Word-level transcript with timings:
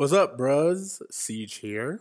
What's 0.00 0.14
up, 0.14 0.38
bros? 0.38 1.02
Siege 1.10 1.56
here. 1.56 2.00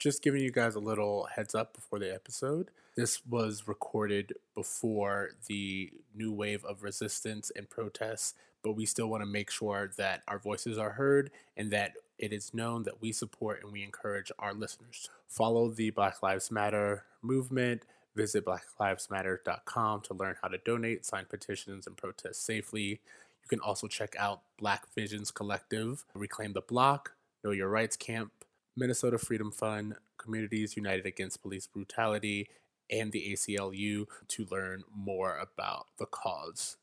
Just 0.00 0.24
giving 0.24 0.42
you 0.42 0.50
guys 0.50 0.74
a 0.74 0.80
little 0.80 1.28
heads 1.36 1.54
up 1.54 1.72
before 1.72 2.00
the 2.00 2.12
episode. 2.12 2.72
This 2.96 3.24
was 3.24 3.68
recorded 3.68 4.32
before 4.56 5.30
the 5.46 5.92
new 6.12 6.32
wave 6.32 6.64
of 6.64 6.82
resistance 6.82 7.52
and 7.54 7.70
protests, 7.70 8.34
but 8.64 8.72
we 8.72 8.86
still 8.86 9.06
want 9.06 9.22
to 9.22 9.30
make 9.30 9.52
sure 9.52 9.88
that 9.98 10.22
our 10.26 10.40
voices 10.40 10.78
are 10.78 10.90
heard 10.90 11.30
and 11.56 11.70
that 11.70 11.92
it 12.18 12.32
is 12.32 12.52
known 12.52 12.82
that 12.82 13.00
we 13.00 13.12
support 13.12 13.62
and 13.62 13.72
we 13.72 13.84
encourage 13.84 14.32
our 14.40 14.52
listeners. 14.52 15.08
Follow 15.28 15.68
the 15.70 15.90
Black 15.90 16.20
Lives 16.24 16.50
Matter 16.50 17.04
movement. 17.22 17.84
Visit 18.16 18.46
blacklivesmatter.com 18.46 20.00
to 20.00 20.14
learn 20.14 20.34
how 20.42 20.48
to 20.48 20.58
donate, 20.58 21.06
sign 21.06 21.26
petitions, 21.30 21.86
and 21.86 21.96
protest 21.96 22.44
safely. 22.44 23.00
You 23.44 23.48
can 23.48 23.60
also 23.60 23.86
check 23.86 24.16
out 24.18 24.40
Black 24.58 24.92
Visions 24.92 25.30
Collective, 25.30 26.04
Reclaim 26.14 26.52
the 26.52 26.60
Block, 26.60 27.12
Know 27.44 27.52
Your 27.52 27.68
Rights 27.68 27.96
Camp, 27.96 28.32
Minnesota 28.76 29.16
Freedom 29.16 29.52
Fund, 29.52 29.94
Communities 30.18 30.76
United 30.76 31.06
Against 31.06 31.40
Police 31.40 31.68
Brutality, 31.68 32.48
and 32.90 33.12
the 33.12 33.32
ACLU 33.32 34.06
to 34.26 34.46
learn 34.50 34.82
more 34.92 35.38
about 35.38 35.86
the 35.98 36.06
cause. 36.06 36.78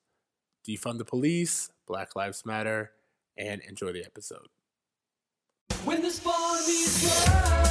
Defund 0.65 0.97
the 0.97 1.03
police, 1.05 1.71
Black 1.85 2.15
Lives 2.15 2.45
Matter, 2.45 2.91
and 3.37 3.61
enjoy 3.67 3.91
the 3.91 4.05
episode. 4.05 4.47
When 5.83 6.01
the 6.01 6.09
spawn 6.09 6.65
meets 6.65 7.03
world, 7.03 7.67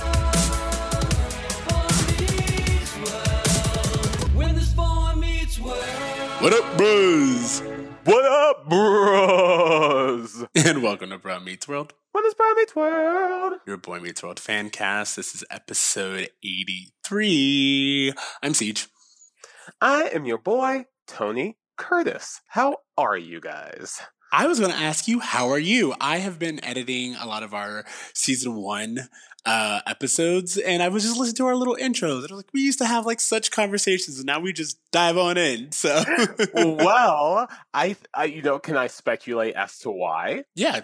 spawn 1.50 2.06
meets 2.20 2.96
world. 2.98 4.34
When 4.34 4.54
the 4.54 4.60
spawn 4.60 5.20
meets 5.20 5.58
world. 5.58 5.78
What 6.40 6.52
up, 6.52 6.76
bros? 6.76 7.62
What 8.04 8.24
up, 8.26 8.68
bros? 8.68 10.44
And 10.54 10.82
welcome 10.82 11.10
to 11.10 11.18
Brown 11.18 11.44
Meets 11.44 11.66
World, 11.66 11.94
What 12.14 12.24
is 12.26 12.34
Boy 12.34 12.52
Meets 12.56 12.76
World? 12.76 13.54
your 13.66 13.76
Boy 13.76 13.98
Meets 13.98 14.22
World 14.22 14.38
fan 14.38 14.70
cast. 14.70 15.16
This 15.16 15.34
is 15.34 15.42
episode 15.50 16.30
83. 16.44 18.12
I'm 18.40 18.54
Siege. 18.54 18.86
I 19.80 20.10
am 20.14 20.24
your 20.24 20.38
boy, 20.38 20.84
Tony 21.08 21.56
Curtis. 21.76 22.40
How 22.46 22.76
are 22.96 23.16
you 23.16 23.40
guys? 23.40 24.00
I 24.32 24.46
was 24.46 24.60
going 24.60 24.70
to 24.70 24.78
ask 24.78 25.08
you, 25.08 25.18
how 25.18 25.48
are 25.48 25.58
you? 25.58 25.92
I 26.00 26.18
have 26.18 26.38
been 26.38 26.64
editing 26.64 27.16
a 27.16 27.26
lot 27.26 27.42
of 27.42 27.52
our 27.52 27.84
season 28.14 28.54
one 28.54 29.08
uh, 29.44 29.80
episodes, 29.84 30.56
and 30.56 30.84
I 30.84 30.90
was 30.90 31.02
just 31.02 31.18
listening 31.18 31.34
to 31.38 31.46
our 31.46 31.56
little 31.56 31.76
intros. 31.76 32.22
And 32.22 32.30
I 32.30 32.34
was 32.34 32.44
like, 32.44 32.54
we 32.54 32.60
used 32.60 32.78
to 32.78 32.86
have 32.86 33.06
like 33.06 33.20
such 33.20 33.50
conversations, 33.50 34.18
and 34.18 34.26
now 34.26 34.38
we 34.38 34.52
just 34.52 34.78
dive 34.92 35.18
on 35.18 35.36
in. 35.36 35.72
So, 35.72 36.04
well, 36.54 37.48
I, 37.74 37.96
I, 38.14 38.26
you 38.26 38.42
know, 38.42 38.60
can 38.60 38.76
I 38.76 38.86
speculate 38.86 39.56
as 39.56 39.80
to 39.80 39.90
why? 39.90 40.44
yeah, 40.54 40.82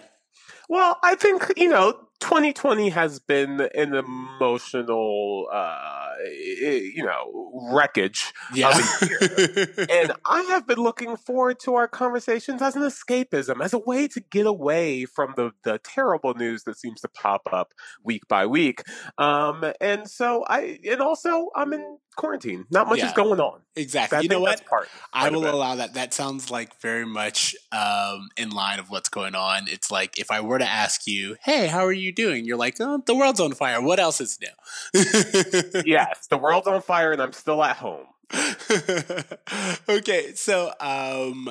Well, 0.68 0.98
I 1.02 1.14
think, 1.14 1.52
you 1.56 1.68
know, 1.68 2.08
2020 2.20 2.90
has 2.90 3.18
been 3.18 3.60
an 3.74 3.94
emotional, 3.94 5.48
uh, 5.52 6.14
you 6.24 7.04
know, 7.04 7.50
wreckage 7.72 8.32
yeah. 8.54 8.68
of 8.68 8.74
a 9.02 9.06
year. 9.06 9.86
and 9.90 10.12
I 10.24 10.42
have 10.42 10.66
been 10.66 10.78
looking 10.78 11.16
forward 11.16 11.58
to 11.60 11.74
our 11.74 11.88
conversations 11.88 12.62
as 12.62 12.76
an 12.76 12.82
escapism, 12.82 13.62
as 13.62 13.72
a 13.72 13.78
way 13.78 14.06
to 14.08 14.20
get 14.20 14.46
away 14.46 15.04
from 15.06 15.34
the, 15.36 15.52
the 15.64 15.78
terrible 15.82 16.34
news 16.34 16.64
that 16.64 16.78
seems 16.78 17.00
to 17.00 17.08
pop 17.08 17.42
up 17.52 17.72
week 18.04 18.22
by 18.28 18.46
week. 18.46 18.82
Um, 19.18 19.64
and 19.80 20.08
so 20.08 20.44
I, 20.46 20.78
and 20.88 21.00
also 21.00 21.48
I'm 21.56 21.72
in 21.72 21.98
quarantine. 22.16 22.66
Not 22.70 22.88
much 22.88 22.98
Yeah. 22.98 23.06
is 23.06 23.12
going 23.12 23.40
on. 23.40 23.60
exactly. 23.76 24.18
I 24.18 24.20
you 24.20 24.28
know 24.28 24.40
what? 24.40 24.50
that's 24.58 24.68
part. 24.68 24.88
I 25.12 25.30
will 25.30 25.48
allow 25.48 25.76
that. 25.76 25.94
That 25.94 26.12
sounds 26.12 26.50
like 26.50 26.78
very 26.80 27.06
much 27.06 27.54
um, 27.72 28.28
in 28.36 28.50
line 28.50 28.78
of 28.78 28.90
what's 28.90 29.08
going 29.08 29.34
on. 29.34 29.68
It's 29.68 29.90
like 29.90 30.18
if 30.18 30.30
I 30.30 30.40
were 30.40 30.58
to 30.58 30.68
ask 30.68 31.06
you, 31.06 31.36
"Hey, 31.42 31.66
how 31.66 31.80
are 31.86 31.92
you 31.92 32.09
doing?" 32.12 32.44
You're 32.44 32.56
like, 32.56 32.76
"Oh, 32.80 33.02
the 33.04 33.14
world's 33.14 33.40
on 33.40 33.52
fire. 33.52 33.80
What 33.80 33.98
else 33.98 34.20
is 34.20 34.38
new?" 34.40 35.82
Yes, 35.86 36.26
the 36.28 36.38
world's 36.38 36.66
on 36.66 36.82
fire 36.82 37.12
and 37.12 37.20
I'm 37.22 37.32
still 37.32 37.62
at 37.62 37.76
home. 37.76 38.06
okay, 39.88 40.34
so 40.34 40.72
um, 40.80 41.50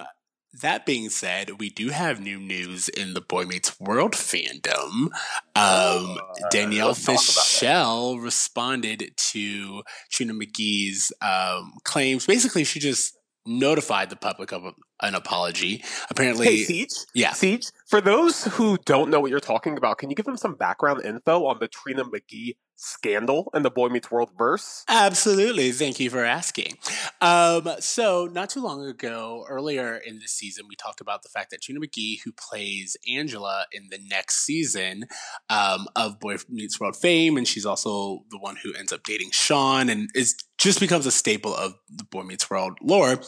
that 0.61 0.85
being 0.85 1.09
said, 1.09 1.59
we 1.59 1.69
do 1.69 1.89
have 1.89 2.19
new 2.19 2.39
news 2.39 2.89
in 2.89 3.13
the 3.13 3.22
Boy 3.22 3.45
Meets 3.45 3.79
World 3.79 4.13
fandom. 4.13 5.09
Um, 5.11 5.11
Uh, 5.56 6.16
Danielle 6.51 6.88
let's 6.88 7.06
talk 7.06 7.16
about 7.16 7.25
that. 7.25 7.45
Fishel 7.45 8.19
responded 8.19 9.12
to 9.17 9.83
Trina 10.09 10.33
McGee's 10.33 11.12
um, 11.22 11.73
claims. 11.83 12.25
Basically, 12.25 12.63
she 12.63 12.79
just 12.79 13.17
notified 13.45 14.09
the 14.09 14.16
public 14.16 14.51
of 14.51 14.63
an 15.01 15.16
apology. 15.16 15.83
Apparently, 16.09 16.45
Hey, 16.45 16.63
Siege. 16.63 16.89
yeah. 17.13 17.33
Siege, 17.33 17.67
for 17.88 18.01
those 18.01 18.44
who 18.45 18.77
don't 18.85 19.09
know 19.09 19.19
what 19.19 19.31
you're 19.31 19.39
talking 19.39 19.77
about, 19.77 19.97
can 19.97 20.09
you 20.09 20.16
give 20.16 20.25
them 20.25 20.38
some 20.38 20.55
background 20.55 21.03
info 21.05 21.45
on 21.45 21.57
the 21.59 21.67
Trina 21.67 22.03
McGee 22.05 22.55
scandal 22.79 23.51
in 23.53 23.63
the 23.63 23.69
Boy 23.69 23.90
Meets 23.90 24.09
World 24.09 24.29
verse? 24.38 24.84
Absolutely. 24.88 25.72
Thank 25.72 26.00
you 26.00 26.09
for 26.09 26.23
asking. 26.23 26.78
Um, 27.22 27.69
so, 27.79 28.29
not 28.31 28.50
too 28.50 28.62
long 28.62 28.85
ago, 28.85 29.45
earlier 29.50 29.97
in 29.97 30.19
this 30.19 30.31
season, 30.31 30.66
we 30.67 30.75
talked 30.75 31.01
about 31.01 31.23
the 31.23 31.29
fact 31.29 31.51
that 31.51 31.62
Trina 31.62 31.81
McGee, 31.81 32.19
who 32.23 32.31
plays 32.31 32.95
Angela 33.07 33.66
in 33.72 33.89
the 33.91 34.00
next 34.09 34.45
season 34.45 35.06
um, 35.50 35.88
of 35.95 36.19
Boy 36.19 36.38
Meets 36.50 36.79
World 36.79 36.95
fame, 36.95 37.38
and 37.38 37.47
she's 37.47 37.66
also 37.66 38.23
the 38.31 38.39
one 38.39 38.56
who 38.56 38.73
ends 38.73 38.94
up 38.94 39.03
dating 39.03 39.31
Sean 39.31 39.89
and 39.89 40.09
is 40.16 40.35
just 40.57 40.79
becomes 40.79 41.06
a 41.06 41.12
staple 41.12 41.53
of 41.53 41.73
the 41.89 42.06
Boy 42.06 42.23
Meets 42.23 42.50
World 42.50 42.78
lore. 42.81 43.19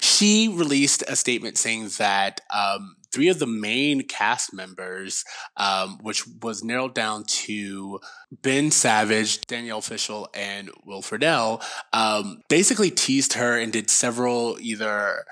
She 0.00 0.48
released 0.48 1.02
a 1.08 1.16
statement 1.16 1.56
saying 1.58 1.90
that 1.98 2.40
um, 2.52 2.96
three 3.12 3.28
of 3.28 3.38
the 3.38 3.46
main 3.46 4.06
cast 4.06 4.52
members, 4.52 5.24
um, 5.56 5.98
which 6.02 6.24
was 6.42 6.64
narrowed 6.64 6.94
down 6.94 7.24
to 7.24 8.00
Ben 8.42 8.70
Savage, 8.70 9.40
Danielle 9.42 9.80
Fishel, 9.80 10.28
and 10.34 10.70
Will 10.84 11.02
Friedle, 11.02 11.62
um, 11.92 12.42
basically 12.48 12.90
teased 12.90 13.34
her 13.34 13.58
and 13.58 13.72
did 13.72 13.90
several 13.90 14.56
either 14.60 15.24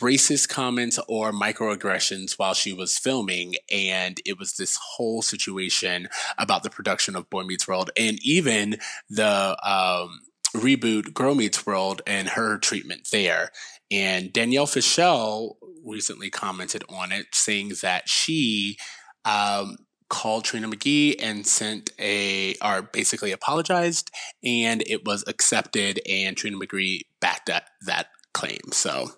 racist 0.00 0.48
comments 0.48 0.98
or 1.08 1.32
microaggressions 1.32 2.32
while 2.32 2.54
she 2.54 2.72
was 2.72 2.98
filming. 2.98 3.54
And 3.72 4.20
it 4.26 4.38
was 4.38 4.54
this 4.54 4.76
whole 4.96 5.22
situation 5.22 6.08
about 6.36 6.62
the 6.62 6.70
production 6.70 7.16
of 7.16 7.30
Boy 7.30 7.44
Meets 7.44 7.68
World 7.68 7.90
and 7.96 8.18
even 8.22 8.76
the 9.08 9.56
um, 9.62 10.20
reboot 10.54 11.14
Girl 11.14 11.34
Meets 11.34 11.66
World 11.66 12.02
and 12.06 12.28
her 12.28 12.58
treatment 12.58 13.08
there. 13.10 13.50
And 13.90 14.32
Danielle 14.32 14.66
Fishel 14.66 15.58
recently 15.84 16.30
commented 16.30 16.84
on 16.88 17.12
it, 17.12 17.26
saying 17.32 17.72
that 17.82 18.08
she 18.08 18.76
um, 19.24 19.76
called 20.08 20.44
Trina 20.44 20.68
McGee 20.68 21.16
and 21.20 21.46
sent 21.46 21.90
a, 21.98 22.54
or 22.62 22.82
basically 22.82 23.32
apologized, 23.32 24.10
and 24.42 24.82
it 24.86 25.04
was 25.04 25.24
accepted, 25.26 26.00
and 26.08 26.36
Trina 26.36 26.56
McGee 26.58 27.00
backed 27.20 27.46
that 27.46 27.64
that 27.86 28.08
claim. 28.32 28.60
So. 28.72 29.10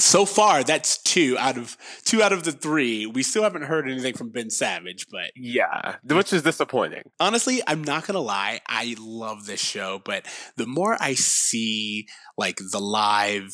So 0.00 0.24
far, 0.26 0.62
that's 0.62 1.02
two 1.02 1.36
out 1.40 1.58
of 1.58 1.76
two 2.04 2.22
out 2.22 2.32
of 2.32 2.44
the 2.44 2.52
three. 2.52 3.04
We 3.04 3.24
still 3.24 3.42
haven't 3.42 3.62
heard 3.64 3.90
anything 3.90 4.14
from 4.14 4.30
Ben 4.30 4.48
Savage, 4.48 5.06
but 5.10 5.32
Yeah, 5.34 5.96
which 6.04 6.32
is 6.32 6.42
disappointing. 6.42 7.02
honestly, 7.18 7.62
I'm 7.66 7.82
not 7.82 8.06
gonna 8.06 8.20
lie. 8.20 8.60
I 8.68 8.94
love 9.00 9.46
this 9.46 9.58
show, 9.60 10.00
but 10.04 10.24
the 10.56 10.68
more 10.68 10.96
I 11.00 11.14
see 11.14 12.06
like 12.36 12.58
the 12.70 12.78
live, 12.78 13.50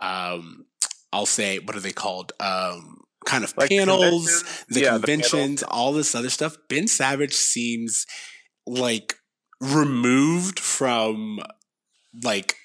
um, 0.00 0.66
I'll 1.12 1.26
say, 1.26 1.58
what 1.58 1.76
are 1.76 1.80
they 1.80 1.92
called? 1.92 2.32
Um, 2.40 3.02
kind 3.26 3.44
of 3.44 3.54
Like 3.56 3.70
panels, 3.70 4.26
conventions? 4.26 4.64
the 4.68 4.80
Yeah, 4.80 4.92
the 4.92 4.98
conventions, 4.98 5.62
all 5.62 5.92
this 5.92 6.14
other 6.14 6.30
stuff. 6.30 6.56
Ben 6.68 6.88
Savage 6.88 7.34
seems 7.34 8.06
like 8.66 9.16
removed 9.60 10.58
from 10.58 11.40
like 12.24 12.56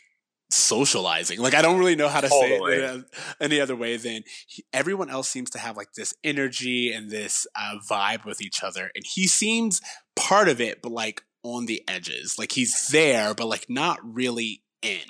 socializing. 0.50 1.40
Like 1.40 1.54
I 1.54 1.62
don't 1.62 1.78
really 1.80 1.96
know 1.96 2.08
how 2.08 2.22
to 2.22 2.30
Totally. 2.30 2.78
say 2.78 2.86
it 2.86 3.06
any 3.42 3.60
other 3.60 3.76
way 3.76 3.98
than 3.98 4.24
he, 4.48 4.64
everyone 4.72 5.10
else 5.10 5.30
seems 5.30 5.50
to 5.52 5.60
have 5.60 5.76
like 5.76 5.94
this 5.96 6.14
energy 6.24 6.92
and 6.94 7.10
this 7.10 7.46
uh, 7.60 7.76
vibe 7.90 8.26
with 8.26 8.42
each 8.42 8.64
other, 8.64 8.92
and 8.96 9.04
he 9.06 9.28
seems 9.28 9.82
part 10.16 10.48
of 10.48 10.62
it, 10.62 10.82
but 10.82 10.92
like 10.92 11.22
on 11.44 11.66
the 11.66 11.84
edges. 11.88 12.38
Like 12.40 12.54
he's 12.54 12.88
there, 12.92 13.34
but 13.34 13.48
like 13.48 13.66
not 13.70 14.00
really 14.04 14.64
in. 14.82 15.02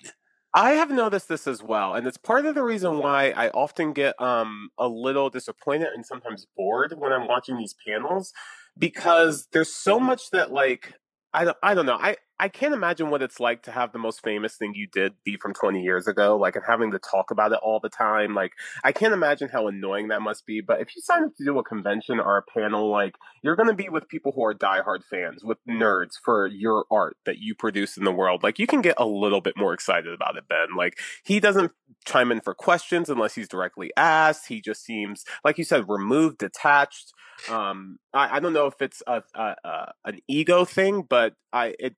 I 0.55 0.73
have 0.73 0.91
noticed 0.91 1.29
this 1.29 1.47
as 1.47 1.63
well, 1.63 1.95
and 1.95 2.07
it's 2.07 2.17
part 2.17 2.47
of 2.47 2.55
the 2.55 2.63
reason 2.63 2.99
why 2.99 3.31
I 3.31 3.49
often 3.51 3.93
get 3.93 4.21
um 4.21 4.71
a 4.79 4.89
little 4.89 5.31
disappointed 5.31 5.89
and 5.95 6.05
sometimes 6.05 6.47
bored 6.57 6.95
when 6.99 7.13
I'm 7.13 7.27
watching 7.27 7.57
these 7.57 7.75
panels 7.87 8.33
because 8.79 9.47
there's 9.53 9.73
so 9.75 9.99
much 9.99 10.31
that 10.31 10.53
like 10.53 10.93
I 11.33 11.45
don't, 11.45 11.57
I 11.63 11.75
don't 11.75 11.87
know. 11.87 11.99
I, 12.01 12.17
I 12.39 12.49
can't 12.49 12.73
imagine 12.73 13.09
what 13.09 13.21
it's 13.21 13.39
like 13.39 13.63
to 13.63 13.71
have 13.71 13.93
the 13.93 13.99
most 13.99 14.21
famous 14.21 14.55
thing 14.55 14.73
you 14.75 14.87
did 14.87 15.13
be 15.23 15.37
from 15.37 15.53
20 15.53 15.81
years 15.81 16.05
ago, 16.07 16.35
like, 16.35 16.55
and 16.55 16.65
having 16.67 16.91
to 16.91 16.99
talk 16.99 17.31
about 17.31 17.53
it 17.53 17.59
all 17.61 17.79
the 17.79 17.89
time. 17.89 18.35
Like, 18.35 18.51
I 18.83 18.91
can't 18.91 19.13
imagine 19.13 19.47
how 19.47 19.67
annoying 19.67 20.09
that 20.09 20.21
must 20.21 20.45
be. 20.45 20.59
But 20.59 20.81
if 20.81 20.95
you 20.95 21.01
sign 21.01 21.23
up 21.23 21.35
to 21.37 21.45
do 21.45 21.57
a 21.57 21.63
convention 21.63 22.19
or 22.19 22.37
a 22.37 22.43
panel, 22.43 22.89
like, 22.89 23.15
you're 23.41 23.55
going 23.55 23.69
to 23.69 23.75
be 23.75 23.87
with 23.87 24.09
people 24.09 24.33
who 24.35 24.43
are 24.43 24.53
diehard 24.53 25.03
fans, 25.09 25.45
with 25.45 25.59
nerds 25.69 26.15
for 26.23 26.47
your 26.47 26.85
art 26.91 27.15
that 27.25 27.37
you 27.37 27.55
produce 27.55 27.95
in 27.95 28.03
the 28.03 28.11
world. 28.11 28.43
Like, 28.43 28.59
you 28.59 28.67
can 28.67 28.81
get 28.81 28.95
a 28.97 29.05
little 29.05 29.41
bit 29.41 29.55
more 29.55 29.73
excited 29.73 30.13
about 30.13 30.35
it, 30.35 30.47
Ben. 30.49 30.75
Like, 30.75 30.99
he 31.23 31.39
doesn't 31.39 31.71
chime 32.05 32.33
in 32.33 32.41
for 32.41 32.53
questions 32.53 33.09
unless 33.09 33.35
he's 33.35 33.47
directly 33.47 33.91
asked. 33.95 34.47
He 34.47 34.59
just 34.59 34.83
seems, 34.83 35.23
like 35.45 35.57
you 35.57 35.63
said, 35.63 35.85
removed, 35.87 36.39
detached. 36.39 37.13
Um, 37.49 37.99
I, 38.13 38.37
I 38.37 38.39
don't 38.39 38.53
know 38.53 38.65
if 38.67 38.81
it's 38.81 39.01
a, 39.07 39.23
a, 39.33 39.55
a 39.63 39.93
an 40.05 40.19
ego 40.27 40.65
thing, 40.65 41.03
but 41.07 41.33
I 41.51 41.75
it 41.79 41.95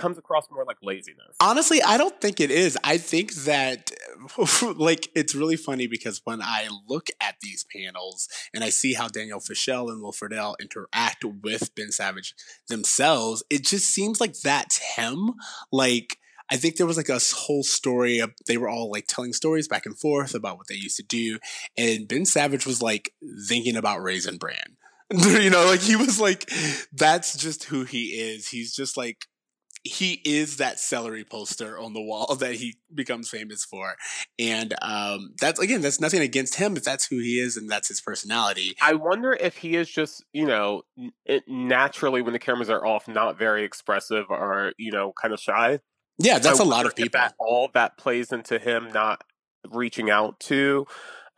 comes 0.00 0.18
across 0.18 0.50
more 0.50 0.64
like 0.64 0.78
laziness. 0.82 1.36
Honestly, 1.40 1.82
I 1.82 1.96
don't 1.96 2.20
think 2.20 2.40
it 2.40 2.50
is. 2.50 2.76
I 2.82 2.98
think 2.98 3.34
that, 3.44 3.90
like, 4.76 5.08
it's 5.14 5.34
really 5.34 5.56
funny 5.56 5.86
because 5.86 6.20
when 6.24 6.40
I 6.42 6.68
look 6.88 7.08
at 7.20 7.36
these 7.42 7.64
panels 7.64 8.28
and 8.54 8.64
I 8.64 8.70
see 8.70 8.94
how 8.94 9.08
Danielle 9.08 9.40
Fishel 9.40 9.90
and 9.90 10.02
Will 10.02 10.12
Friedle 10.12 10.54
interact 10.60 11.24
with 11.24 11.74
Ben 11.74 11.92
Savage 11.92 12.34
themselves, 12.68 13.42
it 13.50 13.64
just 13.64 13.86
seems 13.86 14.20
like 14.20 14.34
that's 14.34 14.96
him. 14.96 15.34
Like, 15.70 16.16
I 16.50 16.56
think 16.56 16.76
there 16.76 16.86
was 16.86 16.96
like 16.96 17.08
a 17.08 17.20
whole 17.34 17.62
story 17.62 18.18
of 18.18 18.32
they 18.46 18.56
were 18.56 18.68
all 18.68 18.90
like 18.90 19.06
telling 19.06 19.32
stories 19.32 19.68
back 19.68 19.86
and 19.86 19.98
forth 19.98 20.34
about 20.34 20.56
what 20.56 20.66
they 20.66 20.74
used 20.74 20.96
to 20.96 21.04
do, 21.04 21.38
and 21.78 22.08
Ben 22.08 22.24
Savage 22.24 22.66
was 22.66 22.82
like 22.82 23.12
thinking 23.46 23.76
about 23.76 24.02
Raisin 24.02 24.36
Bran. 24.36 24.76
you 25.10 25.50
know, 25.50 25.66
like 25.66 25.80
he 25.80 25.96
was 25.96 26.20
like, 26.20 26.50
that's 26.92 27.36
just 27.36 27.64
who 27.64 27.84
he 27.84 28.06
is. 28.06 28.48
He's 28.48 28.74
just 28.74 28.96
like 28.96 29.26
he 29.82 30.20
is 30.24 30.58
that 30.58 30.78
celery 30.78 31.24
poster 31.24 31.78
on 31.78 31.92
the 31.92 32.00
wall 32.00 32.34
that 32.40 32.54
he 32.54 32.76
becomes 32.94 33.28
famous 33.28 33.64
for. 33.64 33.94
And 34.38 34.74
um, 34.82 35.34
that's 35.40 35.60
again, 35.60 35.80
that's 35.80 36.00
nothing 36.00 36.20
against 36.20 36.56
him, 36.56 36.74
but 36.74 36.84
that's 36.84 37.06
who 37.06 37.18
he 37.18 37.38
is 37.38 37.56
and 37.56 37.68
that's 37.68 37.88
his 37.88 38.00
personality. 38.00 38.76
I 38.80 38.94
wonder 38.94 39.32
if 39.32 39.56
he 39.56 39.76
is 39.76 39.90
just, 39.90 40.24
you 40.32 40.46
know, 40.46 40.82
it 41.24 41.44
naturally 41.48 42.22
when 42.22 42.32
the 42.32 42.38
cameras 42.38 42.70
are 42.70 42.84
off, 42.84 43.08
not 43.08 43.38
very 43.38 43.64
expressive 43.64 44.26
or, 44.28 44.72
you 44.78 44.92
know, 44.92 45.12
kind 45.20 45.32
of 45.32 45.40
shy. 45.40 45.80
Yeah, 46.18 46.38
that's 46.38 46.60
I 46.60 46.64
a 46.64 46.66
lot 46.66 46.84
of 46.84 46.94
people. 46.94 47.18
That, 47.18 47.34
all 47.38 47.70
that 47.72 47.96
plays 47.96 48.30
into 48.30 48.58
him 48.58 48.90
not 48.92 49.24
reaching 49.70 50.10
out 50.10 50.38
to 50.40 50.86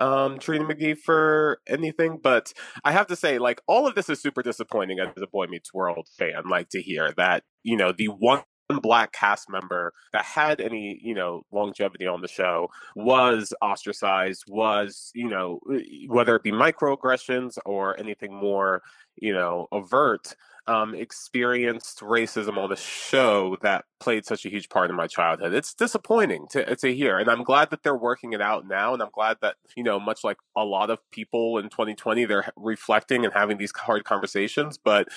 um, 0.03 0.39
Trina 0.39 0.65
McGee 0.65 0.99
for 0.99 1.61
anything. 1.67 2.19
But 2.23 2.53
I 2.85 2.93
have 2.93 3.07
to 3.09 3.17
say, 3.17 3.39
like, 3.39 3.61
all 3.67 3.87
of 3.87 3.95
this 3.95 4.09
is 4.09 4.21
super 4.21 4.43
disappointing 4.43 4.99
as 4.99 5.09
a 5.17 5.27
Boy 5.27 5.47
Meets 5.47 5.73
World 5.73 6.09
fan. 6.19 6.49
Like 6.49 6.69
to 6.71 6.83
hear 6.83 7.13
that, 7.17 7.45
you 7.63 7.77
know, 7.77 7.93
the 7.93 8.09
one 8.09 8.43
black 8.81 9.13
cast 9.13 9.51
member 9.51 9.93
that 10.15 10.25
had 10.25 10.59
any 10.59 10.99
you 11.03 11.15
know 11.15 11.43
longevity 11.53 12.07
on 12.07 12.23
the 12.23 12.29
show 12.29 12.69
was 12.97 13.53
ostracized 13.61 14.45
was 14.49 15.11
you 15.15 15.29
know 15.29 15.61
whether 16.09 16.37
it 16.37 16.43
be 16.43 16.53
microaggressions 16.53 17.59
or 17.67 17.99
anything 18.01 18.35
more 18.35 18.81
you 19.17 19.35
know 19.35 19.67
overt 19.73 20.35
um, 20.67 20.95
experienced 20.95 22.01
racism 22.01 22.57
on 22.57 22.71
the 22.71 22.77
show 22.77 23.57
that 23.63 23.85
played 24.01 24.25
such 24.25 24.45
a 24.45 24.49
huge 24.49 24.69
part 24.69 24.91
in 24.91 24.97
my 24.97 25.07
childhood. 25.07 25.55
It's 25.55 25.75
disappointing 25.75 26.47
to 26.51 26.77
to 26.77 26.95
hear, 26.95 27.19
and 27.19 27.29
I'm 27.29 27.43
glad 27.43 27.71
that 27.71 27.83
they're 27.83 27.97
working 27.97 28.33
it 28.33 28.41
out 28.41 28.67
now. 28.67 28.95
And 28.95 29.03
I'm 29.03 29.11
glad 29.13 29.39
that 29.43 29.57
you 29.77 29.83
know, 29.83 29.99
much 29.99 30.25
like 30.25 30.39
a 30.57 30.65
lot 30.65 30.91
of 30.91 30.99
people 31.11 31.59
in 31.59 31.65
2020, 31.65 32.25
they're 32.25 32.53
reflecting 32.57 33.25
and 33.25 33.35
having 33.35 33.59
these 33.59 33.73
hard 33.77 34.05
conversations. 34.05 34.79
But 34.79 35.09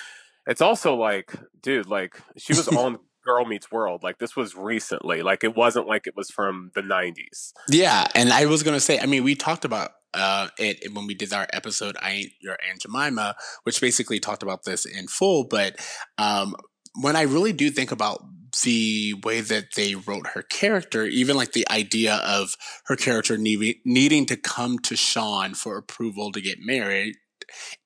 it's 0.46 0.60
also 0.60 0.94
like, 0.94 1.34
dude, 1.60 1.86
like 1.86 2.20
she 2.36 2.52
was 2.54 2.68
on 2.76 2.98
Girl 3.24 3.44
Meets 3.44 3.70
World. 3.70 4.02
Like 4.02 4.18
this 4.18 4.36
was 4.36 4.56
recently. 4.56 5.22
Like 5.22 5.44
it 5.44 5.56
wasn't 5.56 5.86
like 5.86 6.06
it 6.06 6.16
was 6.16 6.30
from 6.30 6.70
the 6.74 6.82
90s. 6.82 7.52
Yeah, 7.68 8.06
and 8.14 8.32
I 8.32 8.46
was 8.46 8.62
gonna 8.62 8.80
say, 8.80 8.98
I 8.98 9.06
mean, 9.06 9.24
we 9.24 9.34
talked 9.34 9.64
about 9.64 9.92
uh, 10.16 10.48
it 10.58 10.92
when 10.92 11.06
we 11.06 11.14
did 11.14 11.32
our 11.32 11.46
episode 11.52 11.96
"I 12.00 12.10
Ain't 12.10 12.32
Your 12.40 12.56
Aunt 12.68 12.82
Jemima," 12.82 13.36
which 13.64 13.80
basically 13.80 14.18
talked 14.18 14.42
about 14.42 14.64
this 14.64 14.84
in 14.84 15.06
full. 15.06 15.44
But 15.44 15.76
um, 16.18 16.56
when 17.00 17.16
I 17.16 17.22
really 17.22 17.52
do 17.52 17.70
think 17.70 17.92
about 17.92 18.24
the 18.62 19.14
way 19.22 19.40
that 19.42 19.74
they 19.76 19.94
wrote 19.94 20.28
her 20.28 20.42
character, 20.42 21.04
even 21.04 21.36
like 21.36 21.52
the 21.52 21.68
idea 21.70 22.16
of 22.16 22.56
her 22.86 22.96
character 22.96 23.36
needing 23.36 23.74
needing 23.84 24.26
to 24.26 24.36
come 24.36 24.78
to 24.80 24.96
Sean 24.96 25.54
for 25.54 25.76
approval 25.76 26.32
to 26.32 26.40
get 26.40 26.58
married, 26.60 27.16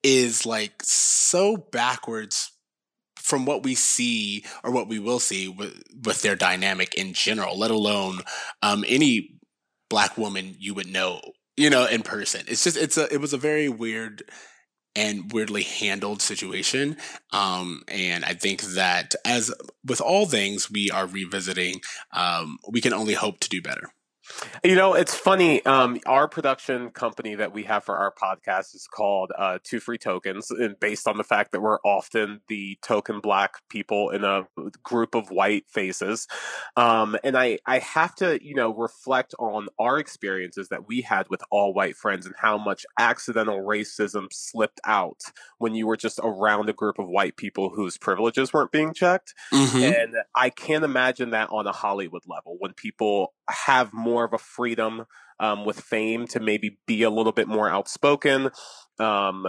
is 0.02 0.46
like 0.46 0.82
so 0.82 1.56
backwards 1.56 2.52
from 3.16 3.44
what 3.44 3.62
we 3.62 3.74
see 3.74 4.44
or 4.64 4.72
what 4.72 4.88
we 4.88 4.98
will 4.98 5.20
see 5.20 5.46
with, 5.46 5.80
with 6.04 6.22
their 6.22 6.34
dynamic 6.34 6.94
in 6.94 7.12
general, 7.12 7.56
let 7.56 7.70
alone 7.70 8.20
um, 8.62 8.84
any 8.88 9.38
black 9.88 10.16
woman 10.16 10.56
you 10.58 10.74
would 10.74 10.88
know, 10.88 11.20
you 11.56 11.70
know, 11.70 11.86
in 11.86 12.02
person. 12.02 12.42
It's 12.48 12.64
just 12.64 12.76
it's 12.76 12.96
a 12.96 13.12
it 13.12 13.20
was 13.20 13.32
a 13.32 13.38
very 13.38 13.68
weird 13.68 14.22
and 14.96 15.32
weirdly 15.32 15.62
handled 15.62 16.20
situation. 16.20 16.96
Um, 17.32 17.82
and 17.88 18.24
I 18.24 18.34
think 18.34 18.62
that 18.62 19.14
as 19.24 19.52
with 19.84 20.00
all 20.00 20.26
things 20.26 20.70
we 20.70 20.90
are 20.90 21.06
revisiting, 21.06 21.80
um, 22.12 22.58
we 22.68 22.80
can 22.80 22.92
only 22.92 23.14
hope 23.14 23.40
to 23.40 23.48
do 23.48 23.62
better. 23.62 23.90
You 24.64 24.74
know, 24.74 24.94
it's 24.94 25.14
funny. 25.14 25.64
Um, 25.64 25.98
our 26.06 26.28
production 26.28 26.90
company 26.90 27.34
that 27.34 27.52
we 27.52 27.64
have 27.64 27.84
for 27.84 27.96
our 27.96 28.12
podcast 28.12 28.74
is 28.74 28.86
called 28.86 29.32
uh, 29.36 29.58
Two 29.62 29.80
Free 29.80 29.98
Tokens, 29.98 30.50
and 30.50 30.78
based 30.78 31.08
on 31.08 31.16
the 31.16 31.24
fact 31.24 31.52
that 31.52 31.60
we're 31.60 31.80
often 31.80 32.40
the 32.48 32.78
token 32.82 33.20
black 33.20 33.54
people 33.68 34.10
in 34.10 34.24
a 34.24 34.46
group 34.82 35.14
of 35.14 35.30
white 35.30 35.64
faces. 35.68 36.26
Um, 36.76 37.16
and 37.24 37.36
I, 37.36 37.58
I 37.66 37.78
have 37.78 38.14
to, 38.16 38.38
you 38.44 38.54
know, 38.54 38.74
reflect 38.74 39.34
on 39.38 39.68
our 39.78 39.98
experiences 39.98 40.68
that 40.68 40.86
we 40.86 41.00
had 41.02 41.28
with 41.28 41.42
all 41.50 41.72
white 41.72 41.96
friends 41.96 42.26
and 42.26 42.34
how 42.38 42.58
much 42.58 42.84
accidental 42.98 43.58
racism 43.58 44.26
slipped 44.32 44.80
out 44.84 45.20
when 45.58 45.74
you 45.74 45.86
were 45.86 45.96
just 45.96 46.20
around 46.22 46.68
a 46.68 46.72
group 46.72 46.98
of 46.98 47.08
white 47.08 47.36
people 47.36 47.70
whose 47.70 47.96
privileges 47.98 48.52
weren't 48.52 48.72
being 48.72 48.92
checked. 48.92 49.34
Mhm. 49.52 50.02
And 50.02 50.16
I 50.34 50.50
can't 50.50 50.84
imagine 50.84 51.30
that 51.30 51.48
on 51.50 51.66
a 51.66 51.72
Hollywood 51.72 52.22
level 52.26 52.56
when 52.58 52.72
people 52.72 53.34
have 53.50 53.92
more 53.92 54.24
of 54.24 54.32
a 54.32 54.38
freedom 54.38 55.06
um, 55.38 55.64
with 55.64 55.80
fame 55.80 56.26
to 56.28 56.40
maybe 56.40 56.78
be 56.86 57.02
a 57.02 57.10
little 57.10 57.32
bit 57.32 57.48
more 57.48 57.68
outspoken. 57.68 58.50
Um, 59.00 59.46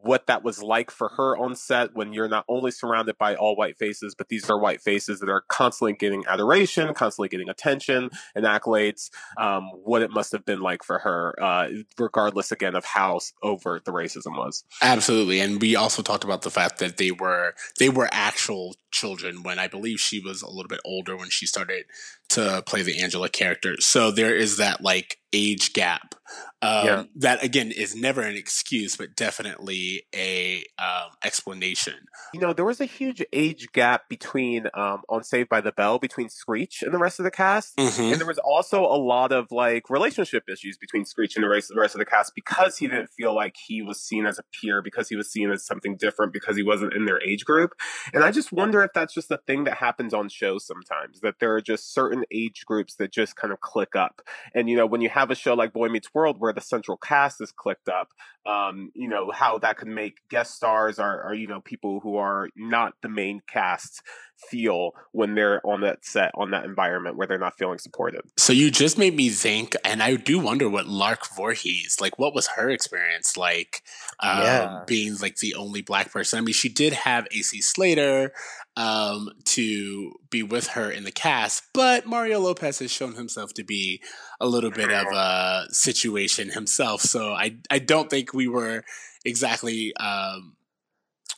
what 0.00 0.26
that 0.26 0.42
was 0.42 0.62
like 0.62 0.90
for 0.90 1.08
her 1.10 1.36
on 1.36 1.54
set 1.54 1.94
when 1.94 2.12
you're 2.12 2.28
not 2.28 2.44
only 2.48 2.70
surrounded 2.70 3.18
by 3.18 3.34
all 3.34 3.56
white 3.56 3.76
faces, 3.76 4.14
but 4.14 4.28
these 4.28 4.48
are 4.48 4.58
white 4.58 4.80
faces 4.80 5.20
that 5.20 5.28
are 5.28 5.42
constantly 5.48 5.92
getting 5.92 6.24
adoration, 6.26 6.92
constantly 6.94 7.28
getting 7.28 7.48
attention 7.48 8.10
and 8.34 8.44
accolades. 8.44 9.10
Um, 9.38 9.70
what 9.84 10.02
it 10.02 10.10
must 10.10 10.32
have 10.32 10.44
been 10.44 10.60
like 10.60 10.82
for 10.82 10.98
her, 11.00 11.34
uh, 11.40 11.68
regardless 11.98 12.50
again 12.52 12.74
of 12.74 12.84
how 12.84 13.20
overt 13.42 13.84
the 13.84 13.92
racism 13.92 14.36
was. 14.36 14.64
Absolutely, 14.82 15.40
and 15.40 15.60
we 15.60 15.76
also 15.76 16.02
talked 16.02 16.24
about 16.24 16.42
the 16.42 16.50
fact 16.50 16.78
that 16.78 16.96
they 16.96 17.10
were 17.10 17.54
they 17.78 17.88
were 17.88 18.08
actual 18.12 18.74
children 18.90 19.42
when 19.42 19.58
I 19.58 19.68
believe 19.68 20.00
she 20.00 20.20
was 20.20 20.40
a 20.40 20.48
little 20.48 20.68
bit 20.68 20.80
older 20.84 21.16
when 21.16 21.28
she 21.28 21.46
started 21.46 21.84
to 22.30 22.62
play 22.66 22.82
the 22.82 23.00
Angela 23.00 23.28
character. 23.28 23.76
So 23.80 24.10
there 24.10 24.34
is 24.34 24.56
that 24.56 24.80
like 24.80 25.18
age 25.34 25.72
gap. 25.72 26.14
Um, 26.62 26.86
Yeah. 26.86 27.02
That 27.16 27.44
again 27.44 27.70
is 27.70 27.94
never 27.94 28.22
an 28.22 28.36
excuse, 28.36 28.96
but 28.96 29.14
definitely 29.14 30.04
a 30.14 30.64
um, 30.78 31.10
explanation. 31.22 31.94
You 32.32 32.40
know, 32.40 32.52
there 32.54 32.64
was 32.64 32.80
a 32.80 32.86
huge 32.86 33.22
age 33.32 33.66
gap 33.72 34.08
between 34.08 34.68
um, 34.72 35.02
on 35.08 35.22
Saved 35.24 35.48
by 35.50 35.60
the 35.60 35.72
Bell 35.72 35.98
between 35.98 36.28
Screech 36.30 36.82
and 36.82 36.94
the 36.94 36.98
rest 36.98 37.20
of 37.20 37.24
the 37.24 37.30
cast. 37.30 37.76
Mhm. 37.76 38.12
And 38.12 38.20
there 38.20 38.26
was 38.26 38.38
also 38.38 38.84
a 38.84 38.96
lot 38.96 39.30
of 39.32 39.48
like 39.50 39.90
relationship 39.90 40.44
issues 40.48 40.78
between 40.78 41.04
Screech 41.04 41.36
and 41.36 41.44
the 41.44 41.48
rest, 41.48 41.68
the 41.68 41.78
rest 41.80 41.94
of 41.94 41.98
the 41.98 42.06
cast 42.06 42.32
because 42.34 42.78
he 42.78 42.86
didn't 42.86 43.10
feel 43.18 43.34
like 43.34 43.56
he 43.66 43.82
was 43.82 44.00
seen 44.00 44.24
as 44.24 44.38
a 44.38 44.44
peer, 44.58 44.80
because 44.80 45.08
he 45.08 45.16
was 45.16 45.30
seen 45.30 45.50
as 45.50 45.66
something 45.66 45.96
different, 45.96 46.32
because 46.32 46.56
he 46.56 46.62
wasn't 46.62 46.94
in 46.94 47.04
their 47.04 47.20
age 47.22 47.44
group. 47.44 47.74
And 48.14 48.24
I 48.24 48.30
just 48.30 48.52
wonder 48.52 48.82
if 48.82 48.92
that's 48.94 49.12
just 49.12 49.30
a 49.30 49.38
thing 49.46 49.64
that 49.64 49.74
happens 49.78 50.14
on 50.14 50.28
shows 50.28 50.66
sometimes, 50.66 51.20
that 51.20 51.40
there 51.40 51.54
are 51.54 51.60
just 51.60 51.92
certain 51.92 52.24
age 52.32 52.64
groups 52.64 52.94
that 52.96 53.12
just 53.12 53.36
kind 53.36 53.52
of 53.52 53.60
click 53.60 53.94
up. 53.94 54.22
And, 54.54 54.70
you 54.70 54.76
know, 54.76 54.86
when 54.86 55.02
you 55.02 55.10
have 55.10 55.23
a 55.30 55.34
show 55.34 55.54
like 55.54 55.72
Boy 55.72 55.88
Meets 55.88 56.12
World 56.14 56.36
where 56.38 56.52
the 56.52 56.60
central 56.60 56.96
cast 56.96 57.40
is 57.40 57.52
clicked 57.52 57.88
up, 57.88 58.08
um, 58.46 58.90
you 58.94 59.08
know, 59.08 59.30
how 59.30 59.58
that 59.58 59.76
could 59.76 59.88
make 59.88 60.18
guest 60.28 60.54
stars 60.54 60.98
or, 60.98 61.22
or, 61.24 61.34
you 61.34 61.46
know, 61.46 61.60
people 61.60 62.00
who 62.00 62.16
are 62.16 62.48
not 62.56 62.94
the 63.02 63.08
main 63.08 63.42
cast 63.46 64.02
feel 64.50 64.92
when 65.12 65.34
they're 65.34 65.64
on 65.66 65.80
that 65.82 66.04
set, 66.04 66.30
on 66.34 66.50
that 66.50 66.64
environment 66.64 67.16
where 67.16 67.26
they're 67.26 67.38
not 67.38 67.56
feeling 67.56 67.78
supported. 67.78 68.22
So 68.36 68.52
you 68.52 68.70
just 68.70 68.98
made 68.98 69.14
me 69.14 69.28
think, 69.30 69.74
and 69.84 70.02
I 70.02 70.16
do 70.16 70.38
wonder 70.38 70.68
what 70.68 70.86
Lark 70.86 71.26
Voorhees, 71.36 72.00
like, 72.00 72.18
what 72.18 72.34
was 72.34 72.48
her 72.48 72.68
experience 72.70 73.36
like, 73.36 73.82
um, 74.20 74.40
Yeah. 74.40 74.80
being 74.86 75.16
like 75.18 75.36
the 75.36 75.54
only 75.54 75.82
black 75.82 76.12
person? 76.12 76.38
I 76.38 76.42
mean, 76.42 76.54
she 76.54 76.68
did 76.68 76.92
have 76.92 77.26
AC 77.30 77.60
Slater 77.62 78.32
um, 78.76 79.30
to 79.44 80.12
be 80.30 80.42
with 80.42 80.68
her 80.68 80.90
in 80.90 81.04
the 81.04 81.12
cast, 81.12 81.62
but 81.72 82.06
Mario 82.06 82.40
Lopez 82.40 82.80
has 82.80 82.90
shown 82.90 83.14
himself 83.14 83.54
to 83.54 83.64
be 83.64 84.02
a 84.40 84.46
little 84.46 84.70
bit 84.70 84.90
of 84.90 85.06
a 85.12 85.66
situation 85.70 86.50
himself. 86.50 87.00
So 87.00 87.32
I, 87.32 87.56
I 87.70 87.78
don't 87.78 88.10
think 88.10 88.34
we 88.34 88.48
were 88.48 88.84
exactly 89.24 89.94
um, 89.96 90.54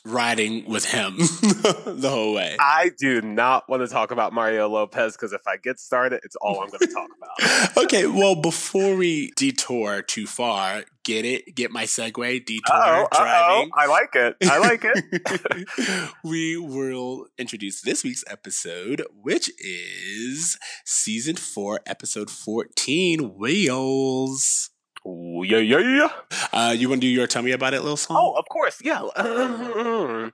riding 0.07 0.65
with 0.69 0.85
him 0.85 1.17
the 1.17 2.09
whole 2.09 2.33
way. 2.33 2.55
I 2.59 2.91
do 2.97 3.21
not 3.21 3.67
want 3.69 3.81
to 3.81 3.87
talk 3.87 4.11
about 4.11 4.33
Mario 4.33 4.67
Lopez 4.69 5.13
because 5.13 5.33
if 5.33 5.45
I 5.47 5.57
get 5.57 5.79
started, 5.79 6.21
it's 6.23 6.35
all 6.37 6.61
I'm 6.61 6.69
going 6.69 6.79
to 6.79 6.87
talk 6.87 7.09
about. 7.17 7.77
okay, 7.85 8.07
well, 8.07 8.35
before 8.35 8.95
we 8.95 9.31
detour 9.35 10.01
too 10.01 10.25
far, 10.25 10.85
get 11.03 11.25
it? 11.25 11.55
Get 11.55 11.71
my 11.71 11.83
segue? 11.83 12.45
Detour 12.45 12.75
Uh-oh, 12.75 13.03
uh-oh. 13.03 13.17
driving. 13.17 13.71
I 13.73 13.85
like 13.87 14.15
it. 14.15 14.35
I 14.43 14.57
like 14.59 14.85
it. 14.85 16.09
we 16.23 16.57
will 16.57 17.27
introduce 17.37 17.81
this 17.81 18.03
week's 18.03 18.23
episode, 18.27 19.03
which 19.21 19.51
is 19.59 20.57
season 20.85 21.35
four, 21.35 21.81
episode 21.85 22.29
14 22.29 23.35
Wheels. 23.37 24.69
Ooh, 25.07 25.43
yeah, 25.45 25.59
yeah, 25.59 25.79
yeah. 25.79 26.09
Uh, 26.51 26.71
you 26.71 26.89
want 26.89 27.01
to 27.01 27.07
do 27.07 27.11
your 27.11 27.27
tell 27.27 27.41
me 27.41 27.51
about 27.51 27.73
it 27.73 27.81
little 27.81 27.97
song? 27.97 28.17
Oh, 28.19 28.33
of 28.33 28.45
course, 28.49 28.79
yeah. 28.83 29.03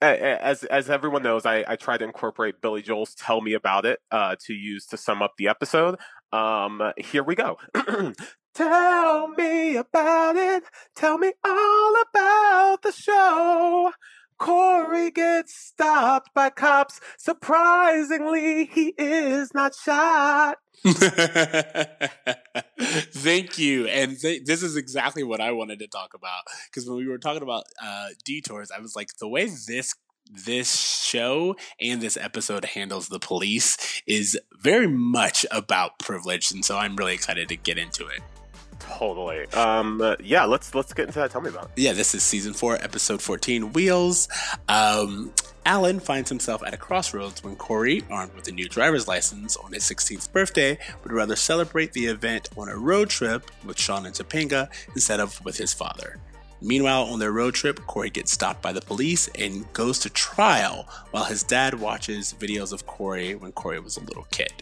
As 0.00 0.64
as 0.64 0.90
everyone 0.90 1.22
knows, 1.22 1.46
I, 1.46 1.64
I 1.68 1.76
try 1.76 1.96
to 1.96 2.04
incorporate 2.04 2.60
Billy 2.60 2.82
Joel's 2.82 3.14
"Tell 3.14 3.40
Me 3.40 3.52
About 3.52 3.86
It" 3.86 4.00
uh, 4.10 4.34
to 4.46 4.52
use 4.52 4.84
to 4.86 4.96
sum 4.96 5.22
up 5.22 5.34
the 5.38 5.46
episode. 5.46 5.96
Um, 6.32 6.82
here 6.96 7.22
we 7.22 7.36
go. 7.36 7.56
Tell 8.54 9.28
me 9.28 9.76
about 9.76 10.36
it. 10.36 10.64
Tell 10.96 11.18
me 11.18 11.32
all 11.44 11.94
about 12.02 12.82
the 12.82 12.90
show. 12.90 13.92
Corey 14.42 15.12
gets 15.12 15.54
stopped 15.54 16.34
by 16.34 16.50
cops. 16.50 17.00
Surprisingly, 17.16 18.64
he 18.64 18.92
is 18.98 19.54
not 19.54 19.72
shot. 19.72 20.58
Thank 23.14 23.56
you. 23.58 23.86
And 23.86 24.18
th- 24.18 24.42
this 24.44 24.64
is 24.64 24.76
exactly 24.76 25.22
what 25.22 25.40
I 25.40 25.52
wanted 25.52 25.78
to 25.78 25.86
talk 25.86 26.14
about 26.14 26.42
because 26.66 26.88
when 26.88 26.96
we 26.96 27.06
were 27.06 27.18
talking 27.18 27.44
about 27.44 27.62
uh, 27.80 28.08
detours, 28.24 28.72
I 28.72 28.80
was 28.80 28.96
like, 28.96 29.16
the 29.20 29.28
way 29.28 29.46
this 29.46 29.94
this 30.28 31.04
show 31.04 31.54
and 31.80 32.00
this 32.00 32.16
episode 32.16 32.64
handles 32.64 33.08
the 33.08 33.20
police 33.20 34.02
is 34.08 34.36
very 34.60 34.88
much 34.88 35.46
about 35.52 36.00
privilege, 36.00 36.50
and 36.50 36.64
so 36.64 36.78
I'm 36.78 36.96
really 36.96 37.14
excited 37.14 37.48
to 37.50 37.56
get 37.56 37.78
into 37.78 38.08
it. 38.08 38.22
Totally. 38.82 39.46
Um, 39.52 40.16
yeah. 40.20 40.44
Let's 40.44 40.74
let's 40.74 40.92
get 40.92 41.06
into 41.06 41.18
that. 41.20 41.30
Tell 41.30 41.40
me 41.40 41.50
about. 41.50 41.64
it. 41.64 41.70
Yeah, 41.76 41.92
this 41.92 42.14
is 42.14 42.22
season 42.22 42.52
four, 42.52 42.74
episode 42.76 43.22
14, 43.22 43.72
Wheels. 43.72 44.28
Um, 44.68 45.32
Alan 45.64 46.00
finds 46.00 46.28
himself 46.28 46.62
at 46.66 46.74
a 46.74 46.76
crossroads 46.76 47.44
when 47.44 47.54
Corey, 47.54 48.02
armed 48.10 48.34
with 48.34 48.48
a 48.48 48.52
new 48.52 48.68
driver's 48.68 49.06
license 49.06 49.56
on 49.56 49.72
his 49.72 49.84
16th 49.84 50.32
birthday, 50.32 50.76
would 51.02 51.12
rather 51.12 51.36
celebrate 51.36 51.92
the 51.92 52.06
event 52.06 52.48
on 52.56 52.68
a 52.68 52.76
road 52.76 53.08
trip 53.08 53.48
with 53.64 53.78
Sean 53.78 54.04
and 54.06 54.14
Topanga 54.14 54.68
instead 54.94 55.20
of 55.20 55.42
with 55.44 55.56
his 55.56 55.72
father. 55.72 56.18
Meanwhile, 56.60 57.04
on 57.04 57.18
their 57.18 57.32
road 57.32 57.54
trip, 57.54 57.80
Corey 57.86 58.10
gets 58.10 58.32
stopped 58.32 58.62
by 58.62 58.72
the 58.72 58.80
police 58.80 59.28
and 59.36 59.70
goes 59.72 59.98
to 60.00 60.10
trial 60.10 60.88
while 61.10 61.24
his 61.24 61.42
dad 61.42 61.74
watches 61.74 62.34
videos 62.38 62.72
of 62.72 62.86
Corey 62.86 63.34
when 63.34 63.52
Corey 63.52 63.80
was 63.80 63.96
a 63.96 64.04
little 64.04 64.26
kid. 64.30 64.52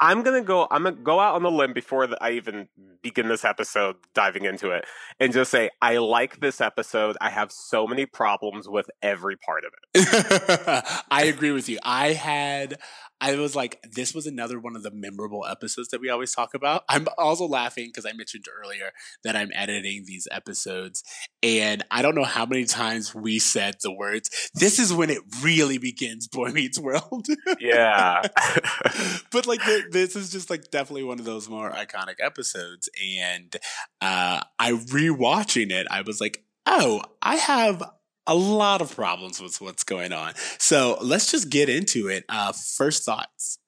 I'm 0.00 0.22
gonna 0.22 0.42
go. 0.42 0.66
I'm 0.70 0.84
gonna 0.84 0.96
go 0.96 1.18
out 1.18 1.34
on 1.34 1.42
the 1.42 1.50
limb 1.50 1.72
before 1.72 2.06
the, 2.06 2.22
I 2.22 2.32
even 2.32 2.68
begin 3.02 3.28
this 3.28 3.44
episode, 3.44 3.96
diving 4.14 4.44
into 4.44 4.70
it, 4.70 4.84
and 5.18 5.32
just 5.32 5.50
say 5.50 5.70
I 5.82 5.98
like 5.98 6.40
this 6.40 6.60
episode. 6.60 7.16
I 7.20 7.30
have 7.30 7.50
so 7.50 7.86
many 7.86 8.06
problems 8.06 8.68
with 8.68 8.90
every 9.02 9.36
part 9.36 9.64
of 9.64 9.72
it. 9.94 10.84
I 11.10 11.24
agree 11.24 11.50
with 11.50 11.68
you. 11.68 11.78
I 11.82 12.12
had, 12.12 12.78
I 13.20 13.34
was 13.36 13.56
like, 13.56 13.80
this 13.82 14.14
was 14.14 14.26
another 14.26 14.60
one 14.60 14.76
of 14.76 14.82
the 14.82 14.90
memorable 14.90 15.44
episodes 15.46 15.88
that 15.88 16.00
we 16.00 16.08
always 16.08 16.34
talk 16.34 16.54
about. 16.54 16.84
I'm 16.88 17.06
also 17.16 17.46
laughing 17.46 17.86
because 17.86 18.06
I 18.06 18.12
mentioned 18.12 18.46
earlier 18.62 18.90
that 19.24 19.36
I'm 19.36 19.50
editing 19.54 20.04
these 20.06 20.28
episodes, 20.30 21.02
and 21.42 21.84
I 21.90 22.02
don't 22.02 22.14
know 22.14 22.24
how 22.24 22.46
many 22.46 22.64
times 22.64 23.14
we 23.14 23.38
said 23.38 23.76
the 23.82 23.92
words, 23.92 24.50
this 24.54 24.78
is 24.78 24.92
when 24.92 25.10
it 25.10 25.22
really 25.42 25.78
begins, 25.78 26.28
Boy 26.28 26.50
Meets 26.50 26.78
World. 26.78 27.26
Yeah. 27.60 28.22
but 29.32 29.46
like 29.46 29.62
th- 29.62 29.86
this 29.90 30.16
is 30.16 30.30
just 30.30 30.50
like 30.50 30.70
definitely 30.70 31.04
one 31.04 31.18
of 31.18 31.24
those 31.24 31.48
more 31.48 31.70
iconic 31.70 32.16
episodes 32.20 32.88
and 33.20 33.56
uh 34.00 34.40
i 34.58 34.72
rewatching 34.72 35.70
it 35.70 35.86
i 35.90 36.02
was 36.02 36.20
like 36.20 36.44
oh 36.66 37.02
i 37.22 37.36
have 37.36 37.82
a 38.28 38.34
lot 38.34 38.80
of 38.80 38.94
problems 38.94 39.40
with 39.40 39.60
what's 39.60 39.82
going 39.84 40.12
on. 40.12 40.34
So 40.58 40.98
let's 41.00 41.30
just 41.32 41.50
get 41.50 41.68
into 41.68 42.08
it. 42.08 42.24
Uh 42.28 42.52
first 42.52 43.04
thoughts 43.04 43.58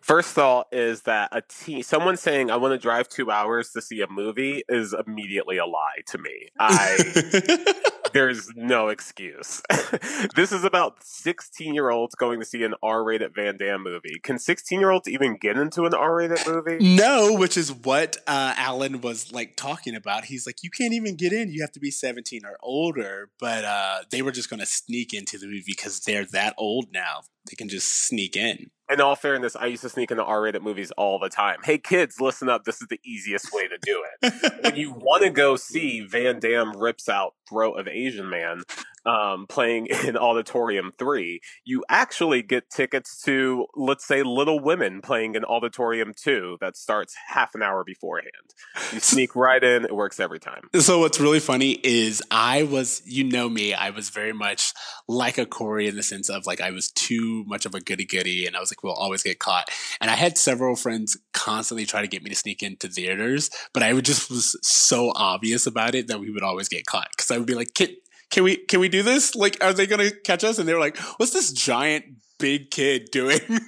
First 0.00 0.30
thought 0.30 0.66
is 0.72 1.02
that 1.02 1.28
a 1.32 1.42
teen, 1.42 1.82
someone 1.82 2.16
saying 2.16 2.50
I 2.50 2.56
want 2.56 2.72
to 2.72 2.78
drive 2.78 3.08
two 3.08 3.30
hours 3.30 3.70
to 3.70 3.80
see 3.82 4.00
a 4.00 4.08
movie 4.08 4.64
is 4.68 4.94
immediately 5.06 5.58
a 5.58 5.66
lie 5.66 6.00
to 6.08 6.18
me. 6.18 6.48
I 6.58 7.74
there's 8.12 8.48
no 8.56 8.88
excuse. 8.88 9.62
this 10.34 10.50
is 10.52 10.64
about 10.64 11.02
16 11.04 11.74
year 11.74 11.90
olds 11.90 12.14
going 12.14 12.40
to 12.40 12.46
see 12.46 12.64
an 12.64 12.74
R 12.82 13.04
rated 13.04 13.34
Van 13.34 13.56
Damme 13.56 13.82
movie. 13.82 14.18
Can 14.22 14.38
16 14.38 14.80
year 14.80 14.90
olds 14.90 15.08
even 15.08 15.36
get 15.36 15.56
into 15.56 15.86
an 15.86 15.94
R 15.94 16.16
rated 16.16 16.38
movie? 16.46 16.78
no 16.80 17.32
which 17.34 17.56
is 17.56 17.72
what 17.72 18.16
uh 18.26 18.54
alan 18.56 19.00
was 19.00 19.32
like 19.32 19.56
talking 19.56 19.94
about 19.94 20.24
he's 20.24 20.46
like 20.46 20.62
you 20.62 20.70
can't 20.70 20.92
even 20.92 21.16
get 21.16 21.32
in 21.32 21.50
you 21.50 21.60
have 21.60 21.72
to 21.72 21.80
be 21.80 21.90
17 21.90 22.42
or 22.44 22.56
older 22.62 23.30
but 23.38 23.64
uh 23.64 23.98
they 24.10 24.22
were 24.22 24.32
just 24.32 24.50
gonna 24.50 24.66
sneak 24.66 25.12
into 25.14 25.38
the 25.38 25.46
movie 25.46 25.62
because 25.66 26.00
they're 26.00 26.24
that 26.26 26.54
old 26.58 26.86
now 26.92 27.20
they 27.48 27.54
can 27.56 27.68
just 27.68 28.06
sneak 28.06 28.36
in 28.36 28.70
In 28.90 29.00
all 29.00 29.14
fairness, 29.14 29.54
I 29.54 29.66
used 29.66 29.82
to 29.82 29.88
sneak 29.88 30.10
into 30.10 30.24
R 30.24 30.42
rated 30.42 30.62
movies 30.62 30.90
all 30.92 31.18
the 31.20 31.28
time. 31.28 31.58
Hey 31.62 31.78
kids, 31.78 32.20
listen 32.20 32.48
up. 32.48 32.64
This 32.64 32.82
is 32.82 32.88
the 32.88 32.98
easiest 33.04 33.52
way 33.52 33.68
to 33.68 33.78
do 33.80 34.04
it. 34.22 34.64
when 34.64 34.76
you 34.76 34.92
want 34.96 35.22
to 35.22 35.30
go 35.30 35.54
see 35.56 36.00
Van 36.00 36.40
Damme 36.40 36.76
rips 36.76 37.08
out 37.08 37.34
throat 37.48 37.74
of 37.74 37.86
Asian 37.86 38.28
man 38.28 38.62
um, 39.06 39.46
playing 39.48 39.86
in 40.04 40.16
Auditorium 40.16 40.92
3, 40.98 41.40
you 41.64 41.84
actually 41.88 42.42
get 42.42 42.70
tickets 42.70 43.20
to, 43.22 43.66
let's 43.74 44.06
say, 44.06 44.22
Little 44.22 44.60
Women 44.60 45.00
playing 45.00 45.34
in 45.34 45.44
Auditorium 45.44 46.12
2 46.14 46.58
that 46.60 46.76
starts 46.76 47.14
half 47.28 47.54
an 47.54 47.62
hour 47.62 47.84
beforehand. 47.84 48.30
You 48.92 49.00
sneak 49.00 49.34
right 49.34 49.62
in, 49.62 49.84
it 49.84 49.94
works 49.94 50.20
every 50.20 50.40
time. 50.40 50.68
So 50.78 51.00
what's 51.00 51.20
really 51.20 51.40
funny 51.40 51.72
is 51.82 52.22
I 52.30 52.64
was, 52.64 53.02
you 53.04 53.24
know 53.24 53.48
me, 53.48 53.74
I 53.74 53.90
was 53.90 54.10
very 54.10 54.32
much 54.32 54.72
like 55.08 55.38
a 55.38 55.46
Corey 55.46 55.88
in 55.88 55.96
the 55.96 56.02
sense 56.02 56.28
of 56.28 56.46
like 56.46 56.60
I 56.60 56.70
was 56.70 56.90
too 56.90 57.44
much 57.46 57.66
of 57.66 57.74
a 57.74 57.80
goody 57.80 58.04
goody, 58.04 58.46
and 58.46 58.56
I 58.56 58.60
was 58.60 58.70
like, 58.70 58.79
we'll 58.82 58.92
always 58.94 59.22
get 59.22 59.38
caught. 59.38 59.68
And 60.00 60.10
I 60.10 60.14
had 60.14 60.36
several 60.38 60.76
friends 60.76 61.16
constantly 61.32 61.86
try 61.86 62.00
to 62.02 62.08
get 62.08 62.22
me 62.22 62.30
to 62.30 62.36
sneak 62.36 62.62
into 62.62 62.88
theaters, 62.88 63.50
but 63.72 63.82
I 63.82 63.92
would 63.92 64.04
just 64.04 64.30
was 64.30 64.56
so 64.62 65.12
obvious 65.14 65.66
about 65.66 65.94
it 65.94 66.08
that 66.08 66.20
we 66.20 66.30
would 66.30 66.42
always 66.42 66.68
get 66.68 66.86
caught 66.86 67.08
because 67.16 67.30
I 67.30 67.38
would 67.38 67.46
be 67.46 67.54
like, 67.54 67.74
can, 67.74 67.88
can 68.30 68.44
we 68.44 68.56
can 68.56 68.80
we 68.80 68.88
do 68.88 69.02
this? 69.02 69.34
Like, 69.34 69.62
are 69.62 69.72
they 69.72 69.86
gonna 69.86 70.10
catch 70.10 70.44
us? 70.44 70.58
And 70.58 70.68
they 70.68 70.74
were 70.74 70.80
like, 70.80 70.96
what's 71.18 71.32
this 71.32 71.52
giant 71.52 72.04
big 72.38 72.70
kid 72.70 73.08
doing? 73.12 73.40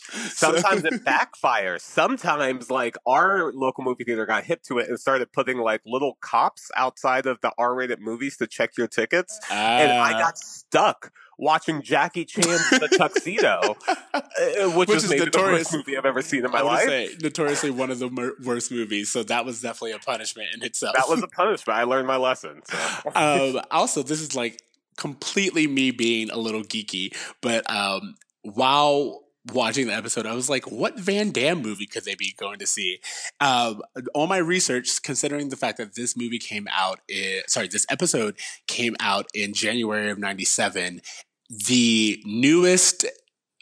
Sometimes 0.00 0.84
it 0.84 1.04
backfires. 1.04 1.80
Sometimes, 1.80 2.70
like, 2.70 2.96
our 3.06 3.52
local 3.52 3.84
movie 3.84 4.04
theater 4.04 4.24
got 4.26 4.44
hip 4.44 4.62
to 4.64 4.78
it 4.78 4.88
and 4.88 4.98
started 4.98 5.32
putting, 5.32 5.58
like, 5.58 5.82
little 5.84 6.16
cops 6.20 6.70
outside 6.76 7.26
of 7.26 7.40
the 7.42 7.52
R 7.58 7.74
rated 7.74 8.00
movies 8.00 8.36
to 8.38 8.46
check 8.46 8.70
your 8.78 8.86
tickets. 8.88 9.38
and 9.50 9.92
I 9.92 10.12
Ah. 10.14 10.18
got 10.18 10.38
stuck 10.38 11.12
watching 11.38 11.80
Jackie 11.82 12.24
Chan's 12.24 12.68
The 12.70 12.88
Tuxedo, 12.98 13.76
uh, 14.14 14.70
which, 14.76 14.88
Which 14.88 14.96
is 14.98 15.08
maybe 15.08 15.30
the 15.30 15.38
worst 15.38 15.72
movie 15.72 15.96
I've 15.96 16.04
ever 16.04 16.20
seen 16.20 16.44
in 16.44 16.50
my 16.50 16.60
life. 16.60 16.86
say 16.86 17.16
notoriously 17.22 17.70
one 17.70 17.90
of 17.90 17.98
the 17.98 18.10
mer- 18.10 18.34
worst 18.44 18.70
movies, 18.70 19.10
so 19.10 19.22
that 19.22 19.44
was 19.44 19.60
definitely 19.62 19.92
a 19.92 19.98
punishment 19.98 20.48
in 20.54 20.62
itself. 20.62 20.96
that 20.96 21.08
was 21.08 21.22
a 21.22 21.28
punishment. 21.36 21.78
I 21.78 21.84
learned 21.84 22.06
my 22.06 22.16
lesson. 22.16 22.62
So. 22.64 23.12
um, 23.14 23.62
also, 23.70 24.02
this 24.02 24.20
is 24.20 24.34
like 24.34 24.60
completely 24.96 25.66
me 25.66 25.92
being 25.92 26.30
a 26.30 26.36
little 26.36 26.62
geeky, 26.62 27.16
but 27.40 27.68
um, 27.70 28.16
while 28.42 29.22
watching 29.52 29.86
the 29.86 29.94
episode, 29.94 30.26
I 30.26 30.34
was 30.34 30.50
like, 30.50 30.70
what 30.70 30.98
Van 30.98 31.30
Damme 31.30 31.62
movie 31.62 31.86
could 31.86 32.04
they 32.04 32.14
be 32.14 32.34
going 32.36 32.58
to 32.58 32.66
see? 32.66 32.98
Um, 33.40 33.82
all 34.14 34.26
my 34.26 34.38
research, 34.38 35.02
considering 35.02 35.48
the 35.48 35.56
fact 35.56 35.78
that 35.78 35.94
this 35.94 36.16
movie 36.16 36.38
came 36.38 36.68
out, 36.70 37.00
in, 37.08 37.40
sorry, 37.46 37.68
this 37.68 37.86
episode 37.88 38.36
came 38.66 38.96
out 39.00 39.26
in 39.34 39.54
January 39.54 40.10
of 40.10 40.18
97, 40.18 41.00
the 41.48 42.22
newest 42.24 43.04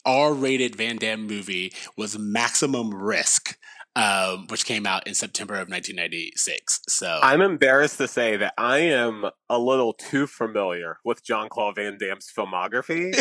R 0.05 0.33
rated 0.33 0.77
Van 0.77 0.97
Damme 0.97 1.27
movie 1.27 1.73
was 1.97 2.19
Maximum 2.19 2.95
Risk. 2.95 3.59
Um, 3.99 4.47
which 4.49 4.67
came 4.67 4.87
out 4.87 5.07
in 5.07 5.15
September 5.15 5.55
of 5.55 5.71
1996. 5.71 6.81
So 6.87 7.19
I'm 7.23 7.41
embarrassed 7.41 7.97
to 7.97 8.07
say 8.07 8.37
that 8.37 8.53
I 8.59 8.81
am 8.81 9.25
a 9.49 9.59
little 9.59 9.95
too 9.95 10.27
familiar 10.27 10.99
with 11.03 11.25
Jean-Claude 11.25 11.77
Van 11.77 11.97
Damme's 11.97 12.31
filmography, 12.31 13.17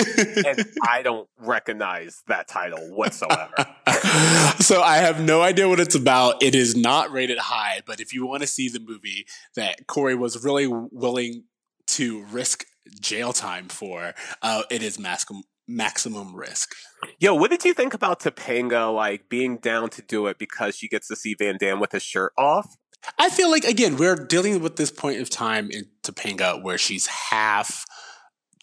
and 0.46 0.68
I 0.86 1.02
don't 1.02 1.30
recognize 1.38 2.24
that 2.28 2.50
title 2.50 2.94
whatsoever. 2.94 3.54
so 4.60 4.82
I 4.82 4.98
have 4.98 5.22
no 5.22 5.42
idea 5.42 5.70
what 5.70 5.80
it's 5.80 5.96
about. 5.96 6.44
It 6.44 6.56
is 6.56 6.76
not 6.76 7.10
rated 7.10 7.38
high, 7.38 7.80
but 7.88 8.02
if 8.02 8.14
you 8.14 8.26
want 8.26 8.42
to 8.42 8.48
see 8.48 8.68
the 8.68 8.82
movie 8.82 9.26
that 9.56 9.88
Corey 9.88 10.16
was 10.16 10.44
really 10.44 10.68
willing 10.68 11.46
to 11.88 12.26
risk 12.26 12.66
jail 13.00 13.34
time 13.34 13.68
for, 13.68 14.14
uh, 14.42 14.64
it 14.70 14.84
is 14.84 15.00
maximum 15.00 15.44
maximum 15.68 16.36
risk. 16.36 16.76
Yo, 17.20 17.34
what 17.34 17.50
did 17.50 17.66
you 17.66 17.74
think 17.74 17.94
about 17.94 18.20
Topanga 18.20 18.94
like 18.94 19.30
being 19.30 19.58
down 19.58 19.90
to 19.90 20.02
do 20.02 20.28
it 20.28 20.38
because 20.38 20.76
she 20.76 20.88
gets 20.88 21.08
to 21.08 21.16
see 21.16 21.34
Van 21.34 21.58
Damme 21.60 21.80
with 21.80 21.92
his 21.92 22.04
shirt 22.04 22.34
off? 22.38 22.76
I 23.18 23.30
feel 23.30 23.52
like 23.52 23.64
again 23.64 23.98
we're 23.98 24.16
dealing 24.16 24.62
with 24.62 24.76
this 24.76 24.92
point 24.92 25.22
of 25.22 25.30
time 25.30 25.70
in 25.72 25.86
Topanga 26.04 26.62
where 26.62 26.78
she's 26.78 27.08
half 27.08 27.86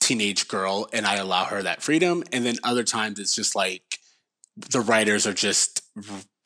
teenage 0.01 0.49
girl, 0.49 0.89
and 0.93 1.07
I 1.07 1.17
allow 1.17 1.45
her 1.45 1.63
that 1.63 1.83
freedom, 1.83 2.25
and 2.33 2.45
then 2.45 2.57
other 2.65 2.83
times 2.83 3.19
it's 3.19 3.35
just 3.35 3.55
like 3.55 3.99
the 4.57 4.81
writers 4.81 5.27
are 5.27 5.33
just 5.33 5.83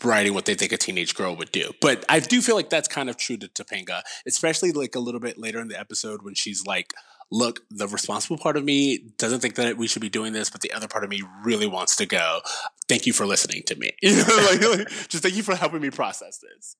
writing 0.04 0.34
what 0.34 0.44
they 0.44 0.54
think 0.54 0.72
a 0.72 0.76
teenage 0.76 1.14
girl 1.14 1.34
would 1.36 1.50
do. 1.52 1.72
But 1.80 2.04
I 2.08 2.20
do 2.20 2.40
feel 2.40 2.54
like 2.54 2.70
that's 2.70 2.88
kind 2.88 3.08
of 3.08 3.16
true 3.16 3.36
to 3.38 3.48
Topanga, 3.48 4.02
especially 4.26 4.72
like 4.72 4.94
a 4.94 5.00
little 5.00 5.20
bit 5.20 5.38
later 5.38 5.58
in 5.60 5.68
the 5.68 5.78
episode 5.78 6.22
when 6.22 6.34
she's 6.34 6.64
like, 6.66 6.92
look, 7.30 7.60
the 7.70 7.88
responsible 7.88 8.38
part 8.38 8.56
of 8.56 8.64
me 8.64 8.98
doesn't 9.18 9.40
think 9.40 9.56
that 9.56 9.76
we 9.76 9.88
should 9.88 10.02
be 10.02 10.08
doing 10.08 10.32
this, 10.32 10.50
but 10.50 10.60
the 10.60 10.72
other 10.72 10.88
part 10.88 11.04
of 11.04 11.10
me 11.10 11.22
really 11.44 11.66
wants 11.66 11.96
to 11.96 12.06
go. 12.06 12.40
thank 12.88 13.06
you 13.06 13.12
for 13.12 13.26
listening 13.26 13.62
to 13.66 13.76
me. 13.76 13.92
You 14.02 14.16
know, 14.16 14.46
like, 14.50 14.78
like, 14.78 14.88
just 15.08 15.22
thank 15.22 15.34
you 15.36 15.42
for 15.42 15.54
helping 15.56 15.80
me 15.80 15.90
process 15.90 16.38
this. 16.38 16.76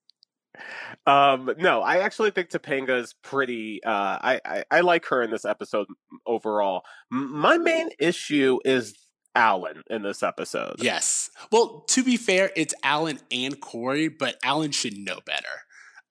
Um, 1.07 1.51
no, 1.59 1.83
I 1.83 1.99
actually 1.99 2.31
think 2.31 2.49
Topanga 2.51 2.99
is 3.01 3.15
pretty. 3.23 3.83
Uh, 3.85 3.91
I, 3.91 4.41
I 4.45 4.65
I 4.71 4.81
like 4.81 5.05
her 5.07 5.23
in 5.23 5.31
this 5.31 5.45
episode 5.45 5.87
overall. 6.25 6.83
M- 7.13 7.37
my 7.39 7.59
main 7.59 7.91
issue 7.99 8.59
is 8.65 8.95
Alan 9.35 9.83
in 9.91 10.03
this 10.03 10.23
episode. 10.23 10.77
Yes. 10.79 11.31
Well, 11.53 11.85
to 11.89 12.03
be 12.03 12.17
fair, 12.17 12.51
it's 12.57 12.73
Alan 12.83 13.21
and 13.31 13.61
Corey, 13.61 14.09
but 14.09 14.37
Alan 14.43 14.71
should 14.71 14.97
know 14.97 15.19
better. 15.27 15.66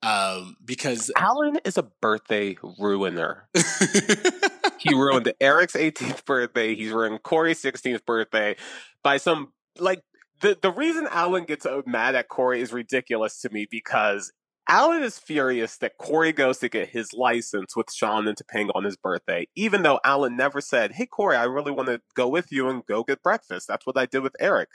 Um, 0.05 0.55
because 0.63 1.11
Alan 1.15 1.59
is 1.65 1.77
a 1.77 1.83
birthday 1.83 2.57
ruiner. 2.77 3.49
he 4.77 4.93
ruined 4.93 5.33
Eric's 5.41 5.73
18th 5.73 6.25
birthday. 6.25 6.75
He's 6.75 6.91
ruined 6.91 7.23
Corey's 7.23 7.61
16th 7.61 8.05
birthday 8.05 8.55
by 9.01 9.17
some 9.17 9.53
like 9.79 10.03
the 10.41 10.57
the 10.61 10.71
reason 10.71 11.07
Alan 11.09 11.45
gets 11.45 11.65
mad 11.87 12.13
at 12.13 12.27
Corey 12.27 12.61
is 12.61 12.71
ridiculous 12.71 13.41
to 13.41 13.49
me 13.49 13.65
because 13.69 14.31
Alan 14.67 15.03
is 15.03 15.19
furious 15.19 15.77
that 15.77 15.97
Corey 15.97 16.31
goes 16.31 16.57
to 16.59 16.69
get 16.69 16.89
his 16.89 17.13
license 17.13 17.75
with 17.75 17.91
Sean 17.91 18.27
and 18.27 18.35
Topanga 18.35 18.71
on 18.73 18.83
his 18.83 18.97
birthday, 18.97 19.47
even 19.55 19.83
though 19.83 19.99
Alan 20.03 20.35
never 20.35 20.59
said, 20.59 20.93
Hey, 20.93 21.05
Corey, 21.05 21.35
I 21.35 21.43
really 21.43 21.71
want 21.71 21.87
to 21.87 22.01
go 22.15 22.27
with 22.27 22.51
you 22.51 22.69
and 22.69 22.85
go 22.85 23.03
get 23.03 23.21
breakfast. 23.21 23.67
That's 23.67 23.85
what 23.85 23.97
I 23.97 24.07
did 24.07 24.21
with 24.21 24.35
Eric. 24.39 24.69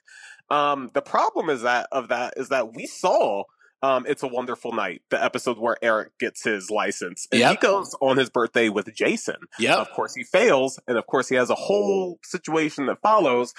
Um, 0.49 0.91
the 0.95 1.03
problem 1.03 1.51
is 1.51 1.63
that 1.63 1.89
of 1.91 2.09
that 2.09 2.35
is 2.37 2.49
that 2.51 2.75
we 2.75 2.87
saw 2.87 3.45
um, 3.83 4.05
It's 4.07 4.23
a 4.23 4.29
Wonderful 4.29 4.73
Night, 4.73 5.03
the 5.11 5.23
episode 5.23 5.59
where 5.59 5.77
Eric 5.83 6.19
gets 6.19 6.45
his 6.45 6.71
license. 6.71 7.27
And 7.33 7.41
Yep. 7.41 7.51
he 7.51 7.57
goes 7.67 7.95
on 8.01 8.17
his 8.17 8.31
birthday 8.31 8.69
with 8.69 8.95
Jason. 8.95 9.37
Yeah. 9.59 9.77
Of 9.77 9.91
course, 9.93 10.15
he 10.15 10.25
fails, 10.25 10.79
and 10.87 10.99
of 10.99 11.07
course, 11.07 11.29
he 11.29 11.37
has 11.37 11.51
a 11.51 11.55
whole 11.55 12.19
situation 12.25 12.87
that 12.87 13.01
follows. 13.01 13.55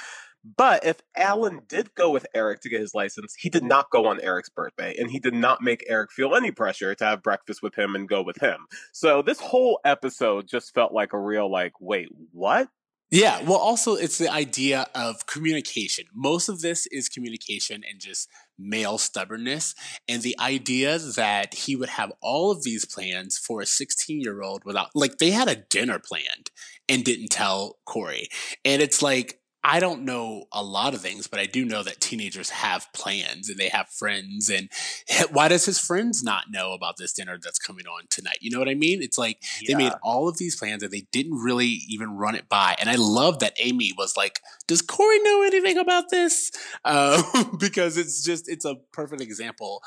But 0.58 0.84
if 0.86 0.98
Alan 1.16 1.62
did 1.68 1.94
go 1.94 2.10
with 2.10 2.26
Eric 2.34 2.62
to 2.62 2.70
get 2.70 2.82
his 2.82 2.96
license, 2.96 3.36
he 3.38 3.48
did 3.50 3.64
not 3.64 3.92
go 3.92 4.08
on 4.08 4.20
Eric's 4.22 4.50
birthday, 4.50 4.96
and 4.98 5.12
he 5.12 5.20
did 5.20 5.36
not 5.36 5.62
make 5.62 5.84
Eric 5.88 6.12
feel 6.12 6.36
any 6.36 6.52
pressure 6.52 6.96
to 6.96 7.06
have 7.06 7.22
breakfast 7.22 7.62
with 7.62 7.76
him 7.78 7.94
and 7.96 8.10
go 8.10 8.24
with 8.24 8.38
him. 8.42 8.66
So 8.92 9.22
this 9.22 9.40
whole 9.40 9.80
episode 9.86 10.48
just 10.48 10.74
felt 10.74 10.94
like 10.94 11.14
a 11.14 11.20
real 11.20 11.50
like, 11.52 11.74
wait, 11.80 12.10
what? 12.32 12.70
Yeah, 13.12 13.44
well, 13.44 13.58
also 13.60 13.96
it's 13.96 14.18
the 14.18 14.32
idea 14.32 14.88
of 14.96 15.26
communication. 15.26 16.06
Most 16.14 16.48
of 16.48 16.62
this 16.62 16.88
is 16.88 17.10
communication 17.10 17.84
and 17.88 18.00
just 18.00 18.30
male 18.62 18.98
stubbornness, 18.98 19.76
and 20.08 20.22
the 20.22 20.40
idea 20.40 20.98
that 20.98 21.54
he 21.54 21.76
would 21.76 21.90
have 21.90 22.14
all 22.22 22.52
of 22.52 22.64
these 22.64 22.86
plans 22.86 23.38
for 23.38 23.62
a 23.62 23.66
16 23.66 24.22
year 24.22 24.42
old 24.42 24.64
without, 24.64 24.90
like, 24.96 25.18
they 25.18 25.32
had 25.32 25.50
a 25.50 25.56
dinner 25.56 26.00
planned 26.00 26.52
and 26.88 27.04
didn't 27.04 27.30
tell 27.30 27.78
Corey. 27.86 28.30
And 28.64 28.82
it's 28.82 29.02
like, 29.02 29.41
I 29.64 29.80
don't 29.80 30.06
know 30.06 30.46
a 30.52 30.64
lot 30.64 30.96
of 30.96 31.02
things, 31.02 31.28
but 31.28 31.40
I 31.40 31.46
do 31.46 31.64
know 31.66 31.84
that 31.84 32.02
teenagers 32.02 32.50
have 32.50 32.92
plans 32.94 33.48
and 33.48 33.60
they 33.60 33.70
have 33.70 33.90
friends. 33.90 34.50
And 34.50 34.70
why 35.32 35.50
does 35.50 35.66
his 35.66 35.80
friends 35.80 36.24
not 36.24 36.46
know 36.50 36.74
about 36.74 36.98
this 36.98 37.14
dinner 37.14 37.38
that's 37.42 37.60
coming 37.60 37.86
on 37.86 38.04
tonight? 38.10 38.40
You 38.42 38.50
know 38.50 38.60
what 38.60 38.70
I 38.70 38.74
mean? 38.74 39.02
It's 39.04 39.18
like 39.18 39.44
they 39.68 39.76
made 39.76 39.94
all 40.02 40.28
of 40.28 40.38
these 40.38 40.56
plans 40.56 40.82
and 40.82 40.92
they 40.92 41.06
didn't 41.12 41.36
really 41.36 41.82
even 41.88 42.18
run 42.18 42.36
it 42.36 42.50
by. 42.50 42.76
And 42.80 42.90
I 42.90 42.96
love 42.96 43.40
that 43.40 43.54
Amy 43.60 43.92
was 43.96 44.18
like, 44.18 44.40
"Does 44.68 44.82
Corey 44.82 45.20
know 45.20 45.44
anything 45.44 45.78
about 45.78 46.10
this?" 46.10 46.52
Uh, 46.84 47.22
because 47.60 47.98
it's 47.98 48.24
just 48.24 48.50
it's 48.50 48.66
a 48.66 48.76
perfect 48.92 49.22
example 49.22 49.84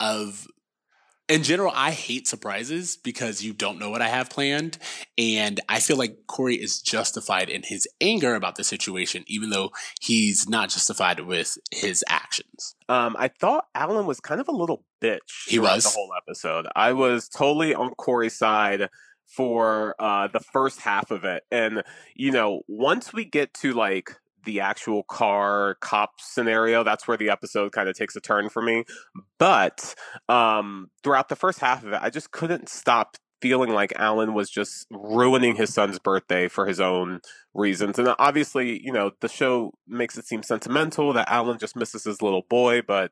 of. 0.00 0.46
In 1.28 1.42
general, 1.44 1.72
I 1.74 1.92
hate 1.92 2.26
surprises 2.26 2.96
because 2.96 3.42
you 3.42 3.52
don't 3.52 3.78
know 3.78 3.90
what 3.90 4.02
I 4.02 4.08
have 4.08 4.28
planned. 4.28 4.78
And 5.16 5.60
I 5.68 5.80
feel 5.80 5.96
like 5.96 6.26
Corey 6.26 6.56
is 6.56 6.82
justified 6.82 7.48
in 7.48 7.62
his 7.64 7.86
anger 8.00 8.34
about 8.34 8.56
the 8.56 8.64
situation, 8.64 9.24
even 9.28 9.50
though 9.50 9.70
he's 10.00 10.48
not 10.48 10.70
justified 10.70 11.20
with 11.20 11.56
his 11.70 12.04
actions. 12.08 12.74
Um, 12.88 13.16
I 13.18 13.28
thought 13.28 13.66
Alan 13.74 14.04
was 14.06 14.20
kind 14.20 14.40
of 14.40 14.48
a 14.48 14.52
little 14.52 14.84
bitch. 15.00 15.46
He 15.46 15.58
was? 15.58 15.84
the 15.84 15.90
whole 15.90 16.10
episode. 16.16 16.66
I 16.74 16.92
was 16.92 17.28
totally 17.28 17.74
on 17.74 17.94
Corey's 17.94 18.36
side 18.36 18.88
for 19.36 19.94
uh, 19.98 20.28
the 20.28 20.40
first 20.40 20.80
half 20.80 21.10
of 21.10 21.24
it, 21.24 21.42
and 21.50 21.82
you 22.14 22.30
know, 22.32 22.60
once 22.68 23.12
we 23.14 23.24
get 23.24 23.54
to 23.54 23.72
like 23.72 24.10
the 24.44 24.60
actual 24.60 25.02
car 25.04 25.76
cop 25.80 26.20
scenario, 26.20 26.82
that's 26.84 27.06
where 27.06 27.16
the 27.16 27.30
episode 27.30 27.72
kind 27.72 27.88
of 27.88 27.96
takes 27.96 28.16
a 28.16 28.20
turn 28.20 28.48
for 28.48 28.62
me. 28.62 28.84
But 29.38 29.94
um, 30.28 30.90
throughout 31.02 31.28
the 31.28 31.36
first 31.36 31.60
half 31.60 31.84
of 31.84 31.92
it, 31.92 32.00
I 32.02 32.10
just 32.10 32.30
couldn't 32.30 32.68
stop 32.68 33.16
feeling 33.42 33.70
like 33.70 33.92
Alan 33.96 34.34
was 34.34 34.48
just 34.48 34.86
ruining 34.90 35.56
his 35.56 35.74
son's 35.74 35.98
birthday 35.98 36.46
for 36.46 36.64
his 36.64 36.80
own 36.80 37.20
reasons. 37.54 37.98
And 37.98 38.14
obviously, 38.18 38.80
you 38.82 38.92
know, 38.92 39.10
the 39.20 39.28
show 39.28 39.72
makes 39.86 40.16
it 40.16 40.26
seem 40.26 40.44
sentimental 40.44 41.12
that 41.12 41.28
Alan 41.28 41.58
just 41.58 41.74
misses 41.74 42.04
his 42.04 42.22
little 42.22 42.44
boy, 42.48 42.82
but 42.82 43.10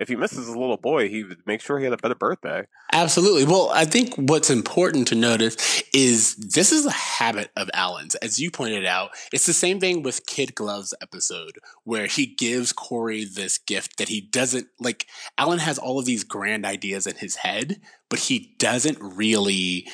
if 0.00 0.08
he 0.08 0.16
misses 0.16 0.46
his 0.46 0.56
little 0.56 0.78
boy, 0.78 1.08
he 1.08 1.22
would 1.22 1.46
make 1.46 1.60
sure 1.60 1.78
he 1.78 1.84
had 1.84 1.92
a 1.92 1.98
better 1.98 2.14
birthday. 2.14 2.64
Absolutely. 2.92 3.44
Well, 3.44 3.70
I 3.72 3.84
think 3.84 4.14
what's 4.16 4.48
important 4.48 5.06
to 5.08 5.14
notice 5.14 5.82
is 5.92 6.34
this 6.36 6.72
is 6.72 6.86
a 6.86 6.90
habit 6.90 7.50
of 7.54 7.70
Alan's. 7.74 8.14
As 8.16 8.38
you 8.38 8.50
pointed 8.50 8.86
out, 8.86 9.10
it's 9.30 9.44
the 9.44 9.52
same 9.52 9.78
thing 9.78 10.02
with 10.02 10.26
Kid 10.26 10.54
Gloves 10.54 10.94
episode, 11.02 11.58
where 11.84 12.06
he 12.06 12.26
gives 12.26 12.72
Corey 12.72 13.24
this 13.24 13.58
gift 13.58 13.98
that 13.98 14.08
he 14.08 14.22
doesn't 14.22 14.68
like. 14.80 15.06
Alan 15.36 15.58
has 15.58 15.78
all 15.78 15.98
of 15.98 16.06
these 16.06 16.24
grand 16.24 16.64
ideas 16.64 17.06
in 17.06 17.16
his 17.16 17.36
head, 17.36 17.80
but 18.08 18.20
he 18.20 18.54
doesn't 18.58 18.98
really 19.00 19.86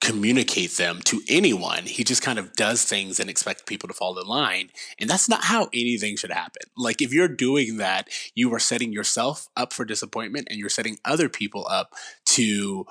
communicate 0.00 0.72
them 0.72 1.00
to 1.04 1.20
anyone. 1.28 1.84
He 1.84 2.04
just 2.04 2.22
kind 2.22 2.38
of 2.38 2.52
does 2.54 2.84
things 2.84 3.18
and 3.18 3.28
expects 3.28 3.62
people 3.62 3.88
to 3.88 3.94
fall 3.94 4.18
in 4.18 4.26
line. 4.26 4.70
And 4.98 5.08
that's 5.08 5.28
not 5.28 5.44
how 5.44 5.68
anything 5.72 6.16
should 6.16 6.30
happen. 6.30 6.62
Like 6.76 7.02
if 7.02 7.12
you're 7.12 7.28
doing 7.28 7.78
that, 7.78 8.08
you 8.34 8.52
are 8.54 8.60
setting 8.60 8.92
yourself 8.92 9.48
up 9.56 9.72
for 9.72 9.84
disappointment 9.84 10.48
and 10.50 10.58
you're 10.58 10.68
setting 10.68 10.98
other 11.04 11.28
people 11.28 11.66
up 11.68 11.94
to 12.26 12.86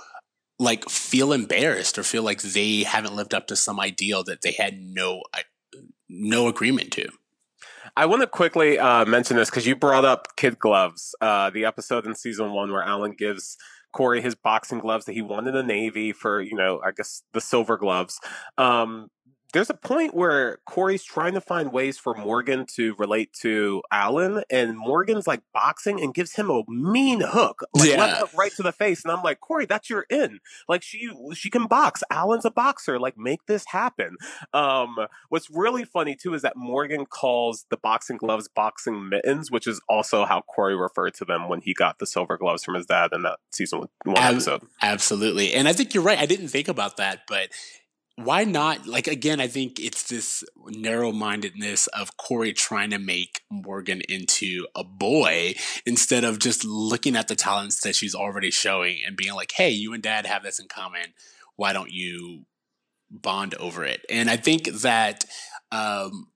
like 0.59 0.89
feel 0.89 1.33
embarrassed 1.33 1.97
or 1.97 2.03
feel 2.03 2.23
like 2.23 2.41
they 2.41 2.83
haven't 2.83 3.15
lived 3.15 3.33
up 3.33 3.47
to 3.47 3.55
some 3.55 3.79
ideal 3.79 4.23
that 4.23 4.41
they 4.41 4.51
had 4.51 4.81
no 4.81 5.21
uh, 5.33 5.41
no 6.09 6.47
agreement 6.47 6.91
to. 6.93 7.07
I 7.95 8.05
want 8.05 8.21
to 8.21 8.27
quickly 8.27 8.77
uh, 8.77 9.05
mention 9.05 9.37
this 9.37 9.49
because 9.49 9.65
you 9.65 9.75
brought 9.75 10.05
up 10.05 10.35
Kid 10.35 10.59
Gloves, 10.59 11.15
uh, 11.21 11.49
the 11.49 11.65
episode 11.65 12.05
in 12.05 12.15
season 12.15 12.51
one 12.51 12.71
where 12.71 12.83
Alan 12.83 13.13
gives 13.17 13.57
Corey 13.91 14.21
his 14.21 14.35
boxing 14.35 14.79
gloves 14.79 15.05
that 15.05 15.13
he 15.13 15.21
won 15.21 15.47
in 15.47 15.53
the 15.53 15.63
Navy 15.63 16.11
for, 16.11 16.41
you 16.41 16.55
know, 16.55 16.81
I 16.85 16.91
guess 16.91 17.23
the 17.33 17.41
silver 17.41 17.77
gloves. 17.77 18.19
Um, 18.57 19.09
there's 19.53 19.69
a 19.69 19.73
point 19.73 20.13
where 20.13 20.59
Corey's 20.65 21.03
trying 21.03 21.33
to 21.33 21.41
find 21.41 21.71
ways 21.71 21.97
for 21.97 22.13
Morgan 22.13 22.65
to 22.75 22.95
relate 22.99 23.31
to 23.41 23.81
Alan, 23.91 24.43
and 24.49 24.77
Morgan's 24.77 25.25
like 25.27 25.41
boxing 25.53 26.01
and 26.01 26.13
gives 26.13 26.35
him 26.35 26.49
a 26.49 26.63
mean 26.67 27.21
hook, 27.21 27.63
like 27.73 27.89
Yeah. 27.89 27.97
left 27.99 28.19
hook 28.19 28.29
right 28.37 28.51
to 28.57 28.63
the 28.63 28.71
face. 28.73 29.03
And 29.05 29.11
I'm 29.11 29.23
like, 29.23 29.39
Corey, 29.39 29.65
that's 29.65 29.89
your 29.89 30.05
in. 30.09 30.39
Like 30.67 30.83
she 30.83 31.09
she 31.33 31.49
can 31.49 31.67
box. 31.67 32.03
Alan's 32.11 32.45
a 32.45 32.51
boxer. 32.51 32.99
Like 32.99 33.17
make 33.17 33.45
this 33.47 33.65
happen. 33.67 34.17
Um, 34.53 34.97
what's 35.29 35.49
really 35.49 35.85
funny 35.85 36.15
too 36.15 36.33
is 36.33 36.41
that 36.41 36.55
Morgan 36.57 37.05
calls 37.05 37.65
the 37.69 37.77
boxing 37.77 38.17
gloves 38.17 38.47
boxing 38.47 39.09
mittens, 39.09 39.49
which 39.49 39.65
is 39.67 39.79
also 39.87 40.25
how 40.25 40.41
Corey 40.41 40.75
referred 40.75 41.13
to 41.15 41.25
them 41.25 41.47
when 41.47 41.61
he 41.61 41.73
got 41.73 41.99
the 41.99 42.05
silver 42.05 42.37
gloves 42.37 42.63
from 42.63 42.75
his 42.75 42.85
dad 42.85 43.11
in 43.13 43.21
that 43.23 43.39
season 43.51 43.87
one 44.03 44.17
Ab- 44.17 44.33
episode. 44.33 44.61
Absolutely. 44.81 45.53
And 45.53 45.67
I 45.67 45.73
think 45.73 45.93
you're 45.93 46.03
right. 46.03 46.19
I 46.19 46.25
didn't 46.25 46.49
think 46.49 46.67
about 46.67 46.97
that, 46.97 47.21
but 47.27 47.49
why 48.17 48.45
not? 48.45 48.87
Like, 48.87 49.07
again, 49.07 49.39
I 49.39 49.47
think 49.47 49.79
it's 49.79 50.03
this 50.03 50.43
narrow 50.65 51.11
mindedness 51.11 51.85
of 51.87 52.17
Corey 52.17 52.51
trying 52.51 52.89
to 52.89 52.97
make 52.97 53.41
Morgan 53.51 54.01
into 54.09 54.65
a 54.75 54.83
boy 54.83 55.53
instead 55.85 56.23
of 56.23 56.39
just 56.39 56.65
looking 56.65 57.15
at 57.15 57.27
the 57.27 57.35
talents 57.35 57.81
that 57.81 57.95
she's 57.95 58.15
already 58.15 58.49
showing 58.49 58.97
and 59.05 59.15
being 59.15 59.35
like, 59.35 59.51
hey, 59.51 59.69
you 59.69 59.93
and 59.93 60.01
dad 60.01 60.25
have 60.25 60.41
this 60.41 60.59
in 60.59 60.67
common. 60.67 61.13
Why 61.57 61.73
don't 61.73 61.91
you 61.91 62.45
bond 63.11 63.53
over 63.55 63.85
it? 63.85 64.03
And 64.09 64.31
I 64.31 64.37
think 64.37 64.65
that, 64.65 65.23
um, 65.71 66.29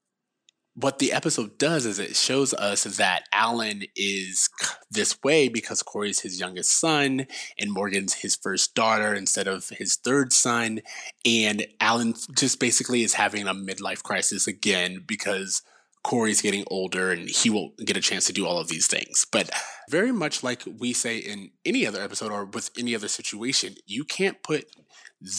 what 0.82 1.00
the 1.00 1.12
episode 1.12 1.58
does 1.58 1.86
is 1.86 2.00
it 2.00 2.16
shows 2.16 2.54
us 2.54 2.84
that 2.84 3.24
Alan 3.32 3.84
is 3.96 4.50
this 4.90 5.22
way 5.24 5.48
because 5.48 5.84
Corey's 5.84 6.22
his 6.22 6.40
youngest 6.40 6.80
son 6.80 7.28
and 7.60 7.72
Morgan's 7.72 8.16
his 8.16 8.36
first 8.36 8.74
daughter 8.74 9.14
instead 9.14 9.48
of 9.48 9.70
his 9.70 9.96
third 9.96 10.34
son. 10.34 10.82
And 11.26 11.68
Alan 11.80 12.16
just 12.36 12.60
basically 12.60 13.04
is 13.04 13.14
having 13.14 13.48
a 13.48 13.54
midlife 13.54 14.04
crisis 14.04 14.48
again 14.48 15.04
because 15.06 15.62
Corey's 16.04 16.42
getting 16.42 16.66
older 16.68 17.12
and 17.12 17.30
he 17.30 17.50
won't 17.50 17.78
get 17.78 17.98
a 17.98 18.02
chance 18.02 18.26
to 18.26 18.34
do 18.34 18.48
all 18.48 18.58
of 18.58 18.68
these 18.68 18.88
things. 18.88 19.26
But 19.32 19.52
very 19.90 20.12
much 20.12 20.44
like 20.44 20.64
we 20.80 20.94
say 20.94 21.18
in 21.18 21.52
any 21.64 21.86
other 21.86 22.02
episode 22.02 22.32
or 22.32 22.46
with 22.46 22.72
any 22.78 22.96
other 22.96 23.08
situation, 23.08 23.76
you 23.86 24.04
can't 24.04 24.42
put 24.42 24.66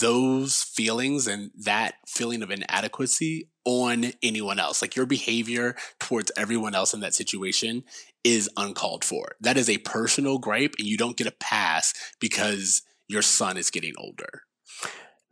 those 0.00 0.62
feelings 0.62 1.26
and 1.26 1.50
that 1.64 1.94
feeling 2.06 2.42
of 2.42 2.50
inadequacy 2.52 3.48
on 3.64 4.12
anyone 4.22 4.58
else. 4.58 4.82
Like 4.82 4.96
your 4.96 5.06
behavior 5.06 5.76
towards 5.98 6.32
everyone 6.36 6.74
else 6.74 6.94
in 6.94 7.00
that 7.00 7.14
situation 7.14 7.84
is 8.24 8.50
uncalled 8.56 9.04
for. 9.04 9.36
That 9.40 9.56
is 9.56 9.68
a 9.68 9.78
personal 9.78 10.38
gripe 10.38 10.74
and 10.78 10.86
you 10.86 10.96
don't 10.96 11.16
get 11.16 11.26
a 11.26 11.32
pass 11.32 11.94
because 12.20 12.82
your 13.08 13.22
son 13.22 13.56
is 13.56 13.70
getting 13.70 13.94
older. 13.98 14.42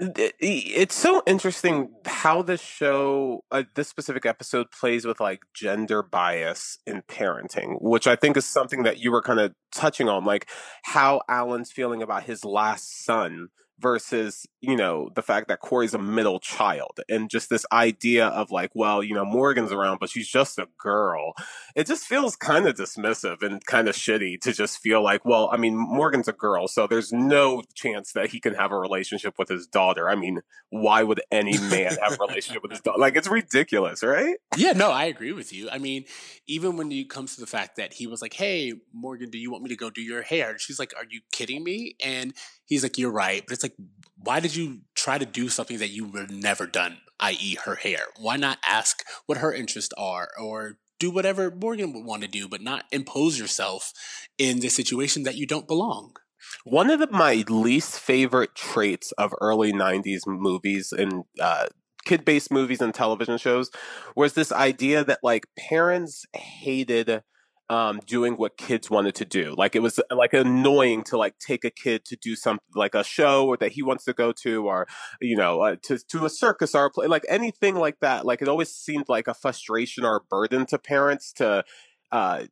It's 0.03 0.95
so 0.95 1.23
interesting 1.27 1.91
how 2.07 2.41
this 2.41 2.63
show, 2.63 3.45
uh, 3.51 3.65
this 3.75 3.89
specific 3.89 4.25
episode, 4.25 4.71
plays 4.71 5.05
with 5.05 5.21
like 5.21 5.43
gender 5.53 6.03
bias 6.03 6.79
in 6.87 7.03
parenting, 7.03 7.77
which 7.83 8.07
I 8.07 8.17
think 8.17 8.39
is 8.39 8.47
something 8.47 8.83
that 8.85 8.99
you 8.99 9.13
were 9.13 9.21
kind 9.21 9.39
of 9.39 9.53
touching 9.73 10.09
on, 10.09 10.25
like 10.25 10.49
how 10.85 11.21
Alan's 11.29 11.71
feeling 11.71 12.03
about 12.03 12.23
his 12.23 12.47
last 12.47 13.05
son 13.05 13.49
versus, 13.81 14.47
you 14.61 14.77
know, 14.77 15.11
the 15.15 15.23
fact 15.23 15.49
that 15.49 15.61
Corey's 15.61 15.95
a 15.95 15.99
middle 15.99 16.41
child 16.41 17.01
and 17.09 17.31
just 17.31 17.49
this 17.49 17.65
idea 17.73 18.27
of 18.27 18.51
like, 18.51 18.71
well, 18.75 19.03
you 19.03 19.15
know, 19.15 19.25
Morgan's 19.25 19.73
around, 19.73 19.99
but 19.99 20.11
she's 20.11 20.29
just 20.29 20.59
a 20.59 20.69
girl. 20.79 21.35
It 21.75 21.87
just 21.87 22.05
feels 22.05 22.37
kind 22.37 22.67
of 22.67 22.77
dismissive 22.77 23.43
and 23.43 23.65
kind 23.65 23.89
of 23.89 23.95
shitty 23.95 24.41
to 24.43 24.53
just 24.53 24.79
feel 24.79 25.03
like, 25.03 25.25
well, 25.25 25.49
I 25.53 25.57
mean, 25.57 25.77
Morgan's 25.77 26.29
a 26.29 26.33
girl, 26.33 26.69
so 26.69 26.87
there's 26.87 27.13
no 27.13 27.63
chance 27.75 28.13
that 28.13 28.31
he 28.31 28.41
can 28.41 28.55
have 28.55 28.73
a 28.73 28.79
relationship 28.79 29.35
with 29.39 29.49
his 29.49 29.67
daughter. 29.67 30.09
I 30.09 30.15
mean, 30.15 30.41
why 30.71 31.03
would 31.03 31.21
any 31.31 31.59
man 31.59 31.97
have 32.03 32.19
a 32.21 32.25
relationship 32.29 32.63
with 32.63 32.73
his 32.73 32.81
daughter? 32.81 32.99
Like, 32.99 33.17
it's 33.17 33.29
ridiculous, 33.29 34.03
right? 34.03 34.37
Yeah, 34.57 34.73
no, 34.73 34.91
I 34.91 35.05
agree 35.05 35.33
with 35.33 35.53
you. 35.53 35.69
I 35.71 35.79
mean, 35.79 36.05
even 36.47 36.77
when 36.77 36.91
it 36.93 37.11
comes 37.11 37.35
to 37.35 37.41
the 37.41 37.47
fact 37.47 37.77
that 37.77 37.95
he 37.95 38.07
was 38.07 38.23
like, 38.23 38.35
"Hey, 38.35 38.75
Morgan, 38.93 39.31
do 39.31 39.39
you 39.39 39.51
want 39.51 39.63
me 39.63 39.69
to 39.71 39.77
go 39.77 39.91
do 39.91 40.03
your 40.03 40.23
hair?" 40.23 40.51
And 40.51 40.61
she's 40.61 40.79
like, 40.79 40.93
"Are 40.97 41.05
you 41.09 41.21
kidding 41.33 41.63
me?" 41.65 41.97
And 42.05 42.35
he's 42.71 42.83
like, 42.83 42.97
"You're 42.97 43.13
right," 43.13 43.45
but 43.47 43.53
it's 43.53 43.63
like, 43.63 43.77
why 44.23 44.41
did 44.41 44.57
you 44.57 44.81
try 44.95 45.19
to 45.19 45.27
do 45.27 45.49
something 45.51 45.79
that 45.79 45.91
you 45.91 46.07
were 46.07 46.27
never 46.29 46.67
done, 46.67 46.99
i.e., 47.21 47.57
her 47.65 47.75
hair? 47.75 48.07
Why 48.19 48.37
not 48.37 48.59
ask 48.67 49.03
what 49.27 49.39
her 49.39 49.53
interests 49.53 49.95
are, 49.99 50.31
or 50.41 50.79
do 50.99 51.11
whatever 51.11 51.51
Morgan 51.51 51.93
would 51.93 52.05
want 52.05 52.23
to 52.23 52.29
do, 52.29 52.49
but 52.49 52.63
not 52.63 52.85
impose 52.93 53.39
yourself 53.39 53.93
in 54.39 54.61
the 54.61 54.69
situation 54.69 55.25
that 55.25 55.37
you 55.37 55.47
don't 55.47 55.69
belong? 55.69 56.15
One 56.65 56.91
of 56.91 57.01
the, 57.01 57.09
my 57.11 57.45
least 57.49 57.99
favorite 57.99 58.55
traits 58.55 59.13
of 59.13 59.35
early 59.41 59.73
90s 59.73 60.21
movies 60.27 60.93
and 60.93 61.25
uh, 61.41 61.67
kid 62.05 62.25
based 62.25 62.51
movies 62.51 62.81
and 62.81 62.95
television 62.95 63.39
shows 63.39 63.71
was 64.17 64.33
this 64.33 64.53
idea 64.53 65.05
that 65.05 65.21
like 65.23 65.47
parents 65.59 66.25
hated 66.35 67.23
um, 67.71 68.01
doing 68.05 68.35
what 68.35 68.57
kids 68.57 68.91
wanted 68.91 69.15
to 69.15 69.25
do. 69.25 69.55
Like 69.57 69.77
it 69.77 69.81
was 69.81 70.01
like 70.11 70.35
annoying 70.35 71.05
to 71.05 71.17
like 71.17 71.39
take 71.39 71.65
a 71.65 71.71
kid 71.71 72.05
to 72.07 72.17
do 72.17 72.35
something 72.35 72.67
like 72.75 72.97
a 72.97 73.05
show 73.05 73.47
or 73.47 73.57
that 73.59 73.73
he 73.73 73.83
wants 73.83 74.05
to 74.05 74.13
go 74.13 74.33
to 74.43 74.67
or, 74.67 74.89
you 75.21 75.37
know, 75.37 75.61
uh, 75.61 75.77
to, 75.85 75.99
to 76.09 76.25
a 76.25 76.31
circus 76.31 76.75
or 76.75 76.87
a 76.87 76.91
play, 76.91 77.07
like 77.07 77.25
anything 77.29 77.77
like 77.77 78.01
that. 78.01 78.27
Like 78.27 78.43
it 78.43 78.49
always 78.49 78.75
seemed 78.75 79.09
like 79.09 79.29
a 79.29 79.35
frustration 79.35 80.05
or 80.05 80.17
a 80.17 80.21
burden 80.21 80.67
to 80.67 80.79
parents 80.79 81.33
to, 81.35 81.65
uh, 82.11 82.43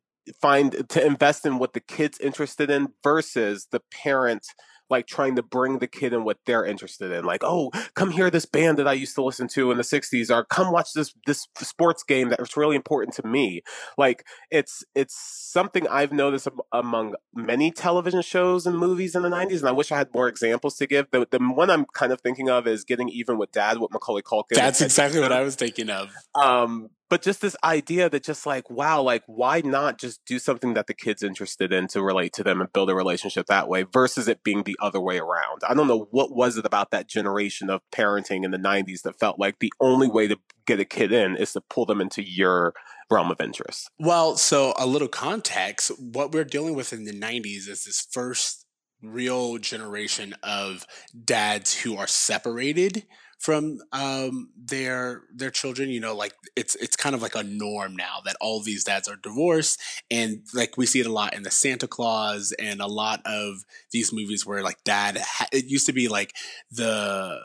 find 0.41 0.87
to 0.87 1.05
invest 1.05 1.45
in 1.45 1.59
what 1.59 1.73
the 1.73 1.79
kid's 1.81 2.19
interested 2.19 2.69
in 2.69 2.93
versus 3.03 3.67
the 3.71 3.81
parent 3.91 4.45
like 4.89 5.07
trying 5.07 5.35
to 5.35 5.43
bring 5.43 5.79
the 5.79 5.87
kid 5.87 6.13
in 6.13 6.23
what 6.23 6.37
they're 6.45 6.65
interested 6.65 7.11
in 7.11 7.23
like 7.25 7.43
oh 7.43 7.71
come 7.93 8.11
hear 8.11 8.29
this 8.29 8.45
band 8.45 8.77
that 8.77 8.87
i 8.87 8.93
used 8.93 9.15
to 9.15 9.23
listen 9.23 9.47
to 9.47 9.71
in 9.71 9.77
the 9.77 9.83
60s 9.83 10.29
or 10.29 10.43
come 10.45 10.71
watch 10.71 10.93
this 10.93 11.13
this 11.25 11.47
sports 11.59 12.03
game 12.03 12.29
that 12.29 12.39
was 12.39 12.55
really 12.57 12.75
important 12.75 13.15
to 13.15 13.25
me. 13.27 13.61
Like 13.97 14.25
it's 14.51 14.83
it's 14.95 15.15
something 15.15 15.87
i've 15.87 16.11
noticed 16.11 16.47
among 16.71 17.15
many 17.33 17.71
television 17.71 18.21
shows 18.21 18.65
and 18.65 18.77
movies 18.77 19.15
in 19.15 19.21
the 19.21 19.29
90s 19.29 19.59
and 19.59 19.67
i 19.67 19.71
wish 19.71 19.91
i 19.91 19.97
had 19.97 20.13
more 20.13 20.27
examples 20.27 20.75
to 20.77 20.87
give. 20.87 21.07
The, 21.11 21.27
the 21.29 21.39
one 21.39 21.69
i'm 21.69 21.85
kind 21.93 22.11
of 22.11 22.21
thinking 22.21 22.49
of 22.49 22.67
is 22.67 22.83
getting 22.83 23.09
even 23.09 23.37
with 23.37 23.51
dad 23.51 23.79
with 23.79 23.91
macaulay 23.91 24.21
culkin 24.21 24.55
That's 24.55 24.81
exactly 24.81 25.19
what 25.19 25.31
I 25.31 25.41
was 25.41 25.55
thinking 25.55 25.89
of. 25.89 26.11
um 26.35 26.89
but 27.09 27.21
just 27.21 27.41
this 27.41 27.55
idea 27.63 28.09
that 28.09 28.23
just 28.23 28.45
like 28.45 28.69
wow 28.69 29.01
like 29.01 29.23
why 29.27 29.61
not 29.61 29.97
just 29.97 30.23
do 30.25 30.39
something 30.39 30.73
that 30.75 30.87
the 30.87 30.93
kid's 30.93 31.23
interested 31.23 31.73
in 31.73 31.87
to 31.87 32.01
relate 32.01 32.33
to 32.33 32.43
them 32.43 32.61
and 32.61 32.71
build 32.71 32.89
a 32.89 32.95
relationship 32.95 33.47
that 33.47 33.67
way 33.67 33.83
versus 33.83 34.27
it 34.27 34.43
being 34.43 34.63
the 34.63 34.77
other 34.81 35.01
way 35.01 35.17
around? 35.17 35.61
I 35.67 35.73
don't 35.73 35.87
know 35.87 36.07
what 36.11 36.35
was 36.35 36.57
it 36.57 36.65
about 36.65 36.91
that 36.91 37.07
generation 37.07 37.69
of 37.69 37.81
parenting 37.91 38.45
in 38.45 38.51
the 38.51 38.57
90s 38.57 39.01
that 39.03 39.19
felt 39.19 39.39
like 39.39 39.59
the 39.59 39.73
only 39.79 40.07
way 40.07 40.27
to 40.27 40.37
get 40.65 40.79
a 40.79 40.85
kid 40.85 41.11
in 41.11 41.35
is 41.35 41.53
to 41.53 41.61
pull 41.61 41.85
them 41.85 41.99
into 41.99 42.23
your 42.23 42.73
realm 43.09 43.31
of 43.31 43.41
interest. 43.41 43.89
Well, 43.99 44.37
so 44.37 44.73
a 44.77 44.85
little 44.85 45.07
context 45.07 45.91
what 45.99 46.31
we're 46.31 46.43
dealing 46.43 46.75
with 46.75 46.93
in 46.93 47.05
the 47.05 47.19
90s 47.19 47.67
is 47.67 47.83
this 47.85 48.07
first 48.11 48.65
real 49.01 49.57
generation 49.57 50.35
of 50.43 50.85
dads 51.25 51.73
who 51.73 51.97
are 51.97 52.07
separated 52.07 53.05
from 53.39 53.79
um, 53.93 54.49
their 54.57 55.23
their 55.33 55.49
children 55.49 55.89
you 55.89 55.99
know 55.99 56.15
like 56.15 56.33
it's 56.55 56.75
it's 56.75 56.95
kind 56.95 57.15
of 57.15 57.21
like 57.21 57.35
a 57.35 57.43
norm 57.43 57.95
now 57.95 58.17
that 58.25 58.35
all 58.41 58.61
these 58.61 58.83
dads 58.83 59.07
are 59.07 59.15
divorced 59.15 59.79
and 60.11 60.41
like 60.53 60.77
we 60.77 60.85
see 60.85 60.99
it 60.99 61.05
a 61.07 61.11
lot 61.11 61.33
in 61.33 61.43
the 61.43 61.49
santa 61.49 61.87
claus 61.87 62.53
and 62.59 62.81
a 62.81 62.87
lot 62.87 63.21
of 63.25 63.63
these 63.91 64.11
movies 64.13 64.45
where 64.45 64.61
like 64.61 64.83
dad 64.83 65.17
ha- 65.17 65.47
it 65.53 65.65
used 65.65 65.85
to 65.85 65.93
be 65.93 66.09
like 66.09 66.35
the 66.69 67.39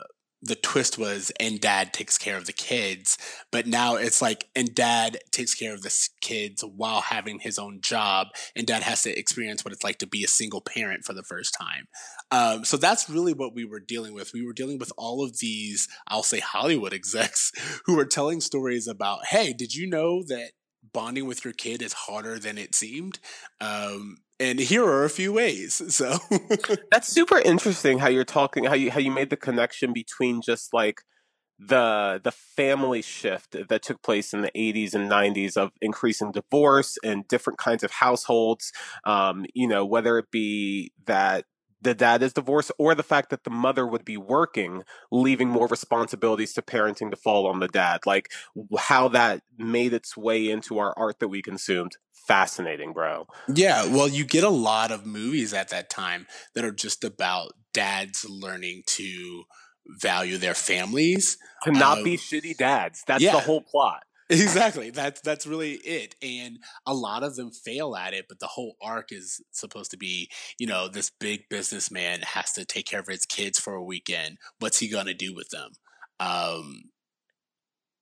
the 0.45 0.55
twist 0.55 0.97
was 0.97 1.31
and 1.39 1.59
dad 1.59 1.91
takes 1.91 2.17
care 2.17 2.37
of 2.37 2.45
the 2.45 2.53
kids. 2.53 3.17
But 3.51 3.67
now 3.67 3.95
it's 3.95 4.21
like 4.21 4.47
and 4.55 4.73
dad 4.73 5.17
takes 5.31 5.53
care 5.53 5.73
of 5.73 5.81
the 5.81 6.09
kids 6.21 6.63
while 6.63 7.01
having 7.01 7.39
his 7.39 7.57
own 7.59 7.81
job 7.81 8.27
and 8.55 8.67
dad 8.67 8.83
has 8.83 9.01
to 9.03 9.17
experience 9.17 9.65
what 9.65 9.73
it's 9.73 9.83
like 9.83 9.97
to 9.99 10.07
be 10.07 10.23
a 10.23 10.27
single 10.27 10.61
parent 10.61 11.03
for 11.03 11.13
the 11.13 11.23
first 11.23 11.55
time. 11.59 11.87
Um, 12.31 12.63
so 12.63 12.77
that's 12.77 13.09
really 13.09 13.33
what 13.33 13.53
we 13.55 13.65
were 13.65 13.79
dealing 13.79 14.13
with. 14.13 14.33
We 14.33 14.45
were 14.45 14.53
dealing 14.53 14.77
with 14.77 14.91
all 14.97 15.23
of 15.23 15.39
these 15.39 15.87
i'll 16.07 16.23
say 16.23 16.39
hollywood 16.39 16.93
execs 16.99 17.51
who 17.85 17.95
were 17.95 18.05
telling 18.05 18.41
stories 18.41 18.87
about 18.87 19.25
hey 19.27 19.53
did 19.53 19.73
you 19.73 19.87
know 19.87 20.23
that 20.23 20.51
bonding 20.93 21.25
with 21.25 21.43
your 21.43 21.53
kid 21.53 21.81
is 21.81 21.93
harder 21.93 22.39
than 22.39 22.57
it 22.57 22.73
seemed? 22.73 23.19
Um, 23.59 24.17
and 24.39 24.59
here 24.59 24.85
are 24.85 25.03
a 25.03 25.09
few 25.09 25.33
ways 25.33 25.81
so. 25.95 26.17
That's 26.91 27.07
super 27.07 27.37
interesting 27.39 27.99
how 27.99 28.09
you're 28.09 28.23
talking 28.23 28.65
how 28.65 28.75
you 28.75 28.91
how 28.91 28.99
you 28.99 29.11
made 29.11 29.29
the 29.29 29.37
connection 29.37 29.93
between 29.93 30.41
just 30.41 30.73
like 30.73 31.01
the 31.57 32.19
the 32.23 32.31
family 32.31 33.01
shift 33.01 33.55
that 33.69 33.81
took 33.81 34.01
place 34.03 34.33
in 34.33 34.41
the 34.41 34.51
80s 34.55 34.93
and 34.93 35.09
90s 35.09 35.55
of 35.55 35.71
increasing 35.81 36.31
divorce 36.31 36.97
and 37.03 37.27
different 37.29 37.59
kinds 37.59 37.83
of 37.83 37.91
households 37.91 38.71
um, 39.05 39.45
you 39.53 39.67
know 39.67 39.85
whether 39.85 40.17
it 40.17 40.29
be 40.31 40.91
that 41.05 41.45
the 41.85 41.95
dad 41.95 42.21
is 42.23 42.33
divorced 42.33 42.71
or 42.79 42.95
the 42.95 43.03
fact 43.03 43.29
that 43.31 43.45
the 43.45 43.51
mother 43.51 43.87
would 43.87 44.05
be 44.05 44.17
working 44.17 44.83
leaving 45.11 45.49
more 45.49 45.67
responsibilities 45.67 46.53
to 46.53 46.61
parenting 46.61 47.11
to 47.11 47.17
fall 47.17 47.47
on 47.47 47.59
the 47.61 47.69
dad 47.69 48.01
like 48.05 48.29
how 48.79 49.07
that 49.09 49.43
made 49.57 49.93
its 49.93 50.17
way 50.17 50.49
into 50.49 50.79
our 50.79 50.93
art 50.97 51.19
that 51.19 51.29
we 51.29 51.41
consumed 51.41 51.93
fascinating 52.27 52.93
bro 52.93 53.27
Yeah, 53.47 53.85
well, 53.85 54.07
you 54.07 54.25
get 54.25 54.43
a 54.43 54.49
lot 54.49 54.91
of 54.91 55.05
movies 55.05 55.53
at 55.53 55.69
that 55.69 55.89
time 55.89 56.27
that 56.55 56.65
are 56.65 56.71
just 56.71 57.03
about 57.03 57.53
dads 57.73 58.25
learning 58.27 58.83
to 58.87 59.43
value 59.87 60.37
their 60.37 60.55
families. 60.55 61.37
to 61.63 61.71
not 61.71 61.97
Um, 61.99 62.03
be 62.03 62.17
shitty 62.17 62.57
dads 62.57 63.03
that's 63.05 63.23
yeah. 63.23 63.31
the 63.31 63.39
whole 63.39 63.61
plot 63.61 64.03
Exactly. 64.29 64.89
That's 64.89 65.21
that's 65.21 65.45
really 65.45 65.73
it. 65.73 66.15
And 66.21 66.59
a 66.85 66.93
lot 66.93 67.23
of 67.23 67.35
them 67.35 67.51
fail 67.51 67.95
at 67.95 68.13
it, 68.13 68.25
but 68.27 68.39
the 68.39 68.47
whole 68.47 68.75
arc 68.81 69.11
is 69.11 69.41
supposed 69.51 69.91
to 69.91 69.97
be, 69.97 70.29
you 70.57 70.67
know, 70.67 70.87
this 70.87 71.11
big 71.19 71.47
businessman 71.49 72.21
has 72.21 72.51
to 72.53 72.65
take 72.65 72.87
care 72.87 72.99
of 72.99 73.07
his 73.07 73.25
kids 73.25 73.59
for 73.59 73.75
a 73.75 73.83
weekend. 73.83 74.37
What's 74.59 74.79
he 74.79 74.87
gonna 74.87 75.13
do 75.13 75.33
with 75.35 75.49
them? 75.49 75.71
Um 76.19 76.85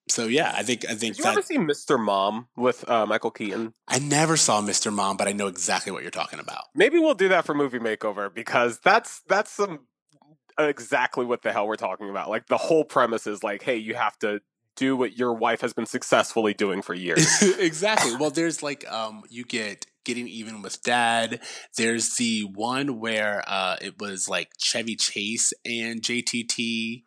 so 0.09 0.25
yeah, 0.25 0.53
I 0.55 0.63
think 0.63 0.85
I 0.85 0.95
think 0.95 1.15
Did 1.15 1.19
you 1.19 1.25
ever 1.25 1.41
that 1.41 1.45
see 1.45 1.57
Mr. 1.57 1.99
Mom 1.99 2.47
with 2.57 2.87
uh, 2.89 3.05
Michael 3.05 3.31
Keaton? 3.31 3.73
I 3.87 3.99
never 3.99 4.35
saw 4.35 4.61
Mr. 4.61 4.91
Mom, 4.91 5.15
but 5.15 5.27
I 5.27 5.31
know 5.31 5.47
exactly 5.47 5.91
what 5.91 6.01
you're 6.01 6.11
talking 6.11 6.39
about. 6.39 6.65
Maybe 6.75 6.99
we'll 6.99 7.13
do 7.13 7.29
that 7.29 7.45
for 7.45 7.53
movie 7.53 7.79
makeover 7.79 8.33
because 8.33 8.79
that's 8.79 9.21
that's 9.29 9.51
some 9.51 9.87
exactly 10.59 11.25
what 11.25 11.41
the 11.41 11.51
hell 11.51 11.67
we're 11.67 11.75
talking 11.75 12.09
about. 12.09 12.29
Like 12.29 12.47
the 12.47 12.57
whole 12.57 12.83
premise 12.83 13.27
is 13.27 13.43
like, 13.43 13.63
hey, 13.63 13.77
you 13.77 13.95
have 13.95 14.17
to 14.19 14.41
do 14.75 14.95
what 14.95 15.17
your 15.17 15.33
wife 15.33 15.61
has 15.61 15.73
been 15.73 15.85
successfully 15.85 16.53
doing 16.53 16.81
for 16.81 16.93
years. 16.95 17.41
exactly. 17.59 18.15
Well, 18.15 18.31
there's 18.31 18.61
like 18.63 18.89
um 18.91 19.23
you 19.29 19.43
get 19.45 19.85
getting 20.05 20.27
even 20.27 20.61
with 20.61 20.81
dad. 20.83 21.39
There's 21.77 22.15
the 22.15 22.41
one 22.53 22.99
where 22.99 23.43
uh 23.47 23.77
it 23.81 23.99
was 23.99 24.27
like 24.27 24.49
Chevy 24.59 24.95
Chase 24.95 25.53
and 25.65 26.01
JTT. 26.01 27.03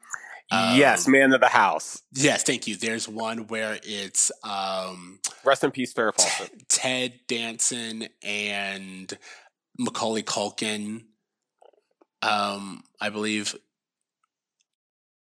yes, 0.52 1.06
Um, 1.06 1.12
man 1.12 1.32
of 1.32 1.40
the 1.40 1.48
house. 1.48 2.02
Yes, 2.12 2.42
thank 2.44 2.66
you. 2.66 2.76
There's 2.76 3.08
one 3.08 3.48
where 3.48 3.78
it's 3.82 4.30
um 4.44 5.18
Rest 5.44 5.64
in 5.64 5.70
peace, 5.70 5.92
Farrah 5.92 6.14
Fawcett. 6.16 6.68
Ted 6.68 7.20
Danson 7.28 8.08
and 8.24 9.16
Macaulay 9.78 10.22
Culkin. 10.22 11.02
Um, 12.22 12.82
I 13.00 13.10
believe. 13.10 13.54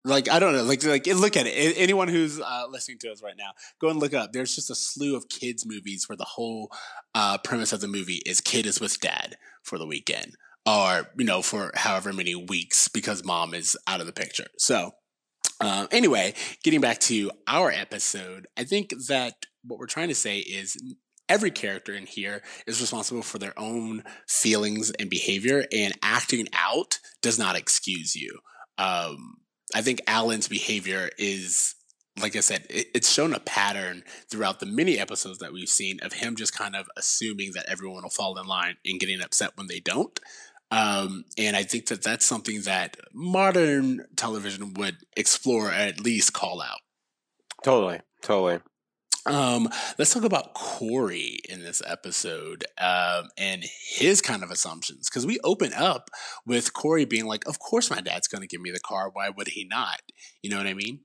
Like 0.04 0.28
I 0.28 0.40
don't 0.40 0.52
know, 0.52 0.64
like 0.64 0.82
like 0.84 1.06
look 1.06 1.36
at 1.36 1.46
it. 1.46 1.74
Anyone 1.76 2.08
who's 2.08 2.40
uh, 2.40 2.64
listening 2.68 2.98
to 3.00 3.12
us 3.12 3.22
right 3.22 3.36
now, 3.38 3.52
go 3.80 3.88
and 3.88 4.00
look 4.00 4.14
up. 4.14 4.32
There's 4.32 4.54
just 4.54 4.70
a 4.70 4.74
slew 4.74 5.14
of 5.16 5.28
kids 5.28 5.64
movies 5.64 6.08
where 6.08 6.16
the 6.16 6.24
whole 6.24 6.72
uh, 7.14 7.38
premise 7.38 7.72
of 7.72 7.80
the 7.80 7.88
movie 7.88 8.20
is 8.26 8.40
kid 8.40 8.66
is 8.66 8.80
with 8.80 8.98
dad 9.00 9.36
for 9.62 9.78
the 9.78 9.86
weekend, 9.86 10.34
or 10.66 11.08
you 11.16 11.24
know 11.24 11.40
for 11.40 11.70
however 11.76 12.12
many 12.12 12.34
weeks 12.34 12.88
because 12.88 13.24
mom 13.24 13.54
is 13.54 13.76
out 13.86 14.00
of 14.00 14.06
the 14.06 14.12
picture. 14.12 14.48
So 14.58 14.90
um, 15.60 15.86
anyway, 15.92 16.34
getting 16.64 16.80
back 16.80 16.98
to 17.00 17.30
our 17.46 17.70
episode, 17.70 18.48
I 18.56 18.64
think 18.64 18.92
that 19.06 19.34
what 19.64 19.78
we're 19.78 19.86
trying 19.86 20.08
to 20.08 20.14
say 20.16 20.38
is 20.38 20.76
every 21.28 21.52
character 21.52 21.94
in 21.94 22.06
here 22.06 22.42
is 22.66 22.80
responsible 22.80 23.22
for 23.22 23.38
their 23.38 23.56
own 23.56 24.02
feelings 24.28 24.90
and 24.98 25.08
behavior, 25.08 25.64
and 25.72 25.94
acting 26.02 26.48
out 26.52 26.98
does 27.20 27.38
not 27.38 27.54
excuse 27.54 28.16
you. 28.16 28.40
Um, 28.78 29.36
I 29.74 29.82
think 29.82 30.02
Alan's 30.06 30.48
behavior 30.48 31.10
is, 31.18 31.74
like 32.20 32.36
I 32.36 32.40
said, 32.40 32.66
it, 32.68 32.88
it's 32.94 33.10
shown 33.10 33.34
a 33.34 33.40
pattern 33.40 34.02
throughout 34.30 34.60
the 34.60 34.66
many 34.66 34.98
episodes 34.98 35.38
that 35.38 35.52
we've 35.52 35.68
seen 35.68 36.00
of 36.02 36.14
him 36.14 36.36
just 36.36 36.56
kind 36.56 36.76
of 36.76 36.88
assuming 36.96 37.52
that 37.54 37.66
everyone 37.68 38.02
will 38.02 38.10
fall 38.10 38.38
in 38.38 38.46
line 38.46 38.76
and 38.84 39.00
getting 39.00 39.22
upset 39.22 39.52
when 39.56 39.66
they 39.66 39.80
don't. 39.80 40.18
Um, 40.70 41.26
and 41.36 41.54
I 41.54 41.64
think 41.64 41.86
that 41.88 42.02
that's 42.02 42.24
something 42.24 42.62
that 42.62 42.96
modern 43.12 44.06
television 44.16 44.72
would 44.74 44.96
explore 45.16 45.68
or 45.68 45.72
at 45.72 46.00
least 46.00 46.32
call 46.32 46.62
out. 46.62 46.80
Totally, 47.62 48.00
totally. 48.22 48.60
Um, 49.24 49.68
let's 49.98 50.12
talk 50.12 50.24
about 50.24 50.54
Corey 50.54 51.38
in 51.48 51.62
this 51.62 51.80
episode 51.86 52.64
um, 52.78 53.28
and 53.38 53.64
his 53.64 54.20
kind 54.20 54.42
of 54.42 54.50
assumptions 54.50 55.08
because 55.08 55.24
we 55.24 55.38
open 55.44 55.72
up 55.74 56.10
with 56.44 56.72
Corey 56.72 57.04
being 57.04 57.26
like, 57.26 57.46
"Of 57.46 57.58
course, 57.58 57.90
my 57.90 58.00
dad's 58.00 58.26
going 58.26 58.42
to 58.42 58.48
give 58.48 58.60
me 58.60 58.72
the 58.72 58.80
car. 58.80 59.10
Why 59.12 59.30
would 59.30 59.48
he 59.48 59.64
not?" 59.64 60.00
You 60.42 60.50
know 60.50 60.56
what 60.56 60.66
I 60.66 60.74
mean? 60.74 61.00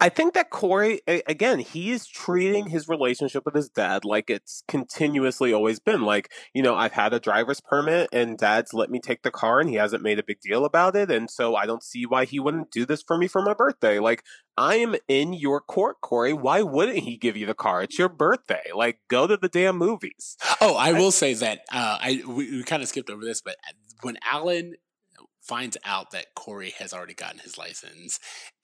I 0.00 0.08
think 0.08 0.34
that 0.34 0.50
Corey, 0.50 1.00
again, 1.06 1.60
he 1.60 1.90
is 1.90 2.06
treating 2.06 2.66
his 2.66 2.88
relationship 2.88 3.44
with 3.44 3.54
his 3.54 3.68
dad 3.68 4.04
like 4.04 4.28
it's 4.28 4.62
continuously 4.68 5.52
always 5.52 5.78
been. 5.78 6.02
Like, 6.02 6.30
you 6.52 6.62
know, 6.62 6.74
I've 6.74 6.92
had 6.92 7.14
a 7.14 7.20
driver's 7.20 7.60
permit 7.60 8.08
and 8.12 8.36
dad's 8.36 8.74
let 8.74 8.90
me 8.90 9.00
take 9.00 9.22
the 9.22 9.30
car 9.30 9.60
and 9.60 9.68
he 9.68 9.76
hasn't 9.76 10.02
made 10.02 10.18
a 10.18 10.24
big 10.24 10.40
deal 10.40 10.64
about 10.64 10.96
it. 10.96 11.10
And 11.10 11.30
so 11.30 11.56
I 11.56 11.66
don't 11.66 11.82
see 11.82 12.04
why 12.06 12.24
he 12.24 12.40
wouldn't 12.40 12.70
do 12.70 12.84
this 12.84 13.02
for 13.02 13.16
me 13.16 13.28
for 13.28 13.42
my 13.42 13.54
birthday. 13.54 13.98
Like, 13.98 14.22
I 14.56 14.76
am 14.76 14.96
in 15.08 15.32
your 15.32 15.60
court, 15.60 16.00
Corey. 16.02 16.32
Why 16.32 16.62
wouldn't 16.62 16.98
he 16.98 17.16
give 17.16 17.36
you 17.36 17.46
the 17.46 17.54
car? 17.54 17.82
It's 17.82 17.98
your 17.98 18.10
birthday. 18.10 18.64
Like, 18.74 18.98
go 19.08 19.26
to 19.26 19.36
the 19.36 19.48
damn 19.48 19.78
movies. 19.78 20.36
Oh, 20.60 20.76
I 20.76 20.92
will 20.92 21.10
say 21.10 21.34
that 21.34 21.60
uh, 21.72 21.98
I 22.00 22.22
we, 22.26 22.50
we 22.50 22.62
kind 22.62 22.82
of 22.82 22.88
skipped 22.88 23.10
over 23.10 23.24
this, 23.24 23.40
but 23.40 23.56
when 24.02 24.18
Alan 24.30 24.74
finds 25.40 25.76
out 25.84 26.12
that 26.12 26.34
Corey 26.34 26.72
has 26.78 26.92
already 26.92 27.14
gotten 27.14 27.40
his 27.40 27.58
license, 27.58 28.20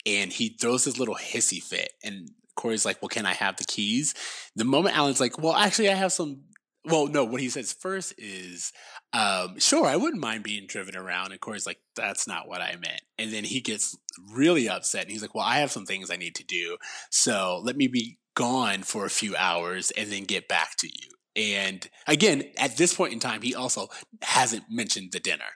and 0.08 0.32
he 0.32 0.48
throws 0.48 0.84
his 0.84 0.98
little 0.98 1.16
hissy 1.16 1.62
fit, 1.62 1.92
and 2.02 2.30
Corey's 2.56 2.84
like, 2.84 3.02
"Well, 3.02 3.08
can 3.08 3.26
I 3.26 3.34
have 3.34 3.56
the 3.56 3.64
keys?" 3.64 4.14
The 4.56 4.64
moment 4.64 4.96
Alan's 4.96 5.20
like, 5.20 5.38
"Well, 5.38 5.54
actually, 5.54 5.90
I 5.90 5.94
have 5.94 6.12
some." 6.12 6.44
Well, 6.84 7.06
no, 7.06 7.24
what 7.24 7.42
he 7.42 7.50
says 7.50 7.72
first 7.72 8.14
is, 8.16 8.72
um, 9.12 9.58
"Sure, 9.58 9.84
I 9.86 9.96
wouldn't 9.96 10.22
mind 10.22 10.44
being 10.44 10.66
driven 10.66 10.96
around," 10.96 11.32
and 11.32 11.40
Corey's 11.40 11.66
like, 11.66 11.80
"That's 11.94 12.26
not 12.26 12.48
what 12.48 12.62
I 12.62 12.76
meant." 12.76 13.02
And 13.18 13.32
then 13.32 13.44
he 13.44 13.60
gets 13.60 13.96
really 14.32 14.68
upset, 14.68 15.02
and 15.02 15.12
he's 15.12 15.22
like, 15.22 15.34
"Well, 15.34 15.44
I 15.44 15.58
have 15.58 15.70
some 15.70 15.86
things 15.86 16.10
I 16.10 16.16
need 16.16 16.34
to 16.36 16.44
do, 16.44 16.78
so 17.10 17.60
let 17.62 17.76
me 17.76 17.86
be 17.86 18.18
gone 18.34 18.84
for 18.84 19.04
a 19.04 19.10
few 19.10 19.36
hours 19.36 19.90
and 19.90 20.10
then 20.10 20.24
get 20.24 20.48
back 20.48 20.76
to 20.78 20.86
you." 20.86 21.10
And 21.36 21.88
again, 22.06 22.50
at 22.56 22.76
this 22.76 22.94
point 22.94 23.12
in 23.12 23.20
time, 23.20 23.42
he 23.42 23.54
also 23.54 23.88
hasn't 24.22 24.64
mentioned 24.70 25.12
the 25.12 25.20
dinner. 25.20 25.52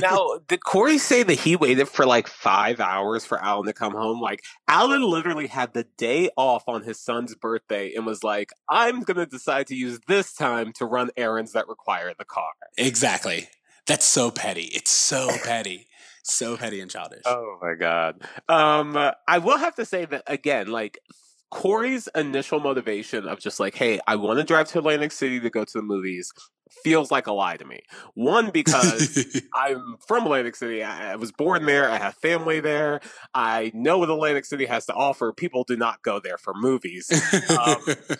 Now, 0.00 0.40
did 0.48 0.64
Corey 0.64 0.98
say 0.98 1.22
that 1.22 1.34
he 1.34 1.56
waited 1.56 1.88
for 1.88 2.06
like 2.06 2.26
five 2.26 2.80
hours 2.80 3.24
for 3.24 3.42
Alan 3.42 3.66
to 3.66 3.72
come 3.72 3.92
home? 3.92 4.20
Like, 4.20 4.42
Alan 4.68 5.02
literally 5.02 5.46
had 5.46 5.74
the 5.74 5.84
day 5.96 6.30
off 6.36 6.64
on 6.66 6.82
his 6.82 7.00
son's 7.00 7.34
birthday 7.34 7.92
and 7.94 8.06
was 8.06 8.24
like, 8.24 8.50
I'm 8.68 9.02
going 9.02 9.18
to 9.18 9.26
decide 9.26 9.66
to 9.68 9.74
use 9.74 10.00
this 10.08 10.32
time 10.32 10.72
to 10.74 10.86
run 10.86 11.10
errands 11.16 11.52
that 11.52 11.68
require 11.68 12.12
the 12.18 12.24
car. 12.24 12.52
exactly. 12.78 13.48
That's 13.86 14.06
so 14.06 14.30
petty. 14.30 14.70
It's 14.72 14.90
so 14.90 15.28
petty. 15.44 15.88
So 16.22 16.56
petty 16.56 16.80
and 16.80 16.90
childish. 16.90 17.22
Oh 17.26 17.58
my 17.60 17.74
God. 17.74 18.22
Um, 18.48 18.96
I 19.26 19.38
will 19.38 19.58
have 19.58 19.74
to 19.74 19.84
say 19.84 20.04
that 20.04 20.22
again, 20.28 20.68
like, 20.68 21.00
Corey's 21.52 22.08
initial 22.14 22.60
motivation 22.60 23.28
of 23.28 23.38
just 23.38 23.60
like, 23.60 23.74
hey, 23.74 24.00
I 24.06 24.16
want 24.16 24.38
to 24.38 24.44
drive 24.44 24.68
to 24.68 24.78
Atlantic 24.78 25.12
City 25.12 25.38
to 25.38 25.50
go 25.50 25.64
to 25.64 25.72
the 25.72 25.82
movies 25.82 26.32
feels 26.82 27.10
like 27.10 27.26
a 27.26 27.32
lie 27.32 27.58
to 27.58 27.64
me. 27.66 27.80
One, 28.14 28.50
because 28.50 29.38
I'm 29.54 29.96
from 30.06 30.24
Atlantic 30.24 30.56
City. 30.56 30.82
I, 30.82 31.12
I 31.12 31.16
was 31.16 31.30
born 31.30 31.66
there. 31.66 31.90
I 31.90 31.98
have 31.98 32.14
family 32.14 32.60
there. 32.60 33.00
I 33.34 33.70
know 33.74 33.98
what 33.98 34.08
Atlantic 34.08 34.46
City 34.46 34.64
has 34.64 34.86
to 34.86 34.94
offer. 34.94 35.30
People 35.32 35.64
do 35.64 35.76
not 35.76 36.02
go 36.02 36.18
there 36.18 36.38
for 36.38 36.54
movies. 36.56 37.10
Um, 37.50 37.76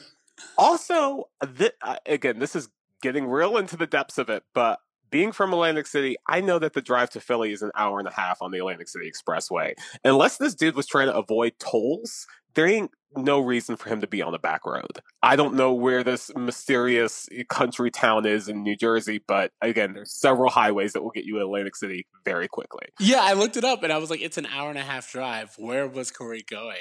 also, 0.58 1.30
th- 1.56 1.72
uh, 1.80 1.96
again, 2.04 2.38
this 2.38 2.54
is 2.54 2.68
getting 3.00 3.26
real 3.26 3.56
into 3.56 3.78
the 3.78 3.86
depths 3.86 4.18
of 4.18 4.28
it, 4.28 4.44
but 4.54 4.78
being 5.10 5.30
from 5.30 5.52
Atlantic 5.52 5.86
City, 5.86 6.16
I 6.26 6.40
know 6.40 6.58
that 6.58 6.72
the 6.72 6.80
drive 6.80 7.10
to 7.10 7.20
Philly 7.20 7.52
is 7.52 7.62
an 7.62 7.70
hour 7.76 7.98
and 7.98 8.08
a 8.08 8.12
half 8.12 8.40
on 8.40 8.50
the 8.50 8.58
Atlantic 8.58 8.88
City 8.88 9.10
Expressway. 9.10 9.74
Unless 10.04 10.38
this 10.38 10.54
dude 10.54 10.74
was 10.74 10.86
trying 10.86 11.08
to 11.08 11.14
avoid 11.14 11.52
tolls, 11.58 12.26
there 12.54 12.66
ain't 12.66 12.90
no 13.16 13.40
reason 13.40 13.76
for 13.76 13.88
him 13.88 14.00
to 14.00 14.06
be 14.06 14.22
on 14.22 14.32
the 14.32 14.38
back 14.38 14.64
road. 14.64 15.00
I 15.22 15.36
don't 15.36 15.54
know 15.54 15.72
where 15.72 16.02
this 16.02 16.30
mysterious 16.34 17.28
country 17.48 17.90
town 17.90 18.26
is 18.26 18.48
in 18.48 18.62
New 18.62 18.76
Jersey, 18.76 19.20
but 19.26 19.52
again, 19.60 19.92
there's 19.92 20.12
several 20.12 20.50
highways 20.50 20.92
that 20.94 21.02
will 21.02 21.10
get 21.10 21.24
you 21.24 21.36
to 21.38 21.42
Atlantic 21.42 21.76
City 21.76 22.06
very 22.24 22.48
quickly. 22.48 22.86
yeah, 22.98 23.20
I 23.20 23.34
looked 23.34 23.56
it 23.56 23.64
up 23.64 23.82
and 23.82 23.92
I 23.92 23.98
was 23.98 24.10
like, 24.10 24.22
it's 24.22 24.38
an 24.38 24.46
hour 24.46 24.70
and 24.70 24.78
a 24.78 24.82
half 24.82 25.10
drive. 25.10 25.52
Where 25.58 25.86
was 25.86 26.10
Corey 26.10 26.44
going? 26.48 26.76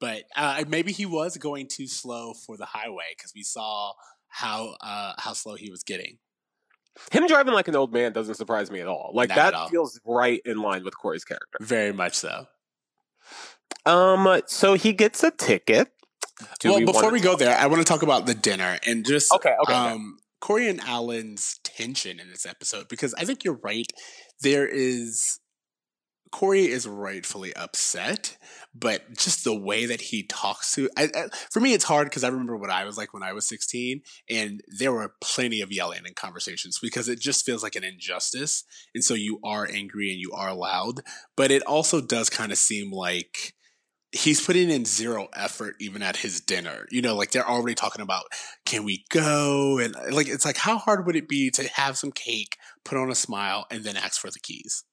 But 0.00 0.24
uh, 0.36 0.64
maybe 0.68 0.92
he 0.92 1.06
was 1.06 1.36
going 1.36 1.66
too 1.68 1.86
slow 1.88 2.34
for 2.34 2.56
the 2.56 2.66
highway 2.66 3.04
because 3.16 3.32
we 3.34 3.42
saw 3.42 3.92
how 4.28 4.76
uh, 4.80 5.14
how 5.18 5.32
slow 5.32 5.54
he 5.54 5.70
was 5.70 5.82
getting. 5.82 6.18
Him 7.10 7.26
driving 7.26 7.54
like 7.54 7.66
an 7.66 7.74
old 7.74 7.92
man 7.92 8.12
doesn't 8.12 8.36
surprise 8.36 8.70
me 8.70 8.80
at 8.80 8.86
all. 8.86 9.10
Like 9.14 9.30
Not 9.30 9.38
at 9.38 9.54
all. 9.54 9.64
that 9.64 9.70
feels 9.70 10.00
right 10.04 10.40
in 10.44 10.58
line 10.58 10.84
with 10.84 10.96
Corey's 10.96 11.24
character. 11.24 11.58
Very 11.60 11.92
much 11.92 12.14
so. 12.14 12.46
Um, 13.86 14.42
so 14.46 14.74
he 14.74 14.92
gets 14.92 15.22
a 15.22 15.30
ticket. 15.30 15.88
Do 16.60 16.70
well, 16.70 16.78
we 16.80 16.84
before 16.84 17.12
we 17.12 17.20
go 17.20 17.36
there, 17.36 17.56
I 17.56 17.66
want 17.66 17.80
to 17.80 17.84
talk 17.84 18.02
about 18.02 18.26
the 18.26 18.34
dinner 18.34 18.78
and 18.86 19.06
just 19.06 19.32
Okay, 19.32 19.50
okay, 19.50 19.72
okay. 19.72 19.92
um, 19.92 20.18
Corey 20.40 20.68
and 20.68 20.80
Alan's 20.80 21.58
tension 21.62 22.18
in 22.18 22.28
this 22.28 22.44
episode 22.44 22.88
because 22.88 23.14
I 23.14 23.24
think 23.24 23.44
you're 23.44 23.60
right. 23.62 23.90
There 24.42 24.66
is 24.66 25.38
Corey 26.32 26.68
is 26.68 26.88
rightfully 26.88 27.54
upset, 27.54 28.36
but 28.74 29.16
just 29.16 29.44
the 29.44 29.56
way 29.56 29.86
that 29.86 30.00
he 30.00 30.24
talks 30.24 30.74
to 30.74 30.90
I, 30.98 31.04
I, 31.04 31.28
for 31.52 31.60
me, 31.60 31.74
it's 31.74 31.84
hard 31.84 32.06
because 32.06 32.24
I 32.24 32.28
remember 32.28 32.56
what 32.56 32.70
I 32.70 32.84
was 32.84 32.98
like 32.98 33.14
when 33.14 33.22
I 33.22 33.32
was 33.32 33.46
16, 33.48 34.02
and 34.28 34.60
there 34.78 34.92
were 34.92 35.14
plenty 35.22 35.60
of 35.60 35.70
yelling 35.70 36.02
and 36.04 36.16
conversations 36.16 36.80
because 36.82 37.08
it 37.08 37.20
just 37.20 37.46
feels 37.46 37.62
like 37.62 37.76
an 37.76 37.84
injustice, 37.84 38.64
and 38.94 39.04
so 39.04 39.14
you 39.14 39.38
are 39.44 39.68
angry 39.72 40.10
and 40.10 40.18
you 40.18 40.32
are 40.32 40.52
loud, 40.52 41.02
but 41.36 41.52
it 41.52 41.62
also 41.62 42.00
does 42.00 42.28
kind 42.28 42.50
of 42.50 42.58
seem 42.58 42.90
like 42.90 43.54
he's 44.14 44.44
putting 44.44 44.70
in 44.70 44.84
zero 44.84 45.28
effort 45.34 45.74
even 45.80 46.02
at 46.02 46.16
his 46.16 46.40
dinner. 46.40 46.86
You 46.90 47.02
know, 47.02 47.16
like 47.16 47.32
they're 47.32 47.48
already 47.48 47.74
talking 47.74 48.00
about 48.02 48.24
can 48.64 48.84
we 48.84 49.04
go 49.10 49.78
and 49.78 49.94
like 50.12 50.28
it's 50.28 50.44
like 50.44 50.56
how 50.56 50.78
hard 50.78 51.04
would 51.04 51.16
it 51.16 51.28
be 51.28 51.50
to 51.50 51.68
have 51.68 51.98
some 51.98 52.12
cake, 52.12 52.56
put 52.84 52.96
on 52.96 53.10
a 53.10 53.14
smile, 53.14 53.66
and 53.70 53.84
then 53.84 53.96
ask 53.96 54.20
for 54.20 54.30
the 54.30 54.38
keys? 54.38 54.84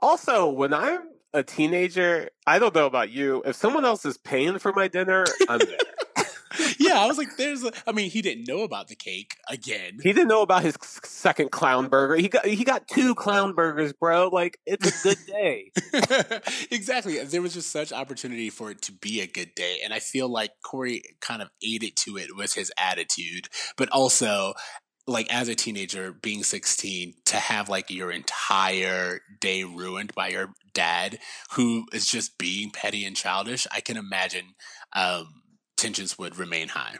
Also, 0.00 0.48
when 0.48 0.72
I'm 0.72 1.02
a 1.34 1.42
teenager, 1.42 2.30
I 2.46 2.58
don't 2.58 2.74
know 2.74 2.86
about 2.86 3.10
you. 3.10 3.42
If 3.44 3.56
someone 3.56 3.84
else 3.84 4.04
is 4.06 4.16
paying 4.16 4.58
for 4.58 4.72
my 4.72 4.88
dinner, 4.88 5.24
I'm 5.48 5.58
there. 5.58 5.78
yeah, 6.78 7.00
I 7.00 7.06
was 7.06 7.18
like, 7.18 7.36
there's. 7.36 7.64
A, 7.64 7.72
I 7.86 7.92
mean, 7.92 8.10
he 8.10 8.22
didn't 8.22 8.48
know 8.48 8.62
about 8.62 8.88
the 8.88 8.94
cake 8.94 9.36
again. 9.48 9.98
he 10.02 10.12
didn't 10.12 10.28
know 10.28 10.42
about 10.42 10.62
his 10.62 10.76
second 10.82 11.50
clown 11.50 11.88
burger. 11.88 12.16
He 12.16 12.28
got 12.28 12.46
he 12.46 12.64
got 12.64 12.88
two 12.88 13.14
clown 13.14 13.54
burgers, 13.54 13.92
bro. 13.92 14.28
Like 14.28 14.58
it's 14.66 15.04
a 15.04 15.08
good 15.08 15.18
day. 15.26 15.72
exactly. 16.70 17.22
There 17.24 17.42
was 17.42 17.54
just 17.54 17.70
such 17.70 17.92
opportunity 17.92 18.50
for 18.50 18.70
it 18.70 18.82
to 18.82 18.92
be 18.92 19.20
a 19.20 19.26
good 19.26 19.54
day. 19.54 19.78
And 19.84 19.92
I 19.92 19.98
feel 19.98 20.28
like 20.28 20.50
Corey 20.62 21.02
kind 21.20 21.42
of 21.42 21.50
aided 21.62 21.96
to 21.96 22.16
it 22.16 22.36
with 22.36 22.54
his 22.54 22.72
attitude, 22.78 23.48
but 23.76 23.88
also 23.90 24.54
like 25.08 25.32
as 25.32 25.48
a 25.48 25.54
teenager 25.54 26.12
being 26.12 26.42
16 26.42 27.14
to 27.24 27.36
have 27.36 27.68
like 27.68 27.90
your 27.90 28.12
entire 28.12 29.20
day 29.40 29.64
ruined 29.64 30.14
by 30.14 30.28
your 30.28 30.52
dad 30.74 31.18
who 31.52 31.86
is 31.92 32.06
just 32.06 32.36
being 32.38 32.70
petty 32.70 33.04
and 33.04 33.16
childish 33.16 33.66
i 33.72 33.80
can 33.80 33.96
imagine 33.96 34.54
um 34.94 35.26
tensions 35.78 36.18
would 36.18 36.36
remain 36.36 36.68
high 36.68 36.96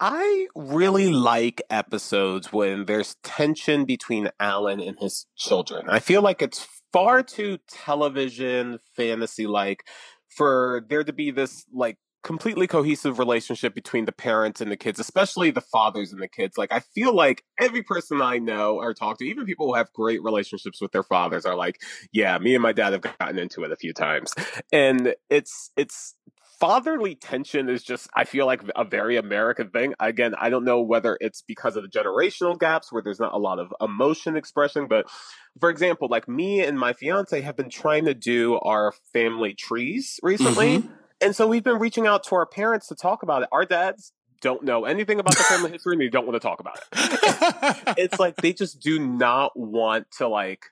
I 0.00 0.46
really 0.54 1.10
like 1.10 1.60
episodes 1.70 2.52
when 2.52 2.84
there's 2.84 3.16
tension 3.24 3.84
between 3.84 4.30
Alan 4.38 4.80
and 4.80 4.96
his 4.98 5.26
children. 5.36 5.88
I 5.88 5.98
feel 5.98 6.22
like 6.22 6.40
it's 6.40 6.66
far 6.92 7.22
mm-hmm. 7.22 7.34
too 7.34 7.58
television 7.68 8.78
fantasy 8.96 9.46
like 9.46 9.84
for 10.28 10.84
there 10.88 11.02
to 11.02 11.12
be 11.12 11.30
this 11.32 11.64
like 11.72 11.96
completely 12.22 12.66
cohesive 12.66 13.18
relationship 13.18 13.74
between 13.74 14.04
the 14.04 14.12
parents 14.12 14.60
and 14.60 14.70
the 14.70 14.76
kids, 14.76 15.00
especially 15.00 15.50
the 15.50 15.60
fathers 15.60 16.12
and 16.12 16.20
the 16.20 16.28
kids. 16.28 16.56
Like 16.56 16.72
I 16.72 16.80
feel 16.80 17.14
like 17.14 17.42
every 17.60 17.82
person 17.82 18.20
I 18.22 18.38
know 18.38 18.76
or 18.76 18.94
talk 18.94 19.18
to, 19.18 19.24
even 19.24 19.46
people 19.46 19.66
who 19.66 19.74
have 19.74 19.92
great 19.92 20.22
relationships 20.22 20.80
with 20.80 20.92
their 20.92 21.02
fathers 21.02 21.44
are 21.44 21.56
like, 21.56 21.76
yeah, 22.12 22.38
me 22.38 22.54
and 22.54 22.62
my 22.62 22.72
dad 22.72 22.92
have 22.92 23.02
gotten 23.02 23.38
into 23.38 23.64
it 23.64 23.72
a 23.72 23.76
few 23.76 23.92
times. 23.92 24.32
And 24.72 25.14
it's 25.30 25.70
it's 25.76 26.14
fatherly 26.60 27.14
tension 27.14 27.68
is 27.68 27.82
just 27.82 28.08
i 28.14 28.24
feel 28.24 28.46
like 28.46 28.62
a 28.76 28.84
very 28.84 29.16
american 29.16 29.70
thing. 29.70 29.94
Again 30.00 30.34
i 30.38 30.50
don't 30.50 30.64
know 30.64 30.80
whether 30.80 31.16
it's 31.20 31.42
because 31.42 31.76
of 31.76 31.82
the 31.82 31.88
generational 31.88 32.58
gaps 32.58 32.92
where 32.92 33.02
there's 33.02 33.20
not 33.20 33.32
a 33.32 33.38
lot 33.38 33.58
of 33.58 33.72
emotion 33.80 34.36
expression 34.36 34.86
but 34.88 35.06
for 35.60 35.70
example 35.70 36.08
like 36.10 36.28
me 36.28 36.60
and 36.60 36.78
my 36.78 36.92
fiance 36.92 37.40
have 37.40 37.56
been 37.56 37.70
trying 37.70 38.04
to 38.04 38.14
do 38.14 38.58
our 38.58 38.92
family 39.12 39.54
trees 39.54 40.18
recently 40.22 40.78
mm-hmm. 40.78 40.92
and 41.20 41.34
so 41.34 41.46
we've 41.46 41.64
been 41.64 41.78
reaching 41.78 42.06
out 42.06 42.24
to 42.24 42.34
our 42.34 42.46
parents 42.46 42.88
to 42.88 42.94
talk 42.94 43.22
about 43.22 43.42
it. 43.42 43.48
Our 43.52 43.64
dads 43.64 44.12
don't 44.40 44.62
know 44.62 44.84
anything 44.84 45.18
about 45.20 45.36
the 45.36 45.42
family 45.44 45.70
history 45.72 45.94
and 45.94 46.00
they 46.00 46.08
don't 46.08 46.26
want 46.26 46.40
to 46.40 46.46
talk 46.46 46.60
about 46.60 46.78
it. 46.78 47.94
It's 47.98 48.18
like 48.18 48.36
they 48.36 48.52
just 48.52 48.80
do 48.80 48.98
not 48.98 49.58
want 49.58 50.10
to 50.18 50.28
like 50.28 50.66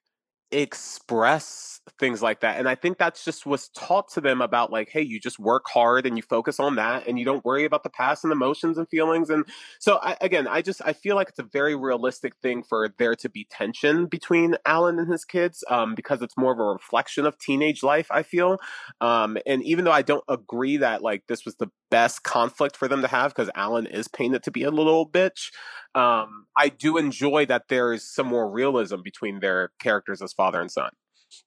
express 0.52 1.80
things 1.98 2.22
like 2.22 2.40
that. 2.40 2.58
And 2.58 2.68
I 2.68 2.74
think 2.74 2.98
that's 2.98 3.24
just 3.24 3.46
was 3.46 3.68
taught 3.68 4.08
to 4.12 4.20
them 4.20 4.40
about 4.40 4.72
like, 4.72 4.88
hey, 4.88 5.02
you 5.02 5.20
just 5.20 5.38
work 5.38 5.64
hard 5.68 6.06
and 6.06 6.16
you 6.16 6.22
focus 6.22 6.58
on 6.58 6.76
that 6.76 7.06
and 7.06 7.18
you 7.18 7.24
don't 7.24 7.44
worry 7.44 7.64
about 7.64 7.82
the 7.82 7.90
past 7.90 8.24
and 8.24 8.32
emotions 8.32 8.78
and 8.78 8.88
feelings. 8.88 9.30
And 9.30 9.44
so 9.78 9.98
I, 10.02 10.16
again, 10.20 10.46
I 10.46 10.62
just 10.62 10.82
I 10.84 10.92
feel 10.92 11.16
like 11.16 11.28
it's 11.28 11.38
a 11.38 11.44
very 11.44 11.74
realistic 11.74 12.34
thing 12.42 12.62
for 12.62 12.92
there 12.98 13.14
to 13.16 13.28
be 13.28 13.46
tension 13.50 14.06
between 14.06 14.56
Alan 14.64 14.98
and 14.98 15.10
his 15.10 15.24
kids 15.24 15.64
um, 15.70 15.94
because 15.94 16.22
it's 16.22 16.36
more 16.36 16.52
of 16.52 16.58
a 16.58 16.64
reflection 16.64 17.26
of 17.26 17.38
teenage 17.38 17.82
life. 17.82 18.08
I 18.10 18.22
feel, 18.22 18.58
um, 19.00 19.38
and 19.46 19.62
even 19.62 19.84
though 19.84 19.92
I 19.92 20.02
don't 20.02 20.24
agree 20.28 20.78
that 20.78 21.02
like 21.02 21.24
this 21.28 21.44
was 21.44 21.56
the 21.56 21.70
best 21.90 22.22
conflict 22.22 22.76
for 22.76 22.88
them 22.88 23.02
to 23.02 23.08
have 23.08 23.34
because 23.34 23.50
Alan 23.54 23.86
is 23.86 24.08
painted 24.08 24.42
to 24.44 24.50
be 24.50 24.62
a 24.62 24.70
little 24.70 25.08
bitch. 25.08 25.50
Um, 25.94 26.46
I 26.56 26.68
do 26.68 26.96
enjoy 26.96 27.46
that 27.46 27.68
there 27.68 27.92
is 27.92 28.12
some 28.12 28.26
more 28.26 28.50
realism 28.50 28.96
between 29.02 29.40
their 29.40 29.70
characters 29.80 30.20
as 30.20 30.32
father 30.32 30.60
and 30.60 30.70
son. 30.70 30.90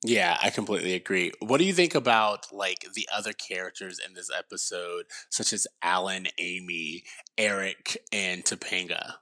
Yeah, 0.04 0.38
I 0.42 0.50
completely 0.50 0.94
agree. 0.94 1.32
What 1.40 1.58
do 1.58 1.66
you 1.66 1.74
think 1.74 1.96
about 1.96 2.48
like 2.52 2.86
the 2.94 3.08
other 3.16 3.34
characters 3.34 4.00
in 4.06 4.14
this 4.14 4.30
episode, 4.36 5.06
such 5.30 5.54
as 5.54 5.68
Alan, 5.82 6.28
Amy, 6.38 7.04
Eric, 7.38 7.98
and 8.12 8.44
Topanga? 8.44 9.16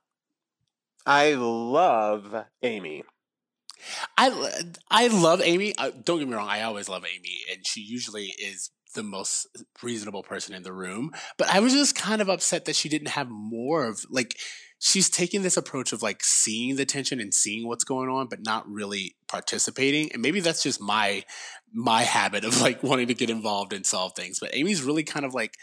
I 1.05 1.33
love 1.33 2.45
Amy. 2.63 3.03
I 4.17 4.51
I 4.89 5.07
love 5.07 5.41
Amy. 5.41 5.75
Uh, 5.77 5.91
don't 6.03 6.19
get 6.19 6.27
me 6.27 6.35
wrong. 6.35 6.49
I 6.49 6.63
always 6.63 6.89
love 6.89 7.05
Amy, 7.05 7.41
and 7.51 7.65
she 7.65 7.81
usually 7.81 8.33
is 8.39 8.71
the 8.97 9.03
most 9.03 9.47
reasonable 9.81 10.23
person 10.23 10.53
in 10.53 10.63
the 10.63 10.73
room. 10.73 11.11
But 11.37 11.47
I 11.47 11.61
was 11.61 11.71
just 11.71 11.95
kind 11.95 12.21
of 12.21 12.27
upset 12.27 12.65
that 12.65 12.75
she 12.75 12.89
didn't 12.89 13.09
have 13.09 13.29
more 13.29 13.85
of 13.85 14.05
like 14.09 14.35
she's 14.79 15.09
taking 15.09 15.41
this 15.41 15.55
approach 15.57 15.93
of 15.93 16.01
like 16.01 16.23
seeing 16.23 16.75
the 16.75 16.85
tension 16.85 17.19
and 17.19 17.33
seeing 17.33 17.67
what's 17.67 17.83
going 17.83 18.09
on, 18.09 18.27
but 18.27 18.43
not 18.43 18.69
really 18.69 19.15
participating. 19.27 20.11
And 20.11 20.21
maybe 20.21 20.39
that's 20.39 20.63
just 20.63 20.81
my 20.81 21.23
my 21.73 22.01
habit 22.01 22.43
of 22.43 22.59
like 22.61 22.83
wanting 22.83 23.07
to 23.07 23.13
get 23.13 23.29
involved 23.29 23.71
and 23.71 23.85
solve 23.85 24.13
things. 24.15 24.39
But 24.39 24.53
Amy's 24.53 24.83
really 24.83 25.03
kind 25.03 25.25
of 25.25 25.33
like 25.33 25.53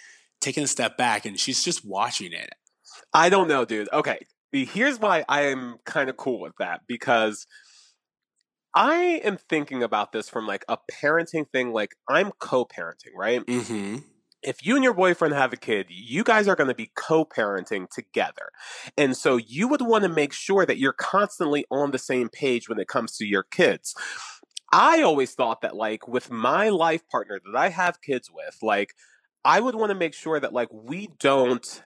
taking 0.40 0.62
a 0.62 0.68
step 0.68 0.96
back 0.96 1.26
and 1.26 1.38
she's 1.38 1.62
just 1.62 1.84
watching 1.84 2.32
it. 2.32 2.50
I 3.12 3.28
don't 3.28 3.48
know, 3.48 3.64
dude. 3.64 3.88
Okay. 3.92 4.18
Here's 4.52 5.00
why 5.00 5.24
I 5.28 5.46
am 5.46 5.78
kind 5.84 6.08
of 6.08 6.16
cool 6.16 6.40
with 6.40 6.54
that 6.60 6.82
because 6.86 7.46
I 8.74 9.20
am 9.24 9.36
thinking 9.36 9.82
about 9.82 10.12
this 10.12 10.28
from 10.28 10.46
like 10.46 10.64
a 10.68 10.78
parenting 10.90 11.48
thing. 11.48 11.72
Like 11.72 11.94
I'm 12.08 12.32
co-parenting, 12.38 13.14
right? 13.16 13.44
Mm-hmm. 13.44 13.98
If 14.42 14.66
you 14.66 14.74
and 14.74 14.84
your 14.84 14.92
boyfriend 14.92 15.32
have 15.34 15.52
a 15.52 15.56
kid, 15.56 15.86
you 15.88 16.22
guys 16.22 16.48
are 16.48 16.56
going 16.56 16.68
to 16.68 16.74
be 16.74 16.90
co-parenting 16.94 17.88
together. 17.88 18.50
And 18.98 19.16
so 19.16 19.36
you 19.38 19.68
would 19.68 19.80
want 19.80 20.04
to 20.04 20.10
make 20.10 20.34
sure 20.34 20.66
that 20.66 20.76
you're 20.76 20.92
constantly 20.92 21.64
on 21.70 21.92
the 21.92 21.98
same 21.98 22.28
page 22.28 22.68
when 22.68 22.78
it 22.78 22.88
comes 22.88 23.16
to 23.16 23.24
your 23.24 23.42
kids. 23.42 23.94
I 24.70 25.02
always 25.02 25.34
thought 25.34 25.62
that 25.62 25.76
like 25.76 26.08
with 26.08 26.30
my 26.30 26.68
life 26.68 27.08
partner 27.08 27.40
that 27.44 27.56
I 27.56 27.68
have 27.68 28.02
kids 28.02 28.30
with, 28.30 28.58
like 28.60 28.94
I 29.44 29.60
would 29.60 29.76
want 29.76 29.90
to 29.90 29.94
make 29.94 30.14
sure 30.14 30.40
that 30.40 30.52
like 30.52 30.68
we 30.72 31.10
don't 31.18 31.82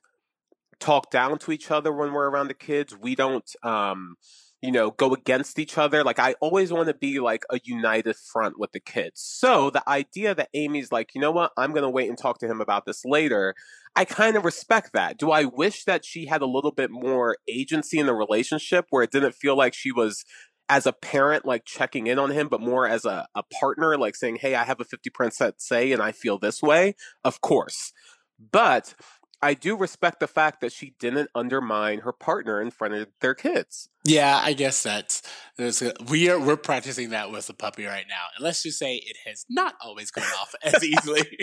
talk 0.80 1.10
down 1.10 1.38
to 1.40 1.52
each 1.52 1.70
other 1.70 1.92
when 1.92 2.12
we're 2.12 2.30
around 2.30 2.48
the 2.48 2.54
kids. 2.54 2.96
We 2.96 3.14
don't 3.14 3.48
um 3.62 4.16
you 4.60 4.72
know, 4.72 4.90
go 4.90 5.14
against 5.14 5.58
each 5.58 5.78
other. 5.78 6.02
Like 6.02 6.18
I 6.18 6.34
always 6.40 6.72
want 6.72 6.88
to 6.88 6.94
be 6.94 7.20
like 7.20 7.44
a 7.50 7.60
united 7.62 8.16
front 8.16 8.58
with 8.58 8.72
the 8.72 8.80
kids. 8.80 9.20
So 9.20 9.70
the 9.70 9.88
idea 9.88 10.34
that 10.34 10.48
Amy's 10.52 10.90
like, 10.90 11.14
you 11.14 11.20
know 11.20 11.30
what, 11.30 11.52
I'm 11.56 11.72
to 11.74 11.88
wait 11.90 12.08
and 12.08 12.18
talk 12.18 12.38
to 12.40 12.48
him 12.48 12.60
about 12.60 12.84
this 12.84 13.04
later. 13.04 13.54
I 13.94 14.04
kind 14.04 14.36
of 14.36 14.44
respect 14.44 14.92
that. 14.94 15.16
Do 15.16 15.30
I 15.30 15.44
wish 15.44 15.84
that 15.84 16.04
she 16.04 16.26
had 16.26 16.42
a 16.42 16.46
little 16.46 16.72
bit 16.72 16.90
more 16.90 17.36
agency 17.48 17.98
in 17.98 18.06
the 18.06 18.14
relationship 18.14 18.86
where 18.90 19.02
it 19.02 19.12
didn't 19.12 19.34
feel 19.34 19.56
like 19.56 19.74
she 19.74 19.92
was 19.92 20.24
as 20.68 20.86
a 20.86 20.92
parent, 20.92 21.46
like 21.46 21.64
checking 21.64 22.06
in 22.08 22.18
on 22.18 22.30
him, 22.30 22.48
but 22.48 22.60
more 22.60 22.86
as 22.86 23.04
a, 23.04 23.26
a 23.34 23.42
partner, 23.44 23.96
like 23.96 24.16
saying, 24.16 24.36
Hey, 24.36 24.54
I 24.54 24.64
have 24.64 24.80
a 24.80 24.84
50% 24.84 25.52
say 25.58 25.92
and 25.92 26.02
I 26.02 26.12
feel 26.12 26.38
this 26.38 26.60
way? 26.60 26.94
Of 27.24 27.40
course. 27.40 27.92
But 28.52 28.94
I 29.40 29.54
do 29.54 29.76
respect 29.76 30.18
the 30.20 30.26
fact 30.26 30.60
that 30.62 30.72
she 30.72 30.94
didn't 30.98 31.30
undermine 31.34 32.00
her 32.00 32.12
partner 32.12 32.60
in 32.60 32.70
front 32.72 32.94
of 32.94 33.06
their 33.20 33.34
kids. 33.34 33.88
Yeah, 34.04 34.40
I 34.42 34.52
guess 34.52 34.82
that's 34.82 35.22
we 36.08 36.28
are 36.30 36.40
we're 36.40 36.56
practicing 36.56 37.10
that 37.10 37.30
with 37.30 37.46
the 37.46 37.54
puppy 37.54 37.84
right 37.84 38.06
now, 38.08 38.24
and 38.36 38.42
let's 38.44 38.62
just 38.62 38.78
say 38.78 38.96
it 38.96 39.16
has 39.26 39.44
not 39.48 39.74
always 39.80 40.10
gone 40.10 40.24
off 40.40 40.54
as 40.62 40.82
easily. 40.82 41.22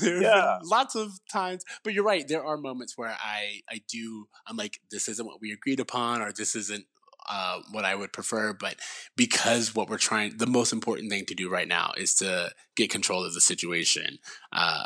There's 0.00 0.22
Yeah. 0.22 0.58
lots 0.64 0.94
of 0.94 1.12
times, 1.32 1.64
but 1.82 1.94
you're 1.94 2.04
right. 2.04 2.26
There 2.26 2.44
are 2.44 2.56
moments 2.56 2.96
where 2.96 3.16
I 3.20 3.60
I 3.70 3.80
do 3.88 4.28
I'm 4.46 4.56
like 4.56 4.80
this 4.90 5.08
isn't 5.08 5.26
what 5.26 5.40
we 5.40 5.52
agreed 5.52 5.80
upon, 5.80 6.22
or 6.22 6.32
this 6.32 6.54
isn't 6.54 6.84
uh, 7.28 7.60
what 7.70 7.84
I 7.84 7.94
would 7.94 8.12
prefer. 8.12 8.52
But 8.52 8.76
because 9.16 9.74
what 9.74 9.88
we're 9.88 9.98
trying, 9.98 10.36
the 10.38 10.46
most 10.46 10.72
important 10.72 11.10
thing 11.10 11.24
to 11.26 11.34
do 11.34 11.50
right 11.50 11.68
now 11.68 11.92
is 11.96 12.14
to 12.16 12.52
get 12.76 12.90
control 12.90 13.24
of 13.24 13.34
the 13.34 13.40
situation. 13.40 14.18
Uh, 14.52 14.84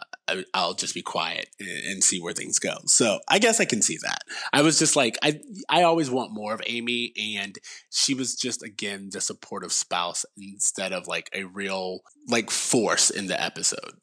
I'll 0.54 0.74
just 0.74 0.94
be 0.94 1.02
quiet 1.02 1.48
and, 1.58 1.68
and 1.68 2.04
see 2.04 2.20
where 2.20 2.32
things 2.32 2.58
go. 2.58 2.78
So 2.86 3.20
I 3.28 3.38
guess 3.38 3.60
I 3.60 3.64
can 3.64 3.82
see 3.82 3.98
that. 4.02 4.22
I 4.52 4.62
was 4.62 4.78
just 4.78 4.96
like, 4.96 5.16
I 5.22 5.40
I 5.68 5.82
always 5.82 6.10
want 6.10 6.32
more 6.32 6.54
of 6.54 6.62
Amy, 6.66 7.12
and 7.18 7.56
she 7.90 8.14
was 8.14 8.34
just 8.34 8.62
again 8.62 9.10
the 9.12 9.20
supportive 9.20 9.72
spouse 9.72 10.24
instead 10.36 10.92
of 10.92 11.06
like 11.06 11.30
a 11.34 11.44
real 11.44 12.00
like 12.28 12.50
force 12.50 13.10
in 13.10 13.26
the 13.26 13.40
episode. 13.40 13.94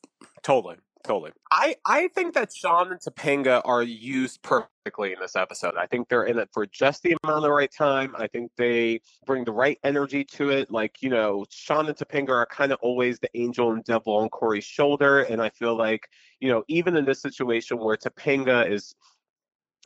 Totally. 0.44 0.78
Totally. 1.08 1.32
I, 1.50 1.78
I 1.86 2.10
think 2.10 2.34
that 2.34 2.52
Sean 2.54 2.92
and 2.92 3.00
Topanga 3.00 3.62
are 3.64 3.82
used 3.82 4.42
perfectly 4.42 5.14
in 5.14 5.20
this 5.22 5.38
episode. 5.38 5.76
I 5.78 5.86
think 5.86 6.10
they're 6.10 6.26
in 6.26 6.38
it 6.38 6.50
for 6.52 6.66
just 6.66 7.02
the 7.02 7.16
amount 7.24 7.38
of 7.38 7.44
the 7.44 7.52
right 7.52 7.72
time. 7.72 8.14
I 8.18 8.28
think 8.28 8.52
they 8.58 9.00
bring 9.26 9.46
the 9.46 9.54
right 9.54 9.80
energy 9.86 10.26
to 10.26 10.50
it. 10.50 10.70
Like, 10.70 11.02
you 11.02 11.10
know, 11.10 11.46
Sean 11.50 11.88
and 11.88 11.96
Topanga 11.96 12.32
are 12.32 12.46
kind 12.46 12.74
of 12.74 12.80
always 12.82 13.20
the 13.20 13.30
angel 13.36 13.72
and 13.72 13.86
devil 13.86 14.18
on 14.18 14.28
Corey's 14.28 14.66
shoulder. 14.66 15.22
And 15.22 15.42
I 15.42 15.50
feel 15.50 15.78
like, 15.78 16.10
you 16.42 16.50
know, 16.50 16.66
even 16.68 16.98
in 16.98 17.06
this 17.06 17.22
situation 17.22 17.78
where 17.78 17.96
Topanga 17.96 18.70
is 18.70 18.94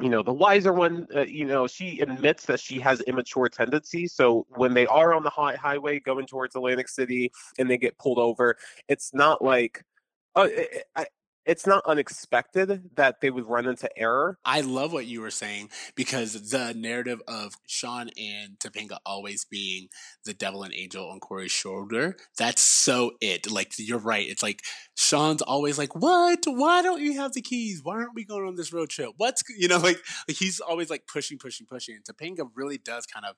you 0.01 0.09
know 0.09 0.23
the 0.23 0.33
wiser 0.33 0.71
one 0.71 1.05
uh, 1.13 1.25
you 1.25 1.43
know 1.43 1.67
she 1.67 1.99
admits 1.99 2.45
that 2.45 2.61
she 2.61 2.79
has 2.79 3.01
immature 3.01 3.49
tendencies 3.49 4.13
so 4.13 4.47
when 4.51 4.73
they 4.73 4.87
are 4.87 5.13
on 5.13 5.21
the 5.21 5.29
high 5.29 5.55
highway 5.57 5.99
going 5.99 6.25
towards 6.25 6.55
atlantic 6.55 6.87
city 6.87 7.29
and 7.59 7.69
they 7.69 7.77
get 7.77 7.97
pulled 7.97 8.17
over 8.17 8.55
it's 8.87 9.13
not 9.13 9.43
like 9.43 9.83
uh, 10.35 10.47
it, 10.49 10.83
it's 11.45 11.65
not 11.65 11.83
unexpected 11.87 12.91
that 12.95 13.19
they 13.19 13.31
would 13.31 13.47
run 13.47 13.65
into 13.65 13.89
error 13.97 14.37
I 14.45 14.61
love 14.61 14.93
what 14.93 15.07
you 15.07 15.21
were 15.21 15.31
saying 15.31 15.69
because 15.95 16.51
the 16.51 16.73
narrative 16.75 17.21
of 17.27 17.55
Sean 17.65 18.09
and 18.17 18.59
Topanga 18.59 18.97
always 19.05 19.45
being 19.45 19.87
the 20.23 20.33
devil 20.33 20.63
and 20.63 20.73
angel 20.73 21.09
on 21.09 21.19
Corey's 21.19 21.51
shoulder, 21.51 22.15
that's 22.37 22.61
so 22.61 23.11
it. 23.21 23.49
Like, 23.51 23.73
you're 23.77 23.97
right. 23.97 24.27
It's 24.27 24.43
like 24.43 24.61
Sean's 24.95 25.41
always 25.41 25.77
like, 25.77 25.95
What? 25.95 26.43
Why 26.45 26.81
don't 26.81 27.01
you 27.01 27.13
have 27.19 27.33
the 27.33 27.41
keys? 27.41 27.81
Why 27.83 27.95
aren't 27.95 28.15
we 28.15 28.25
going 28.25 28.47
on 28.47 28.55
this 28.55 28.71
road 28.73 28.89
trip? 28.89 29.11
What's, 29.17 29.43
you 29.57 29.67
know, 29.67 29.77
like, 29.79 29.99
like 30.27 30.37
he's 30.37 30.59
always 30.59 30.89
like 30.89 31.07
pushing, 31.11 31.37
pushing, 31.37 31.65
pushing. 31.65 31.95
And 31.95 32.03
Topanga 32.05 32.49
really 32.55 32.77
does 32.77 33.05
kind 33.05 33.25
of 33.25 33.35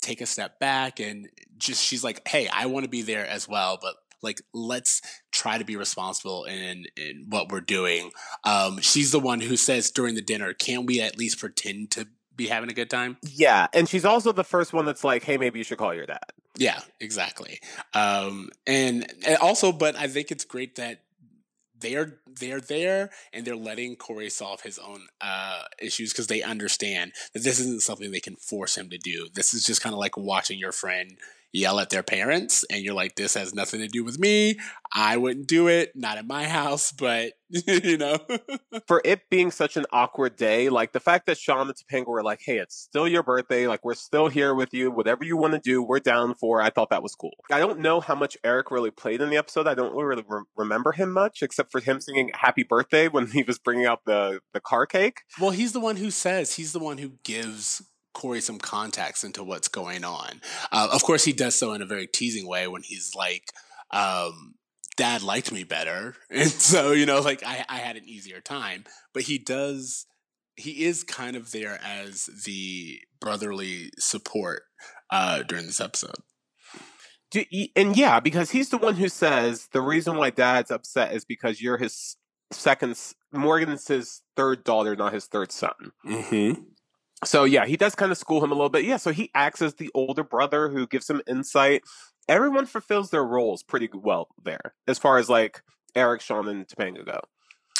take 0.00 0.20
a 0.20 0.26
step 0.26 0.58
back 0.58 1.00
and 1.00 1.28
just, 1.58 1.82
she's 1.82 2.04
like, 2.04 2.26
Hey, 2.26 2.48
I 2.48 2.66
want 2.66 2.84
to 2.84 2.90
be 2.90 3.02
there 3.02 3.26
as 3.26 3.48
well, 3.48 3.78
but 3.80 3.94
like, 4.24 4.42
let's 4.52 5.00
try 5.30 5.58
to 5.58 5.64
be 5.64 5.76
responsible 5.76 6.44
in, 6.44 6.86
in 6.96 7.26
what 7.28 7.52
we're 7.52 7.60
doing 7.60 8.10
um, 8.44 8.80
she's 8.80 9.10
the 9.10 9.20
one 9.20 9.40
who 9.40 9.56
says 9.56 9.90
during 9.90 10.14
the 10.14 10.22
dinner, 10.22 10.52
"Can 10.52 10.86
we 10.86 11.00
at 11.00 11.18
least 11.18 11.38
pretend 11.38 11.90
to 11.92 12.08
be 12.36 12.48
having 12.48 12.70
a 12.70 12.74
good 12.74 12.90
time?" 12.90 13.16
yeah 13.22 13.68
and 13.72 13.88
she's 13.88 14.04
also 14.04 14.32
the 14.32 14.44
first 14.44 14.72
one 14.72 14.84
that's 14.84 15.04
like 15.04 15.24
hey 15.24 15.36
maybe 15.36 15.58
you 15.58 15.64
should 15.64 15.78
call 15.78 15.94
your 15.94 16.06
dad 16.06 16.24
Yeah, 16.56 16.80
exactly. 17.00 17.60
Um, 17.94 18.50
and, 18.66 19.12
and 19.26 19.36
also, 19.38 19.72
but 19.72 19.96
I 19.96 20.06
think 20.06 20.30
it's 20.30 20.44
great 20.44 20.76
that 20.76 21.02
they're 21.80 22.20
they're 22.38 22.60
there 22.60 23.10
and 23.32 23.44
they're 23.44 23.56
letting 23.56 23.96
Corey 23.96 24.30
solve 24.30 24.62
his 24.62 24.78
own 24.78 25.06
uh, 25.20 25.62
issues 25.80 26.12
because 26.12 26.28
they 26.28 26.42
understand 26.42 27.12
that 27.32 27.42
this 27.42 27.58
isn't 27.60 27.82
something 27.82 28.10
they 28.10 28.20
can 28.20 28.36
force 28.36 28.76
him 28.76 28.88
to 28.90 28.98
do. 28.98 29.28
This 29.34 29.52
is 29.52 29.64
just 29.64 29.82
kind 29.82 29.92
of 29.92 29.98
like 29.98 30.16
watching 30.16 30.58
your 30.58 30.72
friend 30.72 31.18
yell 31.54 31.80
at 31.80 31.88
their 31.88 32.02
parents, 32.02 32.64
and 32.70 32.82
you're 32.82 32.94
like, 32.94 33.16
"This 33.16 33.34
has 33.34 33.54
nothing 33.54 33.80
to 33.80 33.88
do 33.88 34.04
with 34.04 34.18
me. 34.18 34.58
I 34.92 35.16
wouldn't 35.16 35.46
do 35.46 35.68
it. 35.68 35.92
Not 35.94 36.18
in 36.18 36.26
my 36.26 36.44
house." 36.44 36.92
But 36.92 37.32
you 37.66 37.96
know, 37.96 38.18
for 38.86 39.00
it 39.04 39.28
being 39.30 39.50
such 39.50 39.76
an 39.76 39.84
awkward 39.92 40.36
day, 40.36 40.68
like 40.68 40.92
the 40.92 41.00
fact 41.00 41.26
that 41.26 41.38
Sean 41.38 41.68
and 41.68 41.76
Topanga 41.76 42.08
were 42.08 42.22
like, 42.22 42.40
hey, 42.44 42.58
it's 42.58 42.76
still 42.76 43.06
your 43.06 43.22
birthday. 43.22 43.68
Like, 43.68 43.84
we're 43.84 43.94
still 43.94 44.28
here 44.28 44.54
with 44.54 44.74
you. 44.74 44.90
Whatever 44.90 45.24
you 45.24 45.36
want 45.36 45.52
to 45.52 45.60
do, 45.60 45.82
we're 45.82 46.00
down 46.00 46.34
for. 46.34 46.60
I 46.60 46.70
thought 46.70 46.90
that 46.90 47.02
was 47.02 47.14
cool. 47.14 47.34
I 47.52 47.60
don't 47.60 47.80
know 47.80 48.00
how 48.00 48.14
much 48.14 48.36
Eric 48.42 48.70
really 48.70 48.90
played 48.90 49.20
in 49.20 49.30
the 49.30 49.36
episode. 49.36 49.68
I 49.68 49.74
don't 49.74 49.94
really 49.94 50.24
re- 50.26 50.42
remember 50.56 50.92
him 50.92 51.12
much, 51.12 51.42
except 51.42 51.70
for 51.70 51.80
him 51.80 52.00
singing 52.00 52.30
happy 52.34 52.64
birthday 52.64 53.08
when 53.08 53.28
he 53.28 53.42
was 53.42 53.58
bringing 53.58 53.86
out 53.86 54.00
the, 54.04 54.40
the 54.52 54.60
car 54.60 54.86
cake. 54.86 55.20
Well, 55.40 55.50
he's 55.50 55.72
the 55.72 55.80
one 55.80 55.96
who 55.96 56.10
says 56.10 56.54
he's 56.54 56.72
the 56.72 56.80
one 56.80 56.98
who 56.98 57.12
gives 57.24 57.82
Corey 58.14 58.40
some 58.40 58.58
context 58.58 59.24
into 59.24 59.44
what's 59.44 59.68
going 59.68 60.04
on. 60.04 60.40
Uh, 60.72 60.88
of 60.92 61.02
course, 61.02 61.24
he 61.24 61.32
does 61.32 61.58
so 61.58 61.72
in 61.72 61.82
a 61.82 61.86
very 61.86 62.06
teasing 62.06 62.46
way 62.46 62.66
when 62.66 62.82
he's 62.82 63.14
like, 63.14 63.52
um, 63.90 64.54
"Dad 64.96 65.22
liked 65.22 65.52
me 65.52 65.64
better," 65.64 66.16
and 66.30 66.50
so 66.50 66.92
you 66.92 67.06
know, 67.06 67.20
like 67.20 67.42
I, 67.44 67.64
I 67.68 67.78
had 67.78 67.96
an 67.96 68.08
easier 68.08 68.40
time. 68.40 68.84
But 69.12 69.24
he 69.24 69.38
does. 69.38 70.06
He 70.56 70.84
is 70.84 71.02
kind 71.02 71.36
of 71.36 71.50
there 71.50 71.80
as 71.84 72.26
the 72.44 73.00
brotherly 73.20 73.90
support 73.98 74.62
uh, 75.10 75.42
during 75.42 75.66
this 75.66 75.80
episode. 75.80 76.14
Do, 77.32 77.44
and 77.74 77.96
yeah, 77.96 78.20
because 78.20 78.52
he's 78.52 78.68
the 78.68 78.78
one 78.78 78.94
who 78.94 79.08
says 79.08 79.68
the 79.72 79.80
reason 79.80 80.16
why 80.16 80.30
dad's 80.30 80.70
upset 80.70 81.12
is 81.12 81.24
because 81.24 81.60
you're 81.60 81.78
his 81.78 82.16
second, 82.52 82.96
Morgan's 83.32 83.88
his 83.88 84.22
third 84.36 84.62
daughter, 84.62 84.94
not 84.94 85.12
his 85.12 85.26
third 85.26 85.50
son. 85.50 85.92
Mm-hmm. 86.06 86.62
So 87.24 87.44
yeah, 87.44 87.66
he 87.66 87.76
does 87.76 87.94
kind 87.94 88.12
of 88.12 88.18
school 88.18 88.42
him 88.42 88.50
a 88.50 88.54
little 88.54 88.70
bit. 88.70 88.84
Yeah, 88.84 88.96
so 88.96 89.12
he 89.12 89.30
acts 89.34 89.62
as 89.62 89.74
the 89.74 89.90
older 89.94 90.24
brother 90.24 90.68
who 90.68 90.86
gives 90.86 91.08
him 91.08 91.22
insight. 91.26 91.82
Everyone 92.28 92.66
fulfills 92.66 93.10
their 93.10 93.24
roles 93.24 93.62
pretty 93.62 93.88
well 93.92 94.28
there, 94.42 94.74
as 94.86 94.98
far 94.98 95.18
as 95.18 95.28
like 95.28 95.62
Eric, 95.94 96.20
Sean, 96.20 96.48
and 96.48 96.66
Topanga 96.66 97.04
go. 97.04 97.20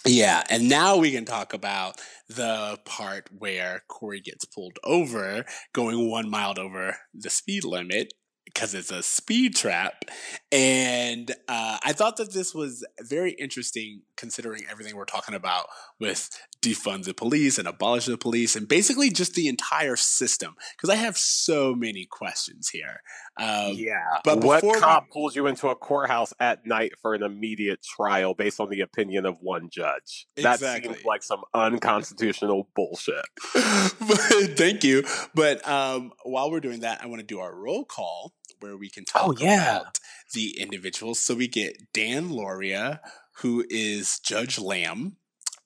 Yeah, 0.06 0.42
and 0.50 0.68
now 0.68 0.98
we 0.98 1.12
can 1.12 1.24
talk 1.24 1.54
about 1.54 1.98
the 2.28 2.78
part 2.84 3.30
where 3.36 3.82
Corey 3.88 4.20
gets 4.20 4.44
pulled 4.44 4.78
over 4.84 5.46
going 5.72 6.10
one 6.10 6.28
mile 6.28 6.54
over 6.58 6.96
the 7.14 7.30
speed 7.30 7.64
limit 7.64 8.12
because 8.44 8.74
it's 8.74 8.90
a 8.90 9.02
speed 9.02 9.56
trap. 9.56 10.04
And 10.52 11.30
uh, 11.48 11.78
I 11.82 11.92
thought 11.94 12.18
that 12.18 12.32
this 12.32 12.54
was 12.54 12.86
very 13.00 13.32
interesting 13.32 14.02
considering 14.16 14.62
everything 14.70 14.96
we're 14.96 15.04
talking 15.04 15.34
about 15.34 15.66
with 16.00 16.30
defund 16.62 17.04
the 17.04 17.14
police 17.14 17.58
and 17.58 17.68
abolish 17.68 18.06
the 18.06 18.16
police 18.16 18.56
and 18.56 18.66
basically 18.68 19.10
just 19.10 19.34
the 19.34 19.48
entire 19.48 19.96
system. 19.96 20.54
Because 20.76 20.90
I 20.90 20.96
have 20.96 21.16
so 21.18 21.74
many 21.74 22.06
questions 22.06 22.68
here. 22.70 23.02
Um, 23.38 23.72
yeah, 23.74 24.18
but 24.24 24.42
what 24.44 24.60
before 24.60 24.74
we- 24.74 24.80
cop 24.80 25.10
pulls 25.10 25.34
you 25.36 25.46
into 25.46 25.68
a 25.68 25.74
courthouse 25.76 26.32
at 26.38 26.66
night 26.66 26.92
for 27.02 27.14
an 27.14 27.22
immediate 27.22 27.80
trial 27.82 28.32
based 28.34 28.60
on 28.60 28.70
the 28.70 28.80
opinion 28.80 29.26
of 29.26 29.36
one 29.40 29.68
judge? 29.70 30.26
That 30.36 30.54
Exactly. 30.54 30.94
seems 30.94 31.04
like 31.04 31.22
some 31.22 31.42
unconstitutional 31.52 32.68
bullshit. 32.74 33.24
but, 33.54 34.18
thank 34.56 34.84
you. 34.84 35.04
But 35.34 35.66
um, 35.68 36.12
while 36.22 36.50
we're 36.50 36.60
doing 36.60 36.80
that, 36.80 37.02
I 37.02 37.06
want 37.06 37.20
to 37.20 37.26
do 37.26 37.40
our 37.40 37.54
roll 37.54 37.84
call 37.84 38.32
where 38.60 38.76
we 38.76 38.88
can 38.88 39.04
talk 39.04 39.22
Oh, 39.24 39.34
yeah. 39.38 39.78
about 39.80 39.98
the 40.32 40.56
individuals. 40.60 41.18
So 41.20 41.34
we 41.34 41.48
get 41.48 41.92
Dan 41.92 42.30
Lauria, 42.30 43.00
who 43.38 43.64
is 43.70 44.18
Judge 44.20 44.58
Lamb. 44.58 45.16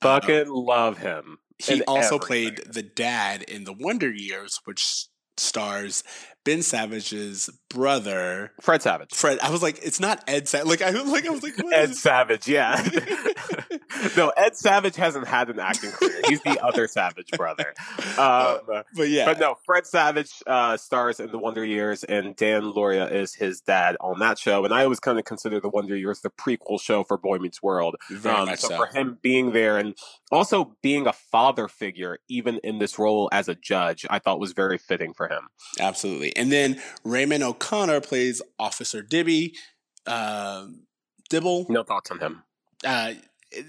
Uh, 0.00 0.20
Fucking 0.20 0.48
love 0.48 0.98
him. 0.98 1.38
he 1.58 1.82
also 1.84 2.16
everything. 2.16 2.54
played 2.56 2.72
the 2.72 2.82
dad 2.82 3.42
in 3.42 3.64
The 3.64 3.72
Wonder 3.72 4.10
Years, 4.10 4.60
which 4.64 5.06
stars 5.36 6.02
Ben 6.44 6.62
Savage's 6.62 7.50
brother, 7.70 8.52
Fred 8.60 8.82
Savage. 8.82 9.14
Fred. 9.14 9.38
I 9.40 9.50
was 9.50 9.62
like, 9.62 9.78
it's 9.82 10.00
not 10.00 10.22
Ed 10.26 10.48
Savage. 10.48 10.68
Like 10.68 10.82
I 10.82 10.90
was 10.92 11.10
like, 11.10 11.26
I 11.26 11.30
was 11.30 11.42
like, 11.42 11.54
Ed 11.72 11.94
Savage, 11.94 12.48
yeah. 12.48 12.82
no, 14.16 14.30
Ed 14.36 14.56
Savage 14.56 14.96
hasn't 14.96 15.26
had 15.26 15.50
an 15.50 15.58
acting 15.60 15.90
career. 15.90 16.20
He's 16.28 16.42
the 16.42 16.58
other 16.64 16.86
Savage 16.88 17.30
brother. 17.32 17.74
Um, 18.18 18.58
but 18.94 19.08
yeah, 19.08 19.26
But 19.26 19.38
no, 19.40 19.56
Fred 19.64 19.86
Savage 19.86 20.32
uh, 20.46 20.76
stars 20.76 21.20
in 21.20 21.30
The 21.30 21.38
Wonder 21.38 21.64
Years, 21.64 22.04
and 22.04 22.34
Dan 22.36 22.62
Lauria 22.62 23.10
is 23.10 23.34
his 23.34 23.60
dad 23.60 23.96
on 24.00 24.18
that 24.20 24.38
show. 24.38 24.64
And 24.64 24.72
I 24.74 24.84
always 24.84 25.00
kind 25.00 25.18
of 25.18 25.24
consider 25.24 25.60
The 25.60 25.68
Wonder 25.68 25.96
Years 25.96 26.20
the 26.20 26.30
prequel 26.30 26.80
show 26.80 27.04
for 27.04 27.16
Boy 27.16 27.38
Meets 27.38 27.62
World. 27.62 27.96
very 28.10 28.34
Um, 28.34 28.46
much 28.46 28.60
so 28.60 28.68
so. 28.68 28.76
for 28.76 28.86
him 28.86 29.18
being 29.22 29.52
there 29.52 29.78
and 29.78 29.94
also 30.30 30.76
being 30.82 31.06
a 31.06 31.12
father 31.12 31.68
figure, 31.68 32.18
even 32.28 32.58
in 32.62 32.78
this 32.78 32.98
role 32.98 33.28
as 33.32 33.48
a 33.48 33.54
judge, 33.54 34.04
I 34.10 34.18
thought 34.18 34.38
was 34.40 34.52
very 34.52 34.78
fitting 34.78 35.14
for 35.14 35.28
him. 35.28 35.48
Absolutely. 35.80 36.36
And 36.36 36.52
then 36.52 36.80
Raymond 37.04 37.42
O'Connor 37.58 38.00
plays 38.00 38.40
Officer 38.58 39.02
Dibby. 39.02 39.54
Um, 40.06 40.84
Dibble. 41.28 41.66
No 41.68 41.82
thoughts 41.82 42.10
on 42.10 42.20
him. 42.20 42.42
Uh, 42.84 43.14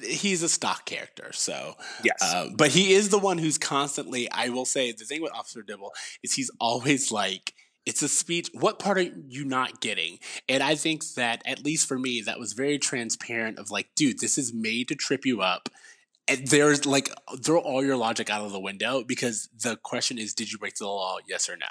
he's 0.04 0.44
a 0.44 0.50
stock 0.50 0.86
character, 0.86 1.32
so. 1.34 1.76
Yes. 2.04 2.18
Uh, 2.22 2.50
but 2.56 2.70
he 2.70 2.94
is 2.94 3.10
the 3.10 3.18
one 3.18 3.40
who's 3.40 3.58
constantly. 3.58 4.30
I 4.32 4.50
will 4.50 4.66
say 4.66 4.92
the 4.92 5.06
thing 5.06 5.22
with 5.22 5.34
Officer 5.34 5.64
Dibble 5.64 5.94
is 6.24 6.34
he's 6.34 6.52
always 6.60 7.12
like. 7.12 7.54
It's 7.86 8.04
a 8.04 8.08
speech. 8.08 8.50
What 8.54 8.78
part 8.78 9.00
are 9.00 9.02
you 9.02 9.46
not 9.46 9.82
getting? 9.82 10.20
And 10.48 10.62
I 10.62 10.76
think 10.76 11.04
that, 11.16 11.42
at 11.46 11.66
least 11.66 11.88
for 11.88 11.98
me, 11.98 12.22
that 12.22 12.38
was 12.38 12.54
very 12.54 12.78
transparent 12.78 13.58
of 13.58 13.72
like, 13.72 13.88
dude, 13.96 14.20
this 14.20 14.38
is 14.38 14.54
made 14.54 14.90
to 14.90 14.96
trip 14.96 15.26
you 15.26 15.42
up. 15.42 15.70
There's 16.44 16.86
like, 16.86 17.10
throw 17.44 17.60
all 17.60 17.84
your 17.84 17.98
logic 17.98 18.30
out 18.30 18.46
of 18.46 18.52
the 18.52 18.60
window 18.60 19.04
because 19.04 19.50
the 19.58 19.78
question 19.78 20.18
is, 20.18 20.34
did 20.34 20.52
you 20.52 20.58
break 20.58 20.76
the 20.76 20.86
law? 20.86 21.18
Yes 21.28 21.50
or 21.50 21.58
no? 21.58 21.68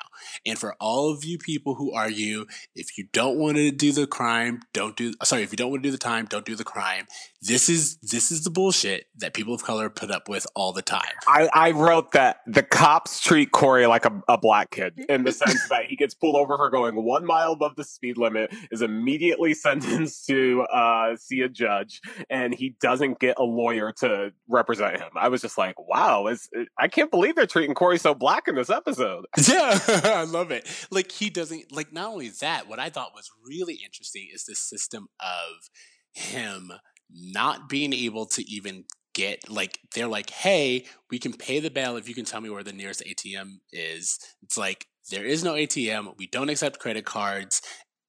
And 0.46 0.58
for 0.58 0.74
all 0.80 1.10
of 1.10 1.24
you 1.24 1.38
people 1.38 1.74
who 1.74 1.92
argue, 1.92 2.46
if 2.74 2.98
you 2.98 3.06
don't 3.12 3.38
want 3.38 3.56
to 3.56 3.70
do 3.70 3.92
the 3.92 4.06
crime, 4.06 4.62
don't 4.72 4.96
do. 4.96 5.14
Sorry, 5.22 5.42
if 5.42 5.52
you 5.52 5.56
don't 5.56 5.70
want 5.70 5.82
to 5.82 5.88
do 5.88 5.92
the 5.92 5.98
time, 5.98 6.26
don't 6.26 6.44
do 6.44 6.56
the 6.56 6.64
crime. 6.64 7.06
This 7.40 7.68
is 7.68 7.98
this 7.98 8.32
is 8.32 8.42
the 8.42 8.50
bullshit 8.50 9.06
that 9.16 9.32
people 9.32 9.54
of 9.54 9.62
color 9.62 9.88
put 9.88 10.10
up 10.10 10.28
with 10.28 10.46
all 10.56 10.72
the 10.72 10.82
time. 10.82 11.02
I, 11.26 11.48
I 11.52 11.70
wrote 11.70 12.12
that 12.12 12.40
the 12.46 12.64
cops 12.64 13.20
treat 13.20 13.52
Corey 13.52 13.86
like 13.86 14.04
a, 14.04 14.22
a 14.28 14.36
black 14.36 14.70
kid 14.72 14.98
in 15.08 15.22
the 15.22 15.32
sense 15.32 15.68
that 15.68 15.84
he 15.86 15.94
gets 15.94 16.14
pulled 16.14 16.34
over 16.34 16.56
for 16.56 16.68
going 16.70 16.96
one 16.96 17.24
mile 17.24 17.52
above 17.52 17.76
the 17.76 17.84
speed 17.84 18.18
limit, 18.18 18.52
is 18.72 18.82
immediately 18.82 19.54
sentenced 19.54 20.26
to 20.26 20.62
uh, 20.62 21.14
see 21.16 21.42
a 21.42 21.48
judge, 21.48 22.00
and 22.28 22.54
he 22.54 22.74
doesn't 22.80 23.20
get 23.20 23.38
a 23.38 23.44
lawyer 23.44 23.92
to 23.98 24.32
represent 24.48 24.98
him. 24.98 25.10
I 25.14 25.28
was 25.28 25.42
just 25.42 25.58
like, 25.58 25.78
wow, 25.78 26.26
it's, 26.26 26.48
uh, 26.56 26.64
I 26.78 26.88
can't 26.88 27.10
believe 27.10 27.36
they're 27.36 27.46
treating 27.46 27.74
Corey 27.74 27.98
so 27.98 28.14
black 28.14 28.48
in 28.48 28.54
this 28.54 28.70
episode. 28.70 29.26
Yeah, 29.48 29.78
I 30.04 30.24
love 30.24 30.50
it. 30.50 30.66
Like 30.90 31.10
he 31.10 31.30
doesn't 31.30 31.72
like 31.72 31.92
not 31.92 32.10
only 32.10 32.28
that, 32.40 32.68
what 32.68 32.78
I 32.78 32.90
thought 32.90 33.14
was 33.14 33.30
really 33.46 33.80
interesting 33.84 34.28
is 34.32 34.44
the 34.44 34.54
system 34.54 35.08
of 35.20 35.70
him 36.12 36.72
not 37.10 37.68
being 37.68 37.92
able 37.92 38.26
to 38.26 38.42
even 38.50 38.84
get 39.14 39.48
like 39.50 39.78
they're 39.94 40.06
like, 40.06 40.30
"Hey, 40.30 40.84
we 41.10 41.18
can 41.18 41.32
pay 41.32 41.60
the 41.60 41.70
bail 41.70 41.96
if 41.96 42.08
you 42.08 42.14
can 42.14 42.24
tell 42.24 42.40
me 42.40 42.50
where 42.50 42.62
the 42.62 42.72
nearest 42.72 43.02
ATM 43.06 43.60
is." 43.72 44.18
It's 44.42 44.58
like 44.58 44.86
there 45.10 45.24
is 45.24 45.42
no 45.42 45.54
ATM. 45.54 46.14
We 46.18 46.26
don't 46.26 46.50
accept 46.50 46.78
credit 46.78 47.04
cards. 47.04 47.62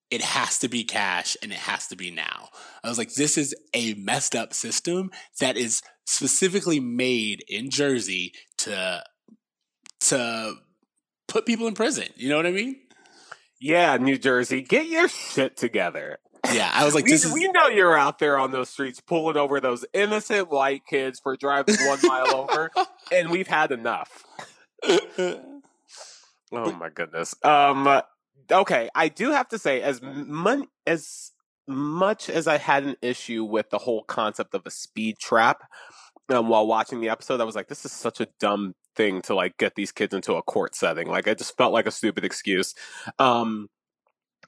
It 0.10 0.22
has 0.22 0.60
to 0.60 0.68
be 0.68 0.84
cash 0.84 1.38
and 1.42 1.52
it 1.52 1.60
has 1.60 1.88
to 1.88 1.96
be 1.96 2.10
now. 2.10 2.50
I 2.84 2.90
was 2.90 2.98
like, 2.98 3.14
this 3.14 3.38
is 3.38 3.54
a 3.76 3.94
messed 3.94 4.36
up 4.36 4.54
system 4.54 5.12
that 5.40 5.56
is 5.56 5.84
specifically 6.10 6.80
made 6.80 7.44
in 7.48 7.70
Jersey 7.70 8.34
to 8.58 9.04
to 10.02 10.56
put 11.28 11.46
people 11.46 11.68
in 11.68 11.76
prison. 11.76 12.08
You 12.16 12.30
know 12.30 12.38
what 12.38 12.48
I 12.48 12.52
mean? 12.52 12.78
Yeah, 13.62 13.98
New 13.98 14.18
Jersey, 14.18 14.62
get 14.62 14.88
your 14.88 15.08
shit 15.08 15.56
together. 15.58 16.20
Yeah, 16.52 16.72
I 16.74 16.86
was 16.86 16.96
like, 16.96 17.06
we, 17.06 17.12
this 17.12 17.26
is 17.26 17.34
we 17.34 17.48
know 17.50 17.68
you're 17.68 17.98
out 17.98 18.18
there 18.20 18.40
on 18.40 18.52
those 18.52 18.70
streets 18.70 19.02
pulling 19.02 19.38
over 19.38 19.60
those 19.60 19.86
innocent 19.94 20.50
white 20.50 20.86
kids 20.88 21.20
for 21.20 21.36
driving 21.36 21.76
one 21.86 22.00
mile 22.04 22.36
over, 22.36 22.72
and 23.12 23.30
we've 23.30 23.48
had 23.48 23.72
enough. 23.72 24.24
Oh 26.52 26.72
my 26.72 26.90
goodness. 26.90 27.36
Um. 27.44 28.02
Okay, 28.52 28.90
I 28.96 29.10
do 29.10 29.32
have 29.32 29.50
to 29.50 29.60
say, 29.60 29.84
as 29.84 30.02
mon- 30.02 30.66
as 30.88 31.32
much 31.68 32.28
as 32.30 32.48
I 32.48 32.58
had 32.58 32.84
an 32.84 32.96
issue 33.02 33.44
with 33.44 33.70
the 33.70 33.78
whole 33.78 34.04
concept 34.04 34.56
of 34.56 34.64
a 34.66 34.72
speed 34.72 35.20
trap, 35.20 35.62
um, 36.30 36.48
while 36.48 36.68
watching 36.68 37.02
the 37.02 37.10
episode, 37.10 37.42
I 37.42 37.44
was 37.44 37.56
like, 37.56 37.68
this 37.68 37.86
is 37.86 37.92
such 37.92 38.20
a 38.22 38.28
dumb 38.40 38.76
thing 38.96 39.22
to 39.24 39.36
like 39.36 39.58
get 39.58 39.76
these 39.76 39.92
kids 39.92 40.14
into 40.14 40.36
a 40.36 40.42
court 40.42 40.76
setting. 40.76 41.08
Like, 41.08 41.28
I 41.28 41.34
just 41.34 41.56
felt 41.58 41.74
like 41.74 41.88
a 41.88 41.92
stupid 41.92 42.26
excuse. 42.26 42.74
Um. 43.18 43.68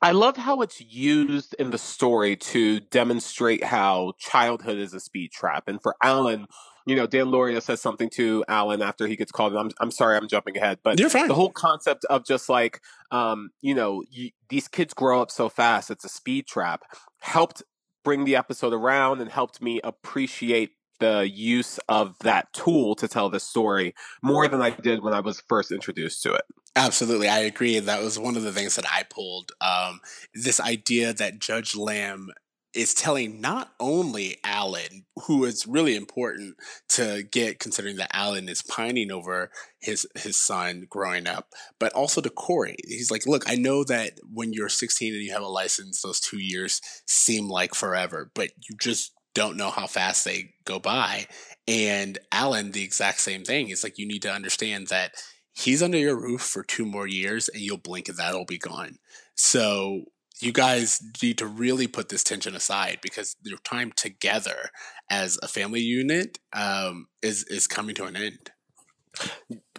I 0.03 0.13
love 0.13 0.35
how 0.35 0.61
it's 0.61 0.81
used 0.81 1.53
in 1.59 1.69
the 1.69 1.77
story 1.77 2.35
to 2.35 2.79
demonstrate 2.79 3.63
how 3.63 4.13
childhood 4.17 4.79
is 4.79 4.95
a 4.95 4.99
speed 4.99 5.31
trap. 5.31 5.65
And 5.67 5.79
for 5.79 5.95
Alan, 6.01 6.47
you 6.87 6.95
know, 6.95 7.05
Dan 7.05 7.27
Lauria 7.27 7.61
says 7.61 7.81
something 7.81 8.09
to 8.11 8.43
Alan 8.47 8.81
after 8.81 9.05
he 9.05 9.15
gets 9.15 9.31
called. 9.31 9.53
And 9.53 9.59
I'm, 9.59 9.69
I'm 9.79 9.91
sorry, 9.91 10.17
I'm 10.17 10.27
jumping 10.27 10.57
ahead, 10.57 10.79
but 10.83 10.99
You're 10.99 11.11
fine. 11.11 11.27
the 11.27 11.35
whole 11.35 11.51
concept 11.51 12.05
of 12.05 12.25
just 12.25 12.49
like, 12.49 12.81
um, 13.11 13.51
you 13.61 13.75
know, 13.75 14.03
you, 14.09 14.31
these 14.49 14.67
kids 14.67 14.95
grow 14.95 15.21
up 15.21 15.29
so 15.29 15.49
fast, 15.49 15.91
it's 15.91 16.03
a 16.03 16.09
speed 16.09 16.47
trap, 16.47 16.81
helped 17.19 17.61
bring 18.03 18.25
the 18.25 18.35
episode 18.35 18.73
around 18.73 19.21
and 19.21 19.29
helped 19.31 19.61
me 19.61 19.79
appreciate 19.83 20.71
the 21.01 21.29
use 21.29 21.79
of 21.89 22.17
that 22.19 22.53
tool 22.53 22.95
to 22.95 23.07
tell 23.07 23.29
the 23.29 23.39
story 23.39 23.93
more 24.21 24.47
than 24.47 24.61
I 24.61 24.69
did 24.69 25.03
when 25.03 25.13
I 25.13 25.19
was 25.19 25.41
first 25.49 25.71
introduced 25.71 26.23
to 26.23 26.33
it. 26.33 26.43
Absolutely, 26.75 27.27
I 27.27 27.39
agree. 27.39 27.79
That 27.79 28.01
was 28.01 28.17
one 28.17 28.37
of 28.37 28.43
the 28.43 28.53
things 28.53 28.75
that 28.75 28.85
I 28.89 29.03
pulled. 29.03 29.51
Um, 29.59 29.99
this 30.33 30.61
idea 30.61 31.13
that 31.13 31.39
Judge 31.39 31.75
Lamb 31.75 32.29
is 32.73 32.93
telling 32.93 33.41
not 33.41 33.73
only 33.79 34.37
Alan, 34.45 35.05
who 35.25 35.43
is 35.43 35.67
really 35.67 35.95
important 35.95 36.55
to 36.87 37.23
get, 37.29 37.59
considering 37.59 37.97
that 37.97 38.15
Alan 38.15 38.47
is 38.47 38.61
pining 38.61 39.11
over 39.11 39.51
his 39.81 40.07
his 40.15 40.39
son 40.39 40.87
growing 40.89 41.27
up, 41.27 41.49
but 41.79 41.91
also 41.91 42.21
to 42.21 42.29
Corey. 42.29 42.77
He's 42.87 43.11
like, 43.11 43.27
"Look, 43.27 43.43
I 43.49 43.55
know 43.55 43.83
that 43.85 44.19
when 44.31 44.53
you're 44.53 44.69
16 44.69 45.13
and 45.13 45.23
you 45.23 45.33
have 45.33 45.41
a 45.41 45.47
license, 45.47 46.01
those 46.01 46.21
two 46.21 46.39
years 46.39 46.79
seem 47.05 47.49
like 47.49 47.75
forever, 47.75 48.31
but 48.33 48.51
you 48.69 48.77
just 48.79 49.11
don't 49.33 49.57
know 49.57 49.69
how 49.69 49.87
fast 49.87 50.25
they 50.25 50.53
go 50.65 50.79
by." 50.79 51.27
And 51.67 52.17
Alan, 52.31 52.71
the 52.71 52.83
exact 52.83 53.21
same 53.21 53.43
thing. 53.43 53.69
It's 53.69 53.83
like 53.83 53.97
you 53.97 54.07
need 54.07 54.23
to 54.23 54.31
understand 54.31 54.87
that 54.87 55.13
he's 55.53 55.83
under 55.83 55.97
your 55.97 56.19
roof 56.19 56.41
for 56.41 56.63
two 56.63 56.85
more 56.85 57.07
years 57.07 57.49
and 57.49 57.61
you'll 57.61 57.77
blink 57.77 58.09
and 58.09 58.17
that'll 58.17 58.45
be 58.45 58.57
gone. 58.57 58.97
So 59.35 60.05
you 60.39 60.51
guys 60.51 61.01
need 61.21 61.37
to 61.37 61.45
really 61.45 61.87
put 61.87 62.09
this 62.09 62.23
tension 62.23 62.55
aside 62.55 62.99
because 63.01 63.35
your 63.43 63.59
time 63.59 63.91
together 63.95 64.71
as 65.09 65.37
a 65.43 65.47
family 65.47 65.81
unit 65.81 66.39
um, 66.53 67.07
is 67.21 67.43
is 67.45 67.67
coming 67.67 67.95
to 67.95 68.05
an 68.05 68.15
end. 68.15 68.51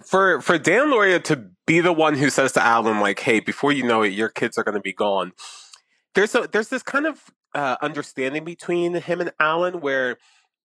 for 0.05 0.41
for 0.41 0.59
Dan 0.59 0.89
Lauria 0.89 1.23
to 1.25 1.51
be 1.67 1.81
the 1.81 1.93
one 1.93 2.17
who 2.17 2.31
says 2.31 2.53
to 2.53 2.63
Alan 2.63 3.01
like, 3.01 3.21
"Hey, 3.21 3.41
before 3.41 3.73
you 3.73 3.83
know 3.83 4.03
it, 4.03 4.13
your 4.13 4.29
kids 4.29 4.57
are 4.57 4.65
going 4.65 4.77
to 4.77 4.81
be 4.81 4.93
gone." 4.93 5.33
there's 6.15 6.35
a 6.35 6.49
there's 6.53 6.69
this 6.69 6.83
kind 6.83 7.07
of 7.07 7.31
uh, 7.55 7.77
understanding 7.83 8.45
between 8.45 8.95
him 8.95 9.21
and 9.21 9.33
Alan 9.39 9.81
where 9.81 10.19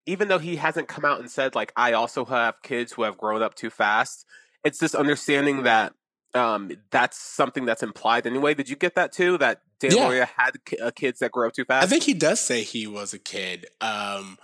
even 0.05 0.27
though 0.29 0.39
he 0.39 0.55
hasn't 0.55 0.87
come 0.87 1.03
out 1.05 1.19
and 1.19 1.29
said 1.29 1.53
like 1.55 1.73
I 1.75 1.93
also 1.93 2.25
have 2.25 2.61
kids 2.63 2.93
who 2.93 3.03
have 3.03 3.17
grown 3.17 3.41
up 3.41 3.55
too 3.55 3.69
fast, 3.69 4.25
it's 4.63 4.79
this 4.79 4.95
understanding 4.95 5.63
that 5.63 5.93
um, 6.33 6.71
that's 6.91 7.17
something 7.17 7.65
that's 7.65 7.83
implied 7.83 8.27
anyway. 8.27 8.53
Did 8.53 8.69
you 8.69 8.75
get 8.75 8.95
that 8.95 9.11
too? 9.11 9.37
That 9.37 9.61
Dan 9.79 9.91
Yeah. 9.95 10.03
Lauria 10.05 10.27
had 10.37 10.51
uh, 10.81 10.91
kids 10.91 11.19
that 11.19 11.31
grew 11.31 11.47
up 11.47 11.53
too 11.53 11.65
fast. 11.65 11.85
I 11.85 11.89
think 11.89 12.03
he 12.03 12.13
does 12.13 12.39
say 12.39 12.63
he 12.63 12.87
was 12.87 13.13
a 13.13 13.19
kid. 13.19 13.67
Um, 13.81 14.37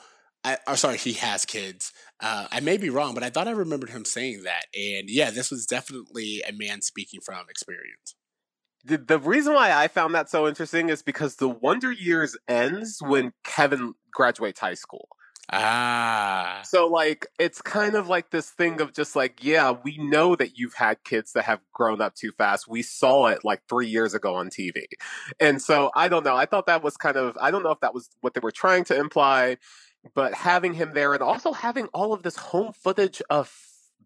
I, 0.46 0.58
or 0.68 0.76
sorry, 0.76 0.98
he 0.98 1.14
has 1.14 1.46
kids. 1.46 1.94
Uh, 2.20 2.48
I 2.52 2.60
may 2.60 2.78
be 2.78 2.90
wrong, 2.90 3.14
but 3.14 3.24
I 3.24 3.30
thought 3.30 3.48
I 3.48 3.52
remembered 3.52 3.92
him 3.92 4.04
saying 4.06 4.44
that. 4.44 4.66
And 4.76 5.10
yeah, 5.10 5.32
this 5.32 5.50
was 5.52 5.66
definitely 5.66 6.42
a 6.48 6.52
man 6.52 6.82
speaking 6.82 7.22
from 7.22 7.46
experience. 7.50 8.16
The, 8.84 8.98
the 8.98 9.20
reason 9.20 9.54
why 9.54 9.72
I 9.74 9.88
found 9.88 10.14
that 10.16 10.30
so 10.30 10.48
interesting 10.48 10.90
is 10.90 11.02
because 11.02 11.36
the 11.38 11.50
Wonder 11.50 11.92
Years 11.92 12.38
ends 12.48 13.00
when 13.02 13.34
Kevin 13.44 13.94
graduates 14.14 14.60
high 14.60 14.74
school. 14.74 15.10
Ah, 15.52 16.62
So 16.64 16.88
like 16.88 17.28
it's 17.38 17.62
kind 17.62 17.96
of 17.96 18.08
like 18.08 18.32
this 18.32 18.50
thing 18.50 18.80
of 18.82 18.94
just 18.94 19.16
like, 19.16 19.44
yeah, 19.44 19.72
we 19.84 19.98
know 19.98 20.36
that 20.36 20.58
you've 20.58 20.74
had 20.74 21.04
kids 21.04 21.34
that 21.34 21.44
have 21.44 21.60
grown 21.74 22.02
up 22.02 22.16
too 22.16 22.32
fast. 22.32 22.68
We 22.68 22.82
saw 22.82 23.28
it 23.28 23.44
like 23.44 23.62
three 23.68 23.88
years 23.88 24.14
ago 24.14 24.36
on 24.36 24.50
TV. 24.50 24.84
And 25.40 25.62
so 25.62 25.92
I 25.96 26.08
don't 26.08 26.24
know. 26.24 26.36
I 26.36 26.46
thought 26.46 26.68
that 26.68 26.82
was 26.84 26.96
kind 26.98 27.18
of 27.18 27.38
I 27.42 27.52
don't 27.52 27.64
know 27.64 27.72
if 27.72 27.82
that 27.82 27.94
was 27.94 28.10
what 28.22 28.34
they 28.34 28.40
were 28.42 28.52
trying 28.52 28.86
to 28.86 28.98
imply, 28.98 29.58
but 30.16 30.34
having 30.34 30.74
him 30.74 30.94
there 30.94 31.14
and 31.14 31.22
also 31.22 31.52
having 31.52 31.88
all 31.88 32.14
of 32.14 32.24
this 32.24 32.38
home 32.38 32.72
footage 32.74 33.22
of 33.30 33.52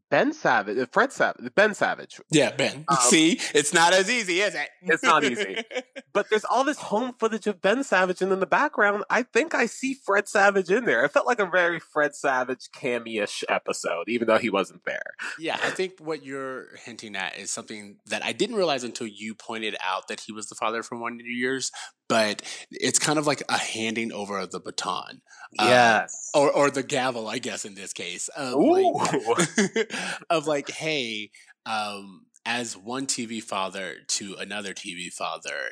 Ben 0.10 0.32
Savage, 0.34 0.78
uh, 0.78 0.86
Fred 0.92 1.12
Savage, 1.12 1.54
Ben 1.56 1.74
Savage. 1.74 2.22
yeah, 2.32 2.52
Ben. 2.52 2.86
Um, 2.88 2.98
See, 3.02 3.40
it's 3.54 3.74
not 3.74 3.94
as 3.94 4.10
easy, 4.10 4.42
is 4.42 4.56
it? 4.56 4.70
It's 4.82 5.04
not 5.04 5.24
easy. 5.24 5.58
But 6.14 6.32
there's 6.32 6.46
all 6.46 6.64
this 6.64 6.80
home 6.80 7.14
footage 7.20 7.46
of 7.46 7.62
Ben 7.62 7.84
Savage, 7.84 8.24
and 8.24 8.32
in 8.32 8.40
the 8.40 8.48
background, 8.48 9.04
I 9.08 9.22
think 9.22 9.54
I 9.54 9.68
see 9.68 9.94
Fred 9.94 10.28
Savage 10.28 10.72
in 10.72 10.86
there. 10.86 11.06
It 11.06 11.12
felt 11.12 11.28
like 11.28 11.40
a 11.40 11.46
very 11.46 11.80
Fred 11.80 12.16
Savage 12.16 12.70
cameo-ish 12.74 13.44
episode, 13.48 14.06
even 14.08 14.28
though 14.28 14.40
he 14.40 14.50
wasn't 14.50 14.84
there. 14.86 15.12
Yeah, 15.38 15.60
I 15.62 15.70
think 15.70 16.00
what 16.00 16.26
you're 16.26 16.76
hinting 16.84 17.16
at 17.16 17.38
is 17.38 17.52
something 17.52 17.98
that 18.08 18.26
I 18.26 18.32
didn't 18.32 18.56
realize 18.56 18.84
until 18.84 19.06
you 19.06 19.36
pointed 19.36 19.76
out 19.84 20.08
that 20.08 20.22
he 20.22 20.32
was 20.32 20.48
the 20.48 20.56
father 20.56 20.82
from 20.82 21.02
Wonder 21.02 21.24
Years, 21.24 21.72
but 22.08 22.42
it's 22.72 23.00
kind 23.00 23.20
of 23.20 23.28
like 23.28 23.44
a 23.50 23.58
handing 23.58 24.12
over 24.12 24.38
of 24.40 24.52
the 24.52 24.60
baton. 24.60 25.22
Um, 25.60 25.68
yes. 25.68 26.30
or 26.34 26.52
or 26.52 26.70
the 26.70 26.84
gavel, 26.84 27.28
I 27.28 27.40
guess 27.40 27.66
in 27.66 27.76
this 27.76 27.94
case. 27.94 28.28
Of 28.30 28.56
Ooh. 28.56 28.94
like, 28.94 29.92
of 30.30 30.48
like, 30.48 30.70
hey, 30.72 31.32
um, 31.66 32.26
as 32.46 32.78
one 32.78 33.08
TV 33.08 33.42
father 33.42 33.96
to 34.08 34.36
another 34.36 34.74
TV 34.74 35.12
father, 35.12 35.72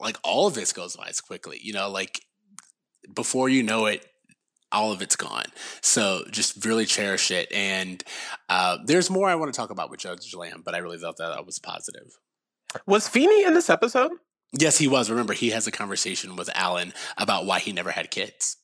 like 0.00 0.18
all 0.22 0.46
of 0.46 0.54
this 0.54 0.72
goes 0.72 0.96
by 0.96 1.08
as 1.08 1.20
quickly. 1.20 1.58
You 1.62 1.72
know, 1.72 1.90
like 1.90 2.20
before 3.14 3.48
you 3.48 3.62
know 3.62 3.86
it, 3.86 4.06
all 4.72 4.92
of 4.92 5.02
it's 5.02 5.16
gone. 5.16 5.46
So 5.80 6.24
just 6.30 6.64
really 6.64 6.86
cherish 6.86 7.30
it. 7.30 7.50
And 7.52 8.02
uh, 8.48 8.78
there's 8.84 9.10
more 9.10 9.28
I 9.28 9.34
want 9.36 9.52
to 9.52 9.56
talk 9.56 9.70
about 9.70 9.90
with 9.90 10.00
Judge 10.00 10.34
Lamb, 10.34 10.62
but 10.64 10.74
I 10.74 10.78
really 10.78 10.98
thought 10.98 11.16
that, 11.18 11.34
that 11.34 11.46
was 11.46 11.58
positive. 11.58 12.18
Was 12.86 13.08
Feeny 13.08 13.44
in 13.44 13.54
this 13.54 13.70
episode? 13.70 14.10
Yes, 14.58 14.78
he 14.78 14.88
was. 14.88 15.10
Remember, 15.10 15.32
he 15.32 15.50
has 15.50 15.66
a 15.66 15.72
conversation 15.72 16.36
with 16.36 16.50
Alan 16.54 16.92
about 17.16 17.46
why 17.46 17.58
he 17.58 17.72
never 17.72 17.90
had 17.90 18.10
kids. 18.10 18.56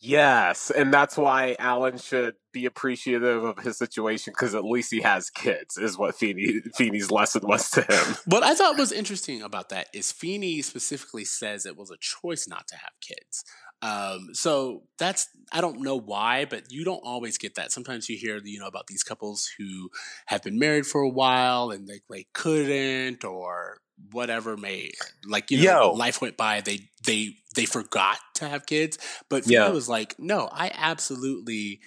Yes, 0.00 0.70
and 0.70 0.92
that's 0.92 1.16
why 1.16 1.56
Alan 1.58 1.98
should 1.98 2.34
be 2.52 2.64
appreciative 2.64 3.44
of 3.44 3.58
his 3.58 3.76
situation 3.76 4.32
because 4.32 4.54
at 4.54 4.64
least 4.64 4.90
he 4.90 5.02
has 5.02 5.28
kids, 5.28 5.76
is 5.76 5.98
what 5.98 6.14
Feeny, 6.14 6.60
Feeny's 6.74 7.10
lesson 7.10 7.42
was 7.44 7.68
to 7.70 7.82
him. 7.82 8.16
What 8.26 8.42
I 8.42 8.54
thought 8.54 8.78
was 8.78 8.92
interesting 8.92 9.42
about 9.42 9.68
that 9.70 9.88
is 9.92 10.12
Feeny 10.12 10.62
specifically 10.62 11.24
says 11.24 11.66
it 11.66 11.76
was 11.76 11.90
a 11.90 11.98
choice 12.00 12.46
not 12.48 12.66
to 12.68 12.76
have 12.76 12.92
kids. 13.00 13.44
Um, 13.82 14.28
so 14.32 14.84
that's 14.98 15.28
I 15.52 15.60
don't 15.60 15.82
know 15.82 15.96
why, 15.96 16.46
but 16.46 16.72
you 16.72 16.84
don't 16.84 17.02
always 17.04 17.36
get 17.36 17.56
that. 17.56 17.72
Sometimes 17.72 18.08
you 18.08 18.16
hear 18.16 18.40
you 18.42 18.58
know 18.58 18.66
about 18.66 18.86
these 18.86 19.02
couples 19.02 19.50
who 19.58 19.90
have 20.26 20.42
been 20.42 20.58
married 20.58 20.86
for 20.86 21.02
a 21.02 21.10
while 21.10 21.70
and 21.70 21.86
they 21.86 22.00
like 22.08 22.28
couldn't 22.32 23.24
or 23.24 23.78
whatever 24.12 24.56
may 24.56 24.90
like 25.26 25.50
you 25.50 25.58
know 25.64 25.64
Yo. 25.64 25.92
life 25.92 26.20
went 26.20 26.36
by 26.36 26.60
they 26.60 26.80
they 27.04 27.36
they 27.54 27.64
forgot 27.64 28.18
to 28.34 28.48
have 28.48 28.66
kids. 28.66 28.98
But 29.30 29.44
Feeny 29.44 29.54
Yeah. 29.54 29.70
was 29.70 29.88
like, 29.88 30.14
no, 30.18 30.48
I 30.52 30.70
absolutely 30.74 31.80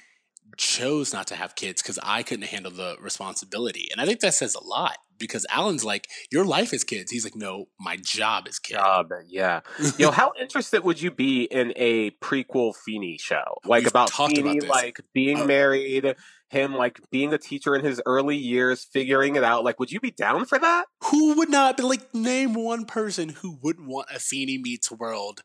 chose 0.58 1.14
not 1.14 1.28
to 1.28 1.36
have 1.36 1.56
kids 1.56 1.82
because 1.82 2.00
I 2.04 2.24
couldn't 2.24 2.48
handle 2.48 2.72
the 2.72 2.98
responsibility. 3.00 3.88
And 3.92 4.02
I 4.02 4.06
think 4.06 4.20
that 4.22 4.34
says 4.34 4.56
a 4.56 4.64
lot 4.64 4.98
because 5.18 5.46
Alan's 5.50 5.86
like, 5.86 6.08
your 6.32 6.44
life 6.46 6.74
is 6.74 6.84
kids. 6.84 7.12
He's 7.12 7.24
like, 7.24 7.36
no, 7.36 7.66
my 7.80 7.98
job 7.98 8.48
is 8.48 8.58
kids. 8.60 8.80
Job, 8.80 9.10
yeah. 9.28 9.62
Yo, 9.98 10.12
how 10.20 10.32
interested 10.40 10.84
would 10.84 11.02
you 11.02 11.12
be 11.12 11.44
in 11.44 11.74
a 11.76 12.12
prequel 12.12 12.76
Feeny 12.76 13.18
show? 13.20 13.58
Like 13.66 13.82
We've 13.82 13.88
about 13.92 14.10
talked 14.10 14.38
about 14.38 14.54
Feeny, 14.54 14.68
like 14.68 15.02
being 15.14 15.42
Uh, 15.42 15.46
married, 15.46 16.16
him 16.50 16.74
like 16.74 17.00
being 17.12 17.32
a 17.34 17.38
teacher 17.38 17.76
in 17.76 17.86
his 17.86 18.02
early 18.06 18.36
years, 18.38 18.84
figuring 18.92 19.36
it 19.36 19.44
out. 19.44 19.64
Like, 19.64 19.80
would 19.80 19.92
you 19.92 20.00
be 20.00 20.12
down 20.12 20.46
for 20.46 20.58
that? 20.58 20.86
Who 21.10 21.36
would 21.38 21.50
not 21.50 21.78
be 21.78 21.84
like, 21.84 22.14
name 22.14 22.54
one 22.54 22.86
person 22.86 23.30
who 23.30 23.58
wouldn't 23.62 23.88
want 23.88 24.10
a 24.14 24.20
Feeny 24.20 24.58
Meets 24.58 24.92
World 24.92 25.42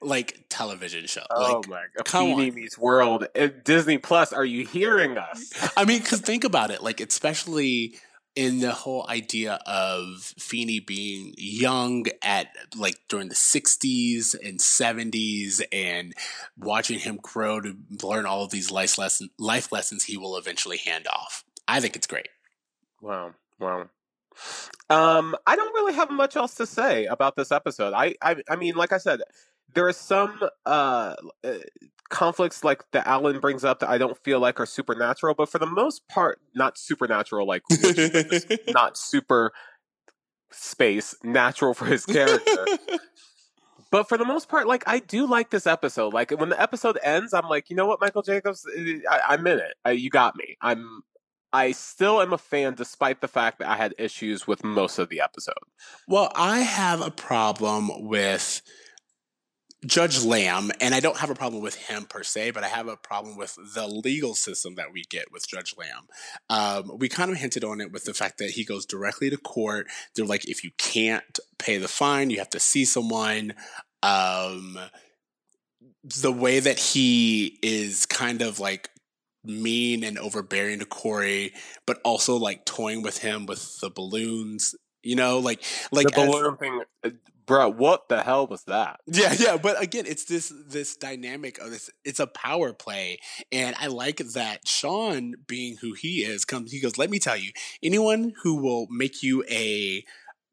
like 0.00 0.44
television 0.48 1.06
show? 1.06 1.24
oh 1.30 1.56
like, 1.56 1.68
my 1.68 1.82
god, 1.96 2.04
come 2.04 2.28
Feeny 2.28 2.50
on. 2.50 2.54
meets 2.54 2.78
World, 2.78 3.26
Disney 3.64 3.98
Plus. 3.98 4.32
Are 4.32 4.44
you 4.44 4.64
hearing 4.66 5.18
us? 5.18 5.52
I 5.76 5.84
mean, 5.84 6.00
because 6.00 6.20
think 6.20 6.44
about 6.44 6.70
it, 6.70 6.82
like, 6.82 7.00
especially 7.00 7.96
in 8.36 8.60
the 8.60 8.70
whole 8.70 9.04
idea 9.08 9.58
of 9.66 10.32
Feeny 10.38 10.78
being 10.78 11.34
young 11.36 12.06
at 12.22 12.46
like 12.76 12.94
during 13.08 13.28
the 13.28 13.34
60s 13.34 14.36
and 14.40 14.60
70s 14.60 15.60
and 15.72 16.14
watching 16.56 17.00
him 17.00 17.18
grow 17.20 17.60
to 17.60 17.74
learn 18.00 18.26
all 18.26 18.44
of 18.44 18.52
these 18.52 18.70
life, 18.70 18.96
lesson, 18.96 19.30
life 19.40 19.72
lessons 19.72 20.04
he 20.04 20.16
will 20.16 20.36
eventually 20.36 20.76
hand 20.76 21.08
off. 21.08 21.42
I 21.66 21.80
think 21.80 21.96
it's 21.96 22.06
great. 22.06 22.28
Wow, 23.00 23.34
wow. 23.58 23.88
Um, 24.90 25.36
I 25.46 25.56
don't 25.56 25.72
really 25.74 25.94
have 25.94 26.10
much 26.10 26.36
else 26.36 26.54
to 26.56 26.66
say 26.66 27.06
about 27.06 27.36
this 27.36 27.52
episode. 27.52 27.92
I, 27.92 28.14
I, 28.22 28.36
I 28.48 28.56
mean, 28.56 28.74
like 28.74 28.92
I 28.92 28.98
said, 28.98 29.20
there 29.74 29.86
are 29.86 29.92
some 29.92 30.40
uh, 30.64 31.14
uh, 31.44 31.52
conflicts 32.08 32.64
like 32.64 32.82
that 32.92 33.06
Alan 33.06 33.40
brings 33.40 33.64
up 33.64 33.80
that 33.80 33.90
I 33.90 33.98
don't 33.98 34.16
feel 34.24 34.40
like 34.40 34.60
are 34.60 34.66
supernatural, 34.66 35.34
but 35.34 35.48
for 35.48 35.58
the 35.58 35.66
most 35.66 36.08
part, 36.08 36.40
not 36.54 36.78
supernatural. 36.78 37.46
Like 37.46 37.62
not 38.68 38.96
super 38.96 39.52
space 40.50 41.14
natural 41.22 41.74
for 41.74 41.84
his 41.84 42.06
character. 42.06 42.66
but 43.90 44.08
for 44.08 44.16
the 44.16 44.24
most 44.24 44.48
part, 44.48 44.66
like 44.66 44.84
I 44.86 45.00
do 45.00 45.26
like 45.26 45.50
this 45.50 45.66
episode. 45.66 46.14
Like 46.14 46.30
when 46.30 46.48
the 46.48 46.60
episode 46.60 46.98
ends, 47.02 47.34
I'm 47.34 47.48
like, 47.48 47.70
you 47.70 47.76
know 47.76 47.86
what, 47.86 48.00
Michael 48.00 48.22
Jacobs, 48.22 48.66
I, 49.10 49.20
I'm 49.28 49.46
in 49.46 49.58
it. 49.58 49.74
Uh, 49.86 49.90
you 49.90 50.10
got 50.10 50.36
me. 50.36 50.56
I'm. 50.60 51.02
I 51.52 51.72
still 51.72 52.20
am 52.20 52.32
a 52.32 52.38
fan, 52.38 52.74
despite 52.74 53.20
the 53.20 53.28
fact 53.28 53.58
that 53.58 53.68
I 53.68 53.76
had 53.76 53.94
issues 53.98 54.46
with 54.46 54.64
most 54.64 54.98
of 54.98 55.08
the 55.08 55.20
episode. 55.20 55.54
Well, 56.06 56.30
I 56.34 56.60
have 56.60 57.00
a 57.00 57.10
problem 57.10 58.06
with 58.06 58.60
Judge 59.86 60.24
Lamb, 60.24 60.70
and 60.80 60.94
I 60.94 61.00
don't 61.00 61.18
have 61.18 61.30
a 61.30 61.34
problem 61.34 61.62
with 61.62 61.76
him 61.76 62.04
per 62.04 62.22
se, 62.22 62.50
but 62.50 62.64
I 62.64 62.68
have 62.68 62.88
a 62.88 62.96
problem 62.96 63.36
with 63.36 63.56
the 63.74 63.86
legal 63.86 64.34
system 64.34 64.74
that 64.74 64.92
we 64.92 65.04
get 65.08 65.32
with 65.32 65.48
Judge 65.48 65.74
Lamb. 65.78 66.08
Um, 66.50 66.98
we 66.98 67.08
kind 67.08 67.30
of 67.30 67.38
hinted 67.38 67.64
on 67.64 67.80
it 67.80 67.92
with 67.92 68.04
the 68.04 68.14
fact 68.14 68.38
that 68.38 68.50
he 68.50 68.64
goes 68.64 68.84
directly 68.84 69.30
to 69.30 69.36
court. 69.36 69.86
They're 70.14 70.26
like, 70.26 70.48
if 70.48 70.64
you 70.64 70.72
can't 70.78 71.38
pay 71.58 71.78
the 71.78 71.88
fine, 71.88 72.30
you 72.30 72.38
have 72.38 72.50
to 72.50 72.60
see 72.60 72.84
someone. 72.84 73.54
Um, 74.02 74.78
the 76.02 76.32
way 76.32 76.60
that 76.60 76.78
he 76.78 77.58
is 77.62 78.06
kind 78.06 78.42
of 78.42 78.58
like 78.58 78.90
mean 79.48 80.04
and 80.04 80.18
overbearing 80.18 80.78
to 80.80 80.84
Corey, 80.86 81.52
but 81.86 82.00
also 82.04 82.36
like 82.36 82.64
toying 82.64 83.02
with 83.02 83.18
him 83.18 83.46
with 83.46 83.80
the 83.80 83.90
balloons. 83.90 84.74
You 85.02 85.16
know, 85.16 85.38
like 85.38 85.62
like 85.90 86.08
the 86.08 86.20
as- 86.20 86.58
thing, 86.58 86.82
uh, 87.04 87.10
bro. 87.46 87.70
What 87.70 88.08
the 88.08 88.22
hell 88.22 88.46
was 88.46 88.64
that? 88.64 89.00
yeah, 89.06 89.34
yeah, 89.38 89.56
but 89.56 89.80
again, 89.82 90.04
it's 90.06 90.24
this 90.24 90.52
this 90.68 90.96
dynamic 90.96 91.58
of 91.58 91.70
this. 91.70 91.90
It's 92.04 92.20
a 92.20 92.26
power 92.26 92.72
play, 92.72 93.18
and 93.50 93.74
I 93.80 93.86
like 93.86 94.18
that 94.18 94.68
Sean, 94.68 95.34
being 95.46 95.76
who 95.80 95.94
he 95.94 96.24
is, 96.24 96.44
comes. 96.44 96.72
He 96.72 96.80
goes, 96.80 96.98
"Let 96.98 97.10
me 97.10 97.18
tell 97.18 97.36
you, 97.36 97.52
anyone 97.82 98.34
who 98.42 98.56
will 98.56 98.86
make 98.90 99.22
you 99.22 99.44
a 99.48 100.04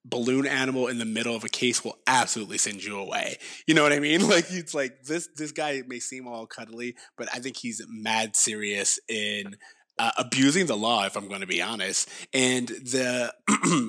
balloon 0.05 0.45
animal 0.47 0.87
in 0.87 0.97
the 0.97 1.05
middle 1.05 1.35
of 1.35 1.43
a 1.43 1.49
case 1.49 1.83
will 1.83 1.97
absolutely 2.07 2.57
send 2.57 2.83
you 2.83 2.97
away." 2.97 3.37
You 3.67 3.73
know 3.73 3.83
what 3.83 3.93
I 3.93 3.99
mean? 3.99 4.27
Like 4.35 4.45
it's 4.49 4.73
like 4.73 5.03
this. 5.03 5.29
This 5.35 5.51
guy 5.51 5.81
may 5.87 5.99
seem 5.99 6.27
all 6.27 6.45
cuddly, 6.45 6.95
but 7.17 7.29
I 7.33 7.39
think 7.39 7.57
he's 7.57 7.81
mad 7.87 8.35
serious 8.35 8.99
in. 9.07 9.57
Uh, 9.97 10.11
abusing 10.17 10.65
the 10.65 10.75
law, 10.75 11.05
if 11.05 11.15
I'm 11.15 11.29
going 11.29 11.39
to 11.39 11.47
be 11.47 11.61
honest, 11.61 12.09
and 12.33 12.67
the 12.67 13.33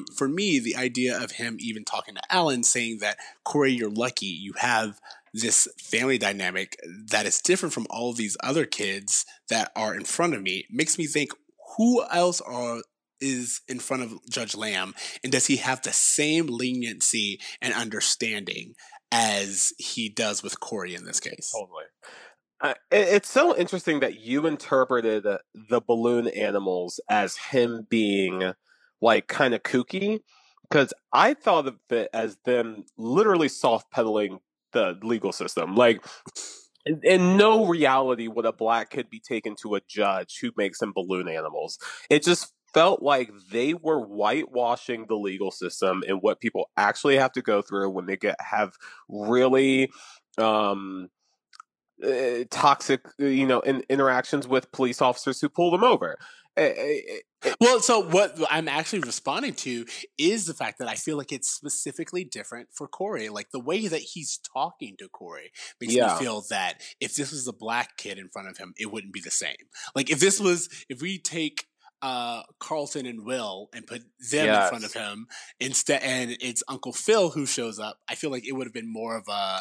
for 0.17 0.29
me, 0.29 0.61
the 0.61 0.77
idea 0.77 1.21
of 1.21 1.33
him 1.33 1.57
even 1.59 1.83
talking 1.83 2.14
to 2.14 2.21
Alan, 2.31 2.62
saying 2.62 2.99
that 3.01 3.17
Corey, 3.43 3.73
you're 3.73 3.91
lucky. 3.91 4.27
You 4.27 4.53
have 4.59 5.01
this 5.37 5.69
family 5.79 6.19
dynamic 6.19 6.79
that 7.11 7.27
is 7.27 7.41
different 7.41 7.73
from 7.73 7.87
all 7.91 8.12
these 8.12 8.37
other 8.43 8.64
kids 8.64 9.27
that 9.49 9.71
are 9.77 9.95
in 9.95 10.05
front 10.05 10.35
of 10.35 10.43
me. 10.43 10.64
Makes 10.71 10.99
me 10.99 11.07
think, 11.07 11.31
who 11.77 12.05
else 12.11 12.41
are 12.41 12.83
is 13.21 13.61
in 13.69 13.79
front 13.79 14.03
of 14.03 14.19
Judge 14.29 14.55
Lamb, 14.55 14.95
and 15.23 15.33
does 15.33 15.47
he 15.47 15.57
have 15.57 15.83
the 15.83 15.93
same 15.93 16.47
leniency 16.47 17.41
and 17.61 17.73
understanding 17.75 18.75
as 19.12 19.73
he 19.79 20.09
does 20.09 20.43
with 20.43 20.61
Corey 20.61 20.95
in 20.95 21.05
this 21.05 21.21
case. 21.21 21.53
Totally. 21.53 21.85
Uh, 22.61 22.75
it, 22.91 23.09
it's 23.09 23.31
so 23.31 23.57
interesting 23.57 24.01
that 24.01 24.21
you 24.21 24.47
interpreted 24.47 25.25
the 25.25 25.81
balloon 25.81 26.29
animals 26.29 27.01
as 27.09 27.37
him 27.37 27.87
being 27.89 28.53
like 29.01 29.29
kind 29.29 29.55
of 29.55 29.62
kooky, 29.62 30.21
because 30.69 30.93
I 31.12 31.35
thought 31.35 31.67
of 31.69 31.77
it 31.91 32.09
as 32.12 32.37
them 32.45 32.85
literally 32.97 33.49
soft 33.49 33.91
pedaling 33.91 34.41
the 34.73 34.99
legal 35.03 35.33
system. 35.33 35.77
Like, 35.77 36.05
in, 36.85 37.37
no 37.37 37.67
reality 37.67 38.27
would 38.27 38.47
a 38.47 38.53
black 38.53 38.91
kid 38.91 39.11
be 39.11 39.21
taken 39.21 39.55
to 39.62 39.75
a 39.75 39.81
judge 39.89 40.39
who 40.41 40.51
makes 40.57 40.79
them 40.79 40.93
balloon 40.95 41.29
animals. 41.29 41.79
It 42.11 42.23
just 42.23 42.53
felt 42.77 43.03
like 43.03 43.31
they 43.51 43.72
were 43.74 44.01
whitewashing 44.01 45.07
the 45.09 45.16
legal 45.16 45.51
system 45.51 46.05
and 46.07 46.20
what 46.20 46.41
people 46.41 46.70
actually 46.77 47.16
have 47.16 47.33
to 47.33 47.41
go 47.43 47.62
through 47.62 47.89
when 47.89 48.07
they 48.07 48.16
get 48.16 48.37
have 48.41 48.74
really 49.09 49.91
um 50.39 51.09
uh, 52.05 52.45
toxic 52.51 53.01
you 53.18 53.47
know 53.47 53.61
in, 53.61 53.83
interactions 53.89 54.47
with 54.47 54.70
police 54.72 55.01
officers 55.01 55.41
who 55.41 55.49
pull 55.49 55.70
them 55.70 55.83
over 55.85 56.16
Uh, 56.59 56.61
uh, 56.62 57.53
Well, 57.61 57.81
so 57.81 58.01
what 58.01 58.35
I'm 58.51 58.66
actually 58.66 59.01
responding 59.01 59.55
to 59.57 59.85
is 60.18 60.47
the 60.47 60.55
fact 60.55 60.79
that 60.79 60.89
I 60.89 60.95
feel 60.95 61.16
like 61.16 61.31
it's 61.33 61.49
specifically 61.49 62.24
different 62.24 62.68
for 62.72 62.89
Corey. 62.89 63.29
Like 63.29 63.51
the 63.51 63.61
way 63.61 63.89
that 63.89 64.01
he's 64.01 64.39
talking 64.39 64.97
to 64.99 65.09
Corey 65.09 65.53
makes 65.81 65.93
Yeah. 65.95 66.18
me 66.18 66.24
feel 66.24 66.45
that 66.51 66.81
if 67.01 67.14
this 67.14 67.31
was 67.31 67.47
a 67.47 67.53
black 67.53 67.99
kid 67.99 68.18
in 68.18 68.31
front 68.31 68.49
of 68.49 68.57
him, 68.57 68.72
it 68.79 68.91
wouldn't 68.91 69.12
be 69.12 69.20
the 69.20 69.31
same. 69.31 69.57
Like 69.95 70.11
if 70.11 70.18
this 70.18 70.41
was, 70.41 70.68
if 70.89 71.03
we 71.03 71.18
take 71.18 71.66
uh 72.03 72.43
Carlton 72.59 73.07
and 73.07 73.25
Will 73.25 73.69
and 73.75 73.87
put 73.87 74.03
them 74.31 74.49
in 74.49 74.69
front 74.69 74.85
of 74.85 74.93
him 74.93 75.27
instead, 75.61 76.03
and 76.03 76.37
it's 76.41 76.63
Uncle 76.69 76.93
Phil 76.93 77.31
who 77.31 77.47
shows 77.47 77.79
up, 77.79 77.99
I 78.09 78.15
feel 78.15 78.31
like 78.31 78.47
it 78.47 78.53
would 78.53 78.67
have 78.67 78.75
been 78.75 78.93
more 78.93 79.17
of 79.17 79.25
a 79.29 79.61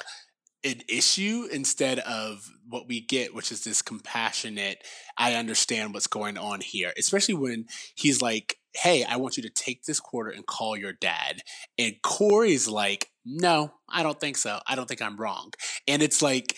an 0.65 0.81
issue 0.89 1.47
instead 1.51 1.99
of 1.99 2.49
what 2.67 2.87
we 2.87 2.99
get, 2.99 3.35
which 3.35 3.51
is 3.51 3.63
this 3.63 3.83
compassionate, 3.83 4.83
I 5.15 5.35
understand 5.35 5.93
what's 5.93 6.07
going 6.07 6.39
on 6.39 6.59
here, 6.59 6.91
especially 6.97 7.35
when 7.35 7.67
he's 7.93 8.21
like, 8.21 8.57
Hey, 8.73 9.05
I 9.05 9.17
want 9.17 9.37
you 9.37 9.43
to 9.43 9.49
take 9.49 9.83
this 9.83 9.99
quarter 9.99 10.31
and 10.31 10.45
call 10.45 10.75
your 10.75 10.91
dad. 10.91 11.41
And 11.77 11.95
Corey's 12.01 12.67
like, 12.67 13.11
No, 13.23 13.73
I 13.87 14.01
don't 14.01 14.19
think 14.19 14.37
so. 14.37 14.59
I 14.67 14.75
don't 14.75 14.87
think 14.87 15.03
I'm 15.03 15.17
wrong. 15.17 15.53
And 15.87 16.01
it's 16.01 16.21
like, 16.21 16.57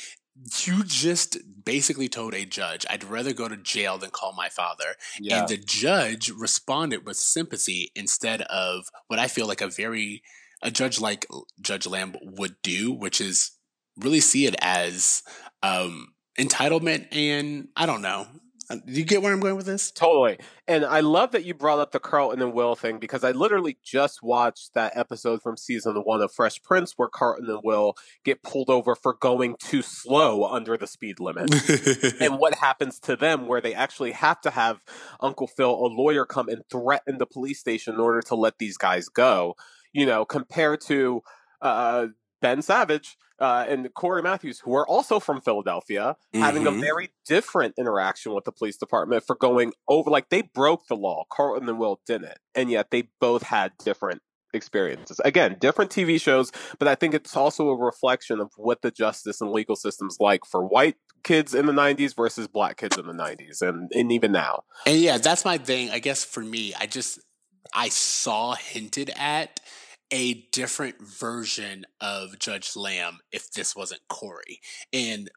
you 0.66 0.84
just 0.84 1.38
basically 1.64 2.08
told 2.08 2.34
a 2.34 2.46
judge, 2.46 2.86
I'd 2.90 3.04
rather 3.04 3.34
go 3.34 3.48
to 3.48 3.58
jail 3.58 3.98
than 3.98 4.10
call 4.10 4.34
my 4.34 4.50
father. 4.50 4.96
yeah 5.20 5.40
And 5.40 5.48
the 5.48 5.58
judge 5.58 6.30
responded 6.30 7.06
with 7.06 7.18
sympathy 7.18 7.92
instead 7.96 8.42
of 8.44 8.86
what 9.08 9.20
I 9.20 9.28
feel 9.28 9.48
like 9.48 9.62
a 9.62 9.70
very 9.70 10.22
a 10.62 10.72
judge 10.72 11.00
like 11.00 11.28
Judge 11.62 11.86
Lamb 11.86 12.16
would 12.22 12.56
do, 12.64 12.92
which 12.92 13.22
is 13.22 13.52
really 13.98 14.20
see 14.20 14.46
it 14.46 14.56
as 14.62 15.24
um 15.62 16.14
entitlement 16.40 17.08
and 17.12 17.68
I 17.76 17.86
don't 17.86 18.02
know. 18.02 18.28
Uh, 18.70 18.76
Do 18.86 18.94
you 18.94 19.06
get 19.06 19.22
where 19.22 19.32
I'm 19.32 19.40
going 19.40 19.56
with 19.56 19.66
this? 19.66 19.92
Totally. 19.92 20.40
And 20.68 20.84
I 20.84 21.00
love 21.00 21.32
that 21.32 21.46
you 21.46 21.54
brought 21.54 21.80
up 21.80 21.92
the 21.92 22.00
Carlton 22.00 22.42
and 22.42 22.54
Will 22.54 22.76
thing 22.76 23.00
because 23.00 23.24
I 23.24 23.32
literally 23.32 23.78
just 23.84 24.22
watched 24.22 24.74
that 24.74 24.96
episode 24.96 25.42
from 25.42 25.56
season 25.56 25.96
one 25.96 26.22
of 26.22 26.34
Fresh 26.34 26.62
Prince 26.64 26.94
where 26.98 27.08
Carlton 27.08 27.50
and 27.50 27.62
Will 27.64 27.96
get 28.26 28.44
pulled 28.44 28.70
over 28.70 28.96
for 28.96 29.14
going 29.14 29.56
too 29.60 29.82
slow 29.82 30.44
under 30.46 30.76
the 30.78 30.88
speed 30.88 31.20
limit. 31.20 31.50
and 32.20 32.40
what 32.40 32.56
happens 32.60 33.00
to 33.02 33.16
them 33.16 33.48
where 33.48 33.62
they 33.62 33.74
actually 33.74 34.12
have 34.12 34.42
to 34.42 34.50
have 34.50 34.84
Uncle 35.22 35.48
Phil, 35.48 35.72
a 35.72 35.88
lawyer, 35.88 36.26
come 36.26 36.50
and 36.50 36.64
threaten 36.70 37.18
the 37.18 37.26
police 37.26 37.60
station 37.60 37.94
in 37.94 38.00
order 38.00 38.22
to 38.22 38.36
let 38.36 38.58
these 38.58 38.78
guys 38.78 39.08
go. 39.08 39.56
You 39.94 40.06
know, 40.06 40.26
compared 40.26 40.82
to 40.82 41.22
uh, 41.62 42.08
Ben 42.42 42.62
Savage 42.62 43.18
uh, 43.40 43.66
and 43.68 43.94
Corey 43.94 44.24
Matthews, 44.24 44.60
who 44.60 44.76
are 44.76 44.88
also 44.88 45.20
from 45.20 45.42
Philadelphia, 45.42 46.16
having 46.34 46.66
a 46.66 46.72
Mhm. 46.72 46.80
very 46.80 47.10
different 47.28 47.76
interaction 47.78 48.34
with 48.34 48.46
the 48.46 48.52
police 48.52 48.78
department 48.78 49.24
for 49.26 49.36
going 49.36 49.74
over, 49.88 50.10
like 50.10 50.30
they 50.30 50.42
broke 50.42 50.88
the 50.88 50.96
law. 50.96 51.24
Carlton 51.30 51.70
and 51.70 51.78
Will 51.80 52.00
didn't, 52.06 52.38
and 52.56 52.72
yet 52.72 52.90
they 52.90 53.10
both 53.20 53.44
had 53.44 53.74
different 53.84 54.22
experiences. 54.54 55.20
Again, 55.24 55.58
different 55.60 55.92
TV 55.92 56.20
shows, 56.20 56.52
but 56.80 56.88
I 56.88 56.96
think 56.96 57.14
it's 57.14 57.36
also 57.36 57.70
a 57.70 57.76
reflection 57.76 58.40
of 58.40 58.52
what 58.56 58.82
the 58.82 58.90
justice 58.92 59.40
and 59.42 59.52
legal 59.52 59.76
system's 59.76 60.18
like 60.20 60.46
for 60.46 60.66
white 60.66 60.96
kids 61.24 61.54
in 61.54 61.66
the 61.66 61.74
90s 61.74 62.16
versus 62.16 62.48
black 62.48 62.78
kids 62.78 62.98
in 62.98 63.06
the 63.06 63.14
90s 63.14 63.62
and, 63.62 63.92
and 63.94 64.12
even 64.12 64.32
now. 64.32 64.64
And 64.86 64.98
yeah, 65.00 65.18
that's 65.18 65.44
my 65.46 65.58
thing. 65.58 65.92
I 65.92 66.00
guess 66.00 66.24
for 66.24 66.42
me, 66.42 66.74
I 66.80 66.88
just 66.88 67.20
I 67.74 67.90
saw 67.90 68.56
hinted 68.56 69.12
at 69.18 69.60
a 70.12 70.46
different 70.52 70.96
version 71.02 71.86
of 72.00 72.40
Judge 72.40 72.76
Lamb 72.76 73.20
if 73.32 73.52
this 73.52 73.76
wasn't 73.76 74.02
Corey. 74.08 74.60
And 74.94 75.30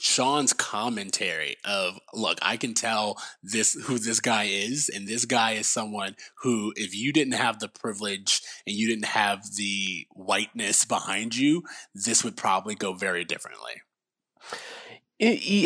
Sean's 0.00 0.54
commentary 0.54 1.56
of 1.64 1.98
look, 2.14 2.38
I 2.40 2.56
can 2.56 2.72
tell 2.72 3.18
this 3.42 3.74
who 3.74 3.98
this 3.98 4.20
guy 4.20 4.44
is, 4.44 4.90
and 4.92 5.06
this 5.06 5.26
guy 5.26 5.52
is 5.52 5.68
someone 5.68 6.16
who, 6.42 6.72
if 6.76 6.94
you 6.94 7.12
didn't 7.12 7.34
have 7.34 7.58
the 7.58 7.68
privilege 7.68 8.40
and 8.66 8.74
you 8.74 8.88
didn't 8.88 9.04
have 9.04 9.42
the 9.56 10.06
whiteness 10.12 10.84
behind 10.84 11.36
you, 11.36 11.62
this 11.94 12.24
would 12.24 12.36
probably 12.36 12.74
go 12.74 12.94
very 12.94 13.24
differently. 13.24 13.82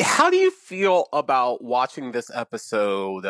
How 0.03 0.31
do 0.31 0.37
you 0.37 0.51
feel 0.51 1.07
about 1.13 1.63
watching 1.63 2.11
this 2.11 2.29
episode? 2.35 3.27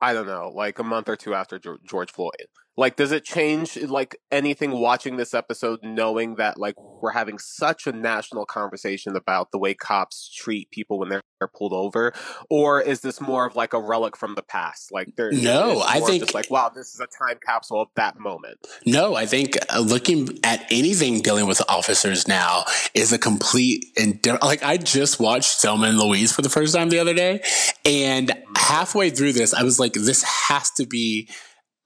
I 0.00 0.14
don't 0.14 0.26
know, 0.26 0.50
like 0.54 0.78
a 0.78 0.84
month 0.84 1.10
or 1.10 1.16
two 1.16 1.34
after 1.34 1.60
George 1.86 2.10
Floyd. 2.10 2.46
Like, 2.76 2.96
does 2.96 3.12
it 3.12 3.24
change 3.24 3.76
like 3.76 4.16
anything 4.30 4.70
watching 4.70 5.16
this 5.16 5.34
episode, 5.34 5.80
knowing 5.82 6.36
that 6.36 6.58
like 6.58 6.74
we're 6.78 7.12
having 7.12 7.38
such 7.38 7.86
a 7.86 7.92
national 7.92 8.46
conversation 8.46 9.16
about 9.16 9.50
the 9.50 9.58
way 9.58 9.74
cops 9.74 10.32
treat 10.34 10.70
people 10.70 10.98
when 10.98 11.08
they're 11.08 11.22
pulled 11.54 11.72
over, 11.72 12.12
or 12.48 12.80
is 12.80 13.00
this 13.00 13.20
more 13.20 13.46
of 13.46 13.56
like 13.56 13.72
a 13.72 13.80
relic 13.80 14.16
from 14.16 14.34
the 14.34 14.42
past? 14.42 14.92
Like, 14.92 15.08
there, 15.16 15.32
No, 15.32 15.82
I 15.86 16.00
think- 16.00 16.22
just 16.22 16.34
like, 16.34 16.50
wow, 16.50 16.70
this 16.74 16.94
is 16.94 17.00
a 17.00 17.06
time 17.06 17.38
capsule 17.44 17.80
of 17.82 17.88
that 17.96 18.18
moment. 18.18 18.58
No, 18.86 19.14
I 19.14 19.26
think 19.26 19.56
uh, 19.74 19.80
looking 19.80 20.38
at 20.44 20.64
anything 20.70 21.20
dealing 21.22 21.46
with 21.46 21.60
officers 21.68 22.28
now 22.28 22.64
is 22.94 23.12
a 23.12 23.18
complete 23.18 23.86
and 23.98 24.24
like 24.42 24.62
I 24.62 24.76
just 24.76 25.18
watched 25.20 25.60
Thelma 25.60 25.88
and 25.88 25.98
Louise 25.98 26.32
for 26.32 26.42
the 26.42 26.48
first 26.50 26.74
time 26.74 26.88
the 26.90 26.98
other 26.98 27.14
day, 27.14 27.42
and 27.84 28.32
halfway 28.56 29.10
through 29.10 29.32
this, 29.32 29.52
I 29.54 29.62
was 29.64 29.80
like, 29.80 29.94
this 29.94 30.22
has 30.22 30.70
to 30.72 30.86
be 30.86 31.28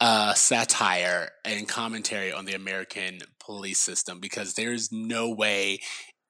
uh, 0.05 0.35
satire 0.35 1.31
and 1.47 1.67
commentary 1.67 2.31
on 2.31 2.45
the 2.45 2.53
American 2.53 3.21
police 3.39 3.79
system 3.79 4.21
because 4.21 4.53
there's 4.53 4.93
no 4.93 5.31
way. 5.31 5.81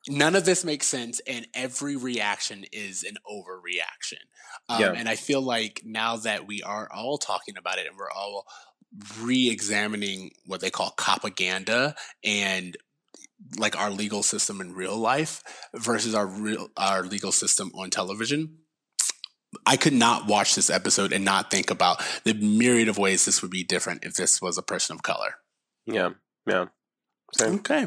None 0.09 0.37
of 0.37 0.45
this 0.45 0.65
makes 0.65 0.87
sense, 0.87 1.21
and 1.27 1.49
every 1.55 1.97
reaction 1.97 2.67
is 2.71 3.03
an 3.03 3.17
overreaction. 3.29 4.21
Um, 4.69 4.81
Yeah. 4.81 4.93
And 4.93 5.09
I 5.09 5.17
feel 5.17 5.41
like 5.41 5.83
now 5.85 6.19
that 6.19 6.47
we 6.47 6.63
are 6.63 6.89
all 6.95 7.19
talking 7.19 7.57
about 7.59 7.79
it 7.79 7.89
and 7.89 7.97
we're 7.99 8.13
all 8.13 8.47
re-examining 9.19 10.31
what 10.47 10.61
they 10.61 10.71
call 10.71 10.95
propaganda 10.97 11.97
and 12.23 12.77
like 13.59 13.77
our 13.77 13.91
legal 13.91 14.23
system 14.23 14.61
in 14.61 14.73
real 14.73 14.97
life 14.97 15.43
versus 15.75 16.15
our 16.15 16.29
real 16.29 16.69
our 16.77 17.03
legal 17.03 17.33
system 17.33 17.73
on 17.75 17.91
television 17.91 18.59
i 19.67 19.77
could 19.77 19.93
not 19.93 20.27
watch 20.27 20.55
this 20.55 20.71
episode 20.71 21.13
and 21.13 21.25
not 21.25 21.51
think 21.51 21.71
about 21.71 22.03
the 22.25 22.35
myriad 22.35 22.89
of 22.89 22.99
ways 22.99 23.25
this 23.25 23.43
would 23.43 23.51
be 23.51 23.65
different 23.65 24.05
if 24.05 24.15
this 24.15 24.41
was 24.43 24.59
a 24.59 24.63
person 24.63 24.95
of 24.97 25.03
color 25.03 25.35
Yeah, 25.87 26.11
yeah. 26.47 26.67
Same. 27.33 27.55
okay 27.57 27.83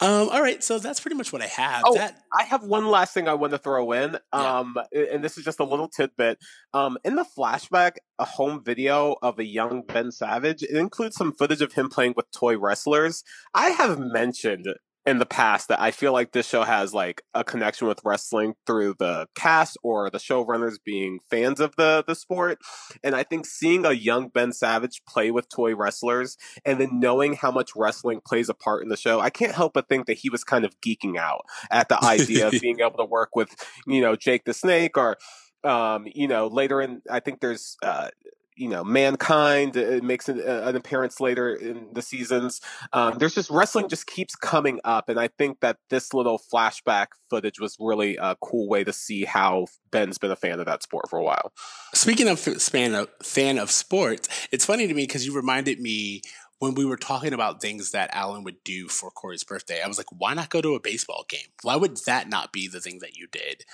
um 0.00 0.28
all 0.28 0.40
right 0.42 0.62
so 0.62 0.78
that's 0.78 1.00
pretty 1.00 1.16
much 1.16 1.32
what 1.32 1.42
i 1.42 1.46
have 1.46 1.82
Oh, 1.86 1.94
that 1.94 2.20
I 2.38 2.44
have 2.44 2.62
one 2.62 2.86
last 2.88 3.14
thing 3.14 3.28
I 3.28 3.34
want 3.34 3.52
to 3.52 3.58
throw 3.58 3.92
in. 3.92 4.18
Yeah. 4.34 4.58
Um, 4.58 4.76
and 4.92 5.24
this 5.24 5.38
is 5.38 5.44
just 5.44 5.58
a 5.58 5.64
little 5.64 5.88
tidbit. 5.88 6.38
Um, 6.74 6.98
in 7.02 7.14
the 7.14 7.24
flashback, 7.36 7.92
a 8.18 8.26
home 8.26 8.62
video 8.62 9.16
of 9.22 9.38
a 9.38 9.44
young 9.44 9.82
Ben 9.86 10.10
Savage, 10.12 10.62
it 10.62 10.76
includes 10.76 11.16
some 11.16 11.32
footage 11.32 11.62
of 11.62 11.72
him 11.72 11.88
playing 11.88 12.12
with 12.14 12.30
toy 12.32 12.58
wrestlers. 12.58 13.24
I 13.54 13.70
have 13.70 13.98
mentioned 13.98 14.66
in 15.06 15.18
the 15.18 15.26
past 15.26 15.68
that 15.68 15.80
I 15.80 15.92
feel 15.92 16.12
like 16.12 16.32
this 16.32 16.48
show 16.48 16.64
has 16.64 16.92
like 16.92 17.22
a 17.32 17.44
connection 17.44 17.86
with 17.86 18.00
wrestling 18.04 18.54
through 18.66 18.96
the 18.98 19.28
cast 19.36 19.78
or 19.84 20.10
the 20.10 20.18
showrunners 20.18 20.76
being 20.84 21.20
fans 21.30 21.60
of 21.60 21.76
the 21.76 22.02
the 22.06 22.16
sport. 22.16 22.58
And 23.04 23.14
I 23.14 23.22
think 23.22 23.46
seeing 23.46 23.86
a 23.86 23.92
young 23.92 24.28
Ben 24.28 24.52
Savage 24.52 25.02
play 25.08 25.30
with 25.30 25.48
toy 25.48 25.76
wrestlers 25.76 26.36
and 26.64 26.80
then 26.80 26.98
knowing 26.98 27.34
how 27.34 27.52
much 27.52 27.70
wrestling 27.76 28.20
plays 28.26 28.48
a 28.48 28.54
part 28.54 28.82
in 28.82 28.88
the 28.88 28.96
show, 28.96 29.20
I 29.20 29.30
can't 29.30 29.54
help 29.54 29.74
but 29.74 29.88
think 29.88 30.06
that 30.06 30.18
he 30.18 30.28
was 30.28 30.42
kind 30.42 30.64
of 30.64 30.80
geeking 30.80 31.16
out 31.16 31.44
at 31.70 31.88
the 31.88 32.02
idea 32.04 32.48
of 32.48 32.54
being 32.60 32.80
able 32.80 32.98
to 32.98 33.04
work 33.04 33.36
with, 33.36 33.54
you 33.86 34.00
know, 34.00 34.16
Jake 34.16 34.44
the 34.44 34.54
Snake 34.54 34.98
or, 34.98 35.16
um, 35.62 36.06
you 36.12 36.26
know, 36.26 36.48
later 36.48 36.80
in, 36.80 37.02
I 37.08 37.20
think 37.20 37.40
there's, 37.40 37.76
uh, 37.82 38.08
you 38.56 38.68
know, 38.68 38.82
mankind 38.82 39.76
uh, 39.76 40.00
makes 40.02 40.28
an, 40.28 40.40
uh, 40.40 40.62
an 40.64 40.76
appearance 40.76 41.20
later 41.20 41.54
in 41.54 41.88
the 41.92 42.02
seasons. 42.02 42.60
Um, 42.92 43.18
there's 43.18 43.34
just 43.34 43.50
wrestling 43.50 43.88
just 43.88 44.06
keeps 44.06 44.34
coming 44.34 44.80
up, 44.84 45.08
and 45.08 45.20
I 45.20 45.28
think 45.28 45.60
that 45.60 45.78
this 45.90 46.14
little 46.14 46.40
flashback 46.52 47.08
footage 47.28 47.60
was 47.60 47.76
really 47.78 48.16
a 48.16 48.36
cool 48.40 48.68
way 48.68 48.84
to 48.84 48.92
see 48.92 49.24
how 49.24 49.66
Ben's 49.90 50.18
been 50.18 50.30
a 50.30 50.36
fan 50.36 50.58
of 50.58 50.66
that 50.66 50.82
sport 50.82 51.08
for 51.10 51.18
a 51.18 51.22
while. 51.22 51.52
Speaking 51.94 52.28
of 52.28 52.40
fan 52.40 52.94
of 52.94 53.08
fan 53.22 53.58
of 53.58 53.70
sports, 53.70 54.48
it's 54.50 54.64
funny 54.64 54.86
to 54.86 54.94
me 54.94 55.02
because 55.02 55.26
you 55.26 55.34
reminded 55.34 55.80
me 55.80 56.22
when 56.58 56.74
we 56.74 56.84
were 56.86 56.96
talking 56.96 57.32
about 57.34 57.60
things 57.60 57.90
that 57.90 58.08
Alan 58.14 58.42
would 58.44 58.64
do 58.64 58.88
for 58.88 59.10
Corey's 59.10 59.44
birthday, 59.44 59.82
I 59.82 59.88
was 59.88 59.98
like, 59.98 60.06
why 60.10 60.32
not 60.34 60.48
go 60.48 60.62
to 60.62 60.74
a 60.74 60.80
baseball 60.80 61.24
game? 61.28 61.48
Why 61.62 61.76
would 61.76 61.98
that 62.06 62.28
not 62.28 62.52
be 62.52 62.66
the 62.66 62.80
thing 62.80 63.00
that 63.00 63.16
you 63.16 63.26
did 63.30 63.64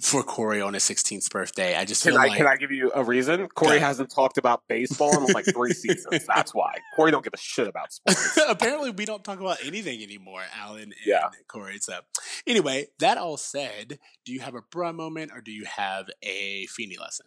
for 0.00 0.22
Corey 0.22 0.60
on 0.62 0.72
his 0.72 0.82
16th 0.84 1.30
birthday? 1.30 1.76
I 1.76 1.84
just 1.84 2.02
Can 2.02 2.12
feel 2.12 2.20
I 2.20 2.26
like 2.28 2.38
can 2.38 2.46
I 2.46 2.56
give 2.56 2.70
you 2.70 2.90
a 2.94 3.04
reason? 3.04 3.46
Corey 3.48 3.78
Go. 3.78 3.84
hasn't 3.84 4.10
talked 4.10 4.38
about 4.38 4.62
baseball 4.68 5.16
in 5.26 5.32
like 5.34 5.44
three 5.44 5.72
seasons. 5.74 6.24
That's 6.26 6.54
why 6.54 6.76
Corey 6.96 7.10
don't 7.10 7.22
give 7.24 7.34
a 7.34 7.38
shit 7.38 7.68
about 7.68 7.92
sports. 7.92 8.38
apparently 8.48 8.90
we 8.90 9.04
don't 9.04 9.22
talk 9.22 9.40
about 9.40 9.58
anything 9.64 10.02
anymore, 10.02 10.42
Alan 10.58 10.82
and 10.84 10.94
Yeah. 11.04 11.28
Corey. 11.46 11.78
So 11.78 12.00
anyway, 12.46 12.86
that 13.00 13.18
all 13.18 13.36
said, 13.36 13.98
do 14.24 14.32
you 14.32 14.40
have 14.40 14.54
a 14.54 14.62
bra 14.62 14.92
moment 14.92 15.32
or 15.34 15.42
do 15.42 15.52
you 15.52 15.64
have 15.66 16.08
a 16.22 16.66
Feeny 16.66 16.96
lesson? 16.96 17.26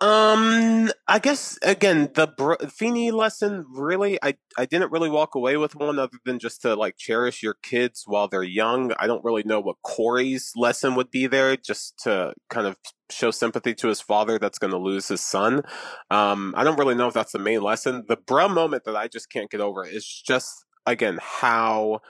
Um, 0.00 0.92
I 1.08 1.18
guess 1.18 1.58
again 1.60 2.10
the 2.14 2.28
br- 2.28 2.66
Feeny 2.68 3.10
lesson. 3.10 3.64
Really, 3.68 4.16
I 4.22 4.34
I 4.56 4.64
didn't 4.64 4.92
really 4.92 5.10
walk 5.10 5.34
away 5.34 5.56
with 5.56 5.74
one 5.74 5.98
other 5.98 6.18
than 6.24 6.38
just 6.38 6.62
to 6.62 6.76
like 6.76 6.96
cherish 6.96 7.42
your 7.42 7.54
kids 7.64 8.04
while 8.06 8.28
they're 8.28 8.44
young. 8.44 8.92
I 9.00 9.08
don't 9.08 9.24
really 9.24 9.42
know 9.42 9.58
what 9.58 9.76
Corey's 9.82 10.52
lesson 10.54 10.94
would 10.94 11.10
be 11.10 11.26
there, 11.26 11.56
just 11.56 11.98
to 12.04 12.32
kind 12.48 12.68
of 12.68 12.76
show 13.10 13.32
sympathy 13.32 13.74
to 13.74 13.88
his 13.88 14.00
father 14.00 14.38
that's 14.38 14.58
going 14.58 14.70
to 14.72 14.78
lose 14.78 15.08
his 15.08 15.20
son. 15.20 15.62
Um, 16.10 16.54
I 16.56 16.62
don't 16.62 16.78
really 16.78 16.94
know 16.94 17.08
if 17.08 17.14
that's 17.14 17.32
the 17.32 17.40
main 17.40 17.62
lesson. 17.62 18.04
The 18.06 18.16
bruh 18.16 18.52
moment 18.52 18.84
that 18.84 18.94
I 18.94 19.08
just 19.08 19.30
can't 19.30 19.50
get 19.50 19.60
over 19.60 19.84
is 19.84 20.06
just 20.06 20.64
again 20.86 21.18
how 21.20 22.02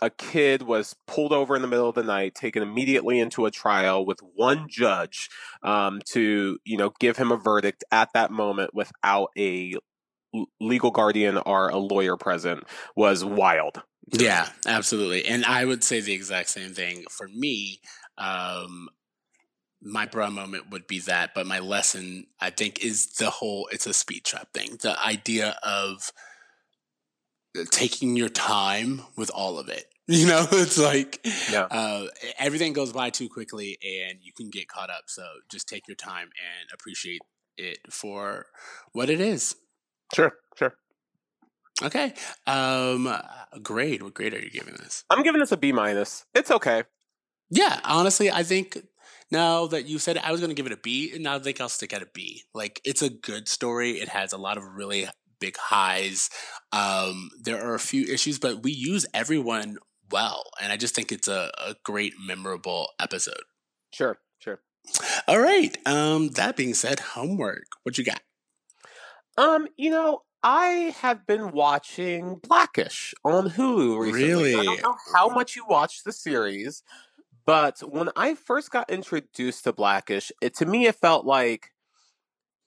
a 0.00 0.10
kid 0.10 0.62
was 0.62 0.94
pulled 1.06 1.32
over 1.32 1.56
in 1.56 1.62
the 1.62 1.68
middle 1.68 1.88
of 1.88 1.94
the 1.94 2.02
night, 2.02 2.34
taken 2.34 2.62
immediately 2.62 3.18
into 3.18 3.46
a 3.46 3.50
trial 3.50 4.04
with 4.04 4.20
one 4.34 4.66
judge 4.68 5.28
um, 5.62 6.00
to, 6.12 6.58
you 6.64 6.76
know, 6.76 6.92
give 7.00 7.16
him 7.16 7.32
a 7.32 7.36
verdict 7.36 7.84
at 7.90 8.10
that 8.14 8.30
moment 8.30 8.74
without 8.74 9.30
a 9.36 9.74
legal 10.60 10.90
guardian 10.90 11.38
or 11.38 11.68
a 11.68 11.78
lawyer 11.78 12.16
present 12.16 12.64
was 12.96 13.24
wild. 13.24 13.82
Yeah, 14.12 14.48
absolutely. 14.66 15.26
And 15.26 15.44
I 15.44 15.64
would 15.64 15.84
say 15.84 16.00
the 16.00 16.12
exact 16.12 16.48
same 16.50 16.72
thing 16.72 17.04
for 17.10 17.28
me. 17.28 17.80
Um, 18.16 18.88
my 19.80 20.06
bruh 20.06 20.32
moment 20.32 20.70
would 20.70 20.86
be 20.86 20.98
that, 21.00 21.30
but 21.34 21.46
my 21.46 21.60
lesson, 21.60 22.26
I 22.40 22.50
think, 22.50 22.84
is 22.84 23.06
the 23.14 23.30
whole 23.30 23.68
it's 23.70 23.86
a 23.86 23.94
speed 23.94 24.24
trap 24.24 24.48
thing. 24.52 24.78
The 24.80 25.00
idea 25.04 25.56
of 25.62 26.12
taking 27.70 28.16
your 28.16 28.28
time 28.28 29.02
with 29.16 29.30
all 29.30 29.58
of 29.58 29.68
it. 29.68 29.84
You 30.10 30.26
know, 30.26 30.46
it's 30.52 30.78
like 30.78 31.20
Yeah. 31.52 31.64
uh, 31.70 32.06
everything 32.38 32.72
goes 32.72 32.94
by 32.94 33.10
too 33.10 33.28
quickly 33.28 33.76
and 33.82 34.18
you 34.22 34.32
can 34.32 34.48
get 34.48 34.66
caught 34.66 34.88
up. 34.88 35.02
So 35.08 35.22
just 35.50 35.68
take 35.68 35.86
your 35.86 35.96
time 35.96 36.28
and 36.28 36.70
appreciate 36.72 37.20
it 37.58 37.76
for 37.90 38.46
what 38.92 39.10
it 39.10 39.20
is. 39.20 39.54
Sure, 40.14 40.32
sure. 40.56 40.72
Okay. 41.82 42.14
Um, 42.46 43.14
grade. 43.62 44.02
What 44.02 44.14
grade 44.14 44.32
are 44.32 44.40
you 44.40 44.48
giving 44.50 44.76
this? 44.76 45.04
I'm 45.10 45.22
giving 45.22 45.40
this 45.40 45.52
a 45.52 45.58
B 45.58 45.72
minus. 45.72 46.24
It's 46.34 46.50
okay. 46.50 46.84
Yeah, 47.50 47.78
honestly, 47.84 48.30
I 48.30 48.44
think 48.44 48.78
now 49.30 49.66
that 49.66 49.84
you 49.86 49.98
said 49.98 50.16
it, 50.16 50.26
I 50.26 50.32
was 50.32 50.40
going 50.40 50.48
to 50.50 50.54
give 50.54 50.64
it 50.66 50.72
a 50.72 50.78
B, 50.78 51.12
and 51.14 51.22
now 51.22 51.36
I 51.36 51.38
think 51.38 51.60
I'll 51.60 51.68
stick 51.68 51.92
at 51.92 52.00
a 52.00 52.08
B. 52.14 52.44
Like, 52.54 52.80
it's 52.84 53.02
a 53.02 53.10
good 53.10 53.46
story. 53.46 53.92
It 54.00 54.08
has 54.08 54.32
a 54.32 54.38
lot 54.38 54.56
of 54.56 54.64
really 54.64 55.06
big 55.40 55.56
highs. 55.56 56.30
Um, 56.72 57.30
there 57.40 57.62
are 57.64 57.74
a 57.74 57.80
few 57.80 58.04
issues, 58.04 58.38
but 58.38 58.62
we 58.62 58.72
use 58.72 59.06
everyone 59.14 59.78
well, 60.10 60.44
and 60.60 60.72
I 60.72 60.76
just 60.76 60.94
think 60.94 61.12
it's 61.12 61.28
a, 61.28 61.50
a 61.58 61.76
great, 61.84 62.14
memorable 62.18 62.90
episode. 63.00 63.42
Sure, 63.92 64.18
sure. 64.38 64.60
All 65.26 65.38
right. 65.40 65.76
Um, 65.86 66.28
that 66.30 66.56
being 66.56 66.74
said, 66.74 67.00
homework. 67.00 67.66
What 67.82 67.98
you 67.98 68.04
got? 68.04 68.20
Um, 69.36 69.68
you 69.76 69.90
know, 69.90 70.22
I 70.42 70.94
have 71.00 71.26
been 71.26 71.52
watching 71.52 72.36
Blackish 72.42 73.12
on 73.24 73.50
Hulu 73.50 73.98
recently. 73.98 74.54
I 74.54 74.58
Really? 74.58 74.64
don't 74.64 74.82
know 74.82 74.96
how 75.14 75.28
much 75.28 75.56
you 75.56 75.64
watch 75.68 76.04
the 76.04 76.12
series, 76.12 76.82
but 77.44 77.78
when 77.80 78.10
I 78.16 78.34
first 78.34 78.70
got 78.70 78.90
introduced 78.90 79.64
to 79.64 79.72
Blackish, 79.72 80.32
it 80.40 80.56
to 80.56 80.66
me 80.66 80.86
it 80.86 80.94
felt 80.96 81.24
like, 81.26 81.70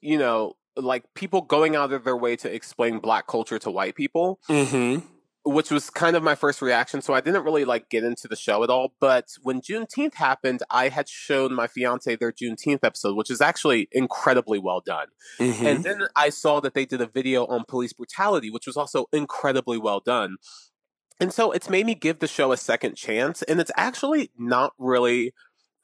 you 0.01 0.17
know, 0.17 0.53
like 0.75 1.03
people 1.15 1.41
going 1.41 1.75
out 1.75 1.91
of 1.91 2.03
their 2.03 2.17
way 2.17 2.35
to 2.37 2.53
explain 2.53 2.99
black 2.99 3.27
culture 3.27 3.59
to 3.59 3.69
white 3.71 3.95
people 3.95 4.39
Mm-hmm. 4.49 5.05
which 5.43 5.71
was 5.71 5.89
kind 5.89 6.15
of 6.15 6.21
my 6.21 6.35
first 6.35 6.61
reaction. 6.61 7.01
So 7.01 7.15
I 7.15 7.21
didn't 7.21 7.43
really 7.43 7.65
like 7.65 7.89
get 7.89 8.03
into 8.03 8.27
the 8.27 8.35
show 8.35 8.63
at 8.63 8.69
all. 8.69 8.93
But 8.99 9.25
when 9.41 9.59
Juneteenth 9.59 10.13
happened, 10.13 10.61
I 10.69 10.89
had 10.89 11.09
shown 11.09 11.53
my 11.55 11.65
fiance 11.67 12.15
their 12.15 12.31
Juneteenth 12.31 12.83
episode, 12.83 13.17
which 13.17 13.31
is 13.31 13.41
actually 13.41 13.89
incredibly 13.91 14.59
well 14.59 14.81
done. 14.81 15.07
Mm-hmm. 15.39 15.65
And 15.65 15.83
then 15.83 16.01
I 16.15 16.29
saw 16.29 16.59
that 16.59 16.75
they 16.75 16.85
did 16.85 17.01
a 17.01 17.07
video 17.07 17.45
on 17.47 17.65
police 17.67 17.91
brutality, 17.91 18.51
which 18.51 18.67
was 18.67 18.77
also 18.77 19.07
incredibly 19.11 19.79
well 19.79 19.99
done. 19.99 20.37
And 21.19 21.33
so 21.33 21.51
it's 21.51 21.69
made 21.69 21.85
me 21.87 21.95
give 21.95 22.19
the 22.19 22.27
show 22.27 22.51
a 22.51 22.57
second 22.57 22.95
chance. 22.95 23.41
And 23.43 23.59
it's 23.59 23.71
actually 23.75 24.31
not 24.37 24.73
really 24.77 25.33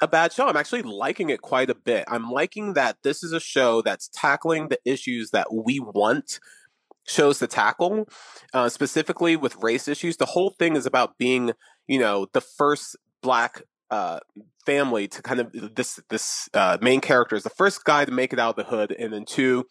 a 0.01 0.07
bad 0.07 0.31
show. 0.31 0.47
I'm 0.47 0.57
actually 0.57 0.83
liking 0.83 1.29
it 1.29 1.41
quite 1.41 1.69
a 1.69 1.75
bit. 1.75 2.05
I'm 2.07 2.29
liking 2.29 2.73
that 2.73 2.97
this 3.03 3.23
is 3.23 3.33
a 3.33 3.39
show 3.39 3.81
that's 3.81 4.09
tackling 4.09 4.69
the 4.69 4.79
issues 4.85 5.31
that 5.31 5.53
we 5.53 5.79
want 5.79 6.39
shows 7.07 7.39
to 7.39 7.47
tackle, 7.47 8.07
uh, 8.53 8.69
specifically 8.69 9.35
with 9.35 9.55
race 9.63 9.87
issues. 9.87 10.17
The 10.17 10.25
whole 10.25 10.51
thing 10.51 10.75
is 10.75 10.85
about 10.85 11.17
being, 11.17 11.53
you 11.87 11.99
know, 11.99 12.27
the 12.33 12.41
first 12.41 12.95
black 13.21 13.63
uh, 13.89 14.19
family 14.65 15.07
to 15.07 15.21
kind 15.21 15.39
of 15.39 15.75
this 15.75 15.99
this 16.09 16.49
uh, 16.53 16.77
main 16.81 17.01
character 17.01 17.35
is 17.35 17.43
the 17.43 17.49
first 17.49 17.83
guy 17.85 18.05
to 18.05 18.11
make 18.11 18.33
it 18.33 18.39
out 18.39 18.57
of 18.57 18.65
the 18.65 18.69
hood, 18.69 18.95
and 18.97 19.13
then 19.13 19.25
two, 19.25 19.65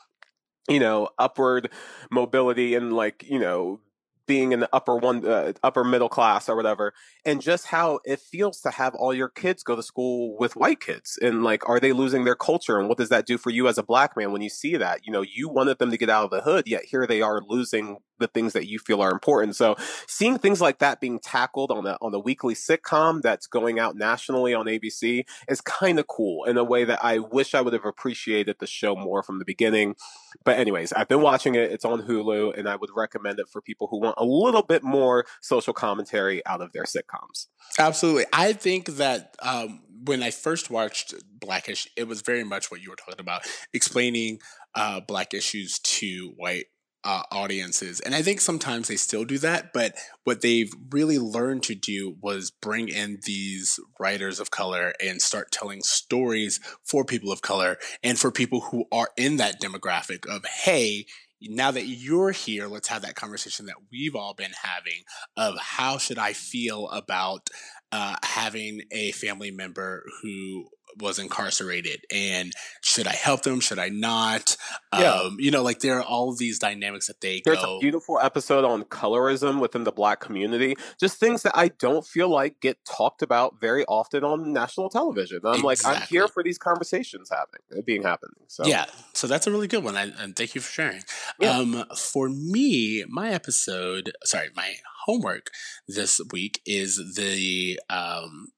you 0.68 0.80
know, 0.80 1.08
upward 1.18 1.70
mobility 2.10 2.74
and 2.74 2.92
like 2.92 3.24
you 3.28 3.38
know 3.38 3.80
being 4.26 4.52
in 4.52 4.60
the 4.60 4.68
upper 4.72 4.96
one 4.96 5.26
uh, 5.26 5.52
upper 5.62 5.84
middle 5.84 6.08
class 6.08 6.48
or 6.48 6.56
whatever 6.56 6.92
and 7.24 7.40
just 7.40 7.66
how 7.66 8.00
it 8.04 8.20
feels 8.20 8.60
to 8.60 8.70
have 8.70 8.94
all 8.94 9.14
your 9.14 9.28
kids 9.28 9.62
go 9.62 9.76
to 9.76 9.82
school 9.82 10.36
with 10.38 10.56
white 10.56 10.80
kids 10.80 11.18
and 11.20 11.42
like 11.42 11.68
are 11.68 11.80
they 11.80 11.92
losing 11.92 12.24
their 12.24 12.34
culture 12.34 12.78
and 12.78 12.88
what 12.88 12.98
does 12.98 13.08
that 13.08 13.26
do 13.26 13.38
for 13.38 13.50
you 13.50 13.68
as 13.68 13.78
a 13.78 13.82
black 13.82 14.16
man 14.16 14.32
when 14.32 14.42
you 14.42 14.50
see 14.50 14.76
that? 14.76 15.00
You 15.04 15.12
know 15.12 15.22
you 15.22 15.48
wanted 15.48 15.78
them 15.78 15.90
to 15.90 15.98
get 15.98 16.10
out 16.10 16.24
of 16.24 16.30
the 16.30 16.42
hood 16.42 16.64
yet 16.66 16.84
here 16.84 17.06
they 17.06 17.22
are 17.22 17.40
losing 17.46 17.98
the 18.18 18.28
things 18.28 18.52
that 18.52 18.66
you 18.66 18.78
feel 18.78 19.00
are 19.00 19.10
important 19.10 19.56
so 19.56 19.76
seeing 20.06 20.38
things 20.38 20.60
like 20.60 20.78
that 20.78 21.00
being 21.00 21.18
tackled 21.18 21.70
on 21.70 21.84
the 21.84 21.96
on 22.00 22.14
a 22.14 22.18
weekly 22.18 22.54
sitcom 22.54 23.20
that's 23.22 23.46
going 23.46 23.78
out 23.78 23.96
nationally 23.96 24.54
on 24.54 24.66
ABC 24.66 25.24
is 25.48 25.60
kind 25.60 25.98
of 25.98 26.06
cool 26.06 26.44
in 26.44 26.56
a 26.56 26.64
way 26.64 26.84
that 26.84 27.04
I 27.04 27.18
wish 27.18 27.54
I 27.54 27.60
would 27.60 27.72
have 27.72 27.84
appreciated 27.84 28.56
the 28.58 28.66
show 28.66 28.96
more 28.96 29.22
from 29.22 29.38
the 29.38 29.44
beginning 29.44 29.96
but 30.44 30.58
anyways, 30.58 30.92
I've 30.92 31.08
been 31.08 31.22
watching 31.22 31.54
it. 31.54 31.72
It's 31.72 31.84
on 31.84 32.02
Hulu, 32.02 32.56
and 32.58 32.68
I 32.68 32.76
would 32.76 32.90
recommend 32.94 33.38
it 33.38 33.48
for 33.48 33.60
people 33.60 33.88
who 33.88 34.00
want 34.00 34.16
a 34.18 34.24
little 34.24 34.62
bit 34.62 34.82
more 34.82 35.26
social 35.40 35.72
commentary 35.72 36.44
out 36.46 36.60
of 36.60 36.72
their 36.72 36.84
sitcoms. 36.84 37.46
Absolutely. 37.78 38.26
I 38.32 38.52
think 38.52 38.86
that 38.96 39.36
um, 39.42 39.80
when 40.04 40.22
I 40.22 40.30
first 40.30 40.70
watched 40.70 41.14
Blackish, 41.38 41.88
it 41.96 42.06
was 42.08 42.22
very 42.22 42.44
much 42.44 42.70
what 42.70 42.80
you 42.80 42.90
were 42.90 42.96
talking 42.96 43.20
about, 43.20 43.42
explaining 43.72 44.40
uh, 44.74 45.00
black 45.00 45.34
issues 45.34 45.78
to 45.80 46.32
white 46.36 46.66
uh, 47.06 47.22
audiences. 47.30 48.00
And 48.00 48.16
I 48.16 48.22
think 48.22 48.40
sometimes 48.40 48.88
they 48.88 48.96
still 48.96 49.24
do 49.24 49.38
that, 49.38 49.72
but 49.72 49.94
what 50.24 50.40
they've 50.40 50.72
really 50.90 51.20
learned 51.20 51.62
to 51.64 51.76
do 51.76 52.16
was 52.20 52.50
bring 52.50 52.88
in 52.88 53.20
these 53.22 53.78
writers 54.00 54.40
of 54.40 54.50
color 54.50 54.92
and 55.00 55.22
start 55.22 55.52
telling 55.52 55.82
stories 55.82 56.58
for 56.82 57.04
people 57.04 57.30
of 57.30 57.42
color 57.42 57.78
and 58.02 58.18
for 58.18 58.32
people 58.32 58.60
who 58.60 58.86
are 58.90 59.10
in 59.16 59.36
that 59.36 59.62
demographic 59.62 60.26
of, 60.26 60.44
hey, 60.44 61.06
now 61.40 61.70
that 61.70 61.86
you're 61.86 62.32
here, 62.32 62.66
let's 62.66 62.88
have 62.88 63.02
that 63.02 63.14
conversation 63.14 63.66
that 63.66 63.76
we've 63.92 64.16
all 64.16 64.34
been 64.34 64.54
having 64.64 65.04
of 65.36 65.54
how 65.60 65.98
should 65.98 66.18
I 66.18 66.32
feel 66.32 66.88
about 66.88 67.50
uh, 67.92 68.16
having 68.24 68.82
a 68.90 69.12
family 69.12 69.52
member 69.52 70.04
who 70.22 70.66
was 70.98 71.18
incarcerated 71.18 72.04
and 72.12 72.52
should 72.82 73.06
I 73.06 73.12
help 73.12 73.42
them? 73.42 73.60
Should 73.60 73.78
I 73.78 73.88
not? 73.88 74.56
Yeah. 74.96 75.12
Um, 75.12 75.36
you 75.38 75.50
know, 75.50 75.62
like 75.62 75.80
there 75.80 75.98
are 75.98 76.02
all 76.02 76.30
of 76.30 76.38
these 76.38 76.58
dynamics 76.58 77.06
that 77.08 77.20
they 77.20 77.42
There's 77.44 77.58
go. 77.58 77.76
a 77.76 77.80
beautiful 77.80 78.18
episode 78.20 78.64
on 78.64 78.84
colorism 78.84 79.60
within 79.60 79.84
the 79.84 79.92
black 79.92 80.20
community. 80.20 80.76
Just 80.98 81.18
things 81.18 81.42
that 81.42 81.52
I 81.54 81.68
don't 81.68 82.06
feel 82.06 82.28
like 82.28 82.60
get 82.60 82.78
talked 82.84 83.22
about 83.22 83.60
very 83.60 83.84
often 83.86 84.24
on 84.24 84.52
national 84.52 84.88
television. 84.88 85.40
I'm 85.44 85.62
like, 85.62 85.84
I'm 85.84 86.02
here 86.02 86.28
for 86.28 86.42
these 86.42 86.58
conversations 86.58 87.30
happening, 87.30 87.82
being 87.84 88.02
happening. 88.02 88.34
So 88.46 88.66
Yeah, 88.66 88.86
so 89.12 89.26
that's 89.26 89.46
a 89.46 89.50
really 89.50 89.68
good 89.68 89.84
one, 89.84 89.96
I, 89.96 90.12
and 90.18 90.34
thank 90.34 90.54
you 90.54 90.60
for 90.60 90.70
sharing. 90.70 91.02
Yeah. 91.40 91.58
Um, 91.58 91.84
for 91.96 92.28
me, 92.28 93.04
my 93.08 93.30
episode, 93.30 94.12
sorry, 94.24 94.48
my 94.56 94.74
homework 95.04 95.50
this 95.86 96.20
week 96.32 96.60
is 96.66 96.96
the. 97.16 97.80
Um, 97.90 98.48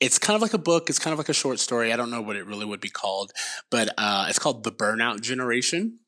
it's 0.00 0.18
kind 0.18 0.34
of 0.34 0.42
like 0.42 0.54
a 0.54 0.58
book. 0.58 0.90
It's 0.90 0.98
kind 0.98 1.12
of 1.12 1.18
like 1.18 1.28
a 1.28 1.34
short 1.34 1.58
story. 1.58 1.92
I 1.92 1.96
don't 1.96 2.10
know 2.10 2.20
what 2.20 2.36
it 2.36 2.46
really 2.46 2.66
would 2.66 2.80
be 2.80 2.90
called, 2.90 3.32
but 3.70 3.88
uh, 3.96 4.26
it's 4.28 4.38
called 4.38 4.64
The 4.64 4.72
Burnout 4.72 5.20
Generation 5.22 5.98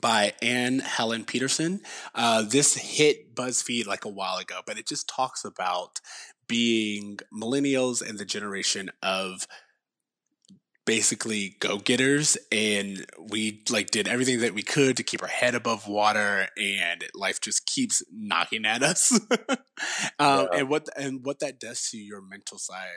by 0.00 0.34
Anne 0.42 0.80
Helen 0.80 1.24
Petersen. 1.24 1.80
Uh, 2.14 2.42
this 2.42 2.76
hit 2.76 3.34
BuzzFeed 3.34 3.86
like 3.86 4.04
a 4.04 4.08
while 4.08 4.38
ago, 4.38 4.60
but 4.66 4.78
it 4.78 4.86
just 4.86 5.08
talks 5.08 5.44
about 5.44 6.00
being 6.48 7.18
millennials 7.32 8.06
and 8.06 8.18
the 8.18 8.24
generation 8.24 8.90
of 9.02 9.46
basically 10.86 11.56
go-getters 11.60 12.36
and 12.50 13.06
we 13.30 13.62
like 13.70 13.90
did 13.90 14.08
everything 14.08 14.40
that 14.40 14.54
we 14.54 14.62
could 14.62 14.96
to 14.96 15.02
keep 15.04 15.22
our 15.22 15.28
head 15.28 15.54
above 15.54 15.86
water 15.86 16.48
and 16.56 17.04
life 17.14 17.40
just 17.40 17.64
keeps 17.66 18.02
knocking 18.12 18.64
at 18.64 18.82
us 18.82 19.12
um, 19.12 19.28
Yeah. 20.18 20.46
and 20.54 20.68
what 20.68 20.88
and 20.96 21.24
what 21.24 21.38
that 21.40 21.60
does 21.60 21.88
to 21.90 21.98
your 21.98 22.20
mental 22.22 22.58
side 22.58 22.88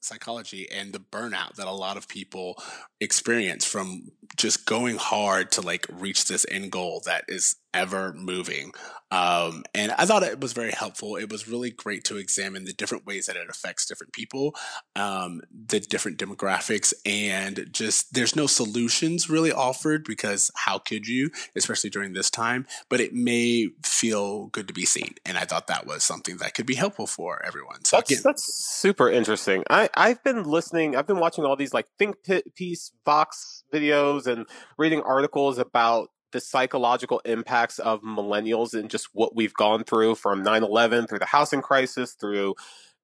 psychology 0.00 0.68
and 0.70 0.92
the 0.92 0.98
burnout 0.98 1.54
that 1.56 1.66
a 1.66 1.72
lot 1.72 1.96
of 1.96 2.08
people 2.08 2.56
experience 3.00 3.64
from 3.64 4.10
just 4.36 4.66
going 4.66 4.96
hard 4.96 5.50
to 5.52 5.60
like 5.60 5.86
reach 5.90 6.26
this 6.26 6.46
end 6.50 6.70
goal 6.70 7.02
that 7.04 7.24
is 7.28 7.56
ever 7.74 8.12
moving 8.14 8.72
um, 9.10 9.64
and 9.74 9.92
i 9.92 10.04
thought 10.04 10.22
it 10.22 10.40
was 10.40 10.52
very 10.52 10.72
helpful 10.72 11.16
it 11.16 11.30
was 11.30 11.48
really 11.48 11.70
great 11.70 12.04
to 12.04 12.16
examine 12.16 12.64
the 12.64 12.72
different 12.72 13.06
ways 13.06 13.26
that 13.26 13.36
it 13.36 13.48
affects 13.48 13.86
different 13.86 14.12
people 14.12 14.54
um, 14.96 15.40
the 15.50 15.80
different 15.80 16.18
demographics 16.18 16.92
and 17.04 17.68
just 17.72 18.14
there's 18.14 18.36
no 18.36 18.46
solutions 18.46 19.28
really 19.30 19.52
offered 19.52 20.04
because 20.04 20.50
how 20.54 20.78
could 20.78 21.06
you 21.06 21.30
especially 21.56 21.90
during 21.90 22.12
this 22.12 22.30
time 22.30 22.66
but 22.88 23.00
it 23.00 23.14
may 23.14 23.68
feel 23.84 24.46
good 24.48 24.68
to 24.68 24.74
be 24.74 24.86
seen 24.86 25.14
and 25.24 25.36
i 25.38 25.44
thought 25.44 25.66
that 25.66 25.86
was 25.86 26.04
something 26.04 26.36
that 26.38 26.54
could 26.54 26.66
be 26.66 26.74
helpful 26.74 27.06
for 27.06 27.44
everyone 27.44 27.84
so 27.84 27.96
That's 27.96 28.10
again 28.10 28.22
that's 28.24 28.54
super 28.78 29.10
interesting. 29.10 29.64
I 29.70 29.88
I've 29.94 30.22
been 30.22 30.44
listening. 30.44 30.96
I've 30.96 31.06
been 31.06 31.18
watching 31.18 31.44
all 31.44 31.56
these 31.56 31.74
like 31.74 31.86
think 31.98 32.16
piece 32.54 32.92
Vox 33.04 33.64
videos 33.72 34.26
and 34.26 34.46
reading 34.76 35.00
articles 35.02 35.58
about 35.58 36.10
the 36.32 36.40
psychological 36.40 37.20
impacts 37.24 37.78
of 37.78 38.02
millennials 38.02 38.74
and 38.74 38.90
just 38.90 39.08
what 39.12 39.34
we've 39.34 39.54
gone 39.54 39.84
through 39.84 40.14
from 40.14 40.42
9/11 40.42 41.08
through 41.08 41.18
the 41.18 41.26
housing 41.26 41.62
crisis 41.62 42.12
through 42.12 42.54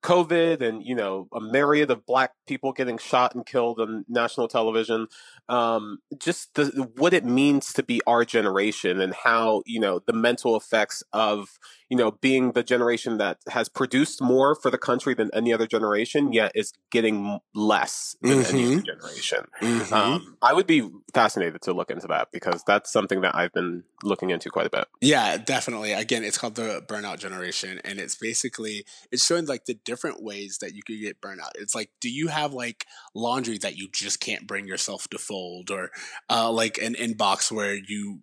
COVID 0.05 0.61
and 0.61 0.85
you 0.85 0.95
know 0.95 1.29
a 1.33 1.41
myriad 1.41 1.91
of 1.91 2.05
black 2.05 2.33
people 2.47 2.73
getting 2.73 2.99
shot 2.99 3.35
and 3.35 3.47
killed 3.47 3.81
on 3.81 4.05
national 4.07 4.49
television. 4.49 5.09
Um, 5.49 5.99
just 6.19 6.55
the, 6.55 6.91
what 6.97 7.15
it 7.15 7.25
means 7.25 7.73
to 7.73 7.83
be 7.83 8.03
our 8.07 8.25
generation 8.27 9.01
and 9.01 9.15
how 9.15 9.63
you 9.65 9.81
know 9.81 10.01
the 10.07 10.13
mental 10.13 10.57
effects 10.57 11.03
of 11.15 11.59
you 11.89 11.97
know 11.97 12.13
being 12.13 12.53
the 12.53 12.63
generation 12.63 13.19
that 13.19 13.39
has 13.49 13.69
produced 13.69 14.23
more 14.23 14.55
for 14.55 14.71
the 14.71 14.79
country 14.79 15.15
than 15.15 15.31
any 15.35 15.53
other 15.53 15.67
generation, 15.67 16.33
yet 16.33 16.53
is 16.55 16.73
getting 16.91 17.41
less 17.55 18.17
than 18.23 18.45
any 18.47 18.75
other 18.75 18.83
generation. 18.83 19.45
Mhm. 19.61 19.93
Um, 19.93 20.37
I 20.43 20.53
would 20.53 20.67
be 20.67 20.89
fascinated 21.13 21.63
to 21.63 21.73
look 21.73 21.91
into 21.91 22.07
that 22.09 22.29
because 22.33 22.63
that's 22.67 22.93
something 22.93 23.21
that 23.23 23.35
I've 23.35 23.53
been 23.53 23.85
looking 24.03 24.31
into 24.31 24.51
quite 24.51 24.67
a 24.67 24.71
bit. 24.71 24.87
Yeah, 25.01 25.37
definitely. 25.37 25.93
Again, 25.93 26.25
it's 26.25 26.39
called 26.39 26.55
the 26.57 26.83
burnout 26.87 27.19
generation, 27.19 27.81
and 27.85 27.99
it's 27.99 28.17
basically 28.17 28.85
it's 29.11 29.25
showing 29.25 29.47
like 29.47 29.67
the 29.67 29.75
different 29.75 30.23
ways 30.23 30.59
that 30.61 30.75
you 30.75 30.83
could 30.83 31.01
get 31.01 31.21
burnout. 31.21 31.51
It's 31.57 31.75
like, 31.75 31.91
do 32.01 32.11
you 32.11 32.29
have 32.29 32.53
like 32.53 32.87
laundry 33.15 33.59
that 33.59 33.77
you 33.77 33.89
just 33.93 34.21
can't 34.21 34.47
bring 34.47 34.67
yourself 34.67 35.09
to 35.09 35.19
fold, 35.19 35.71
or 35.71 35.91
uh, 36.31 36.51
like 36.51 36.79
an 36.79 36.95
inbox 36.95 37.53
where 37.53 37.75
you 37.75 38.21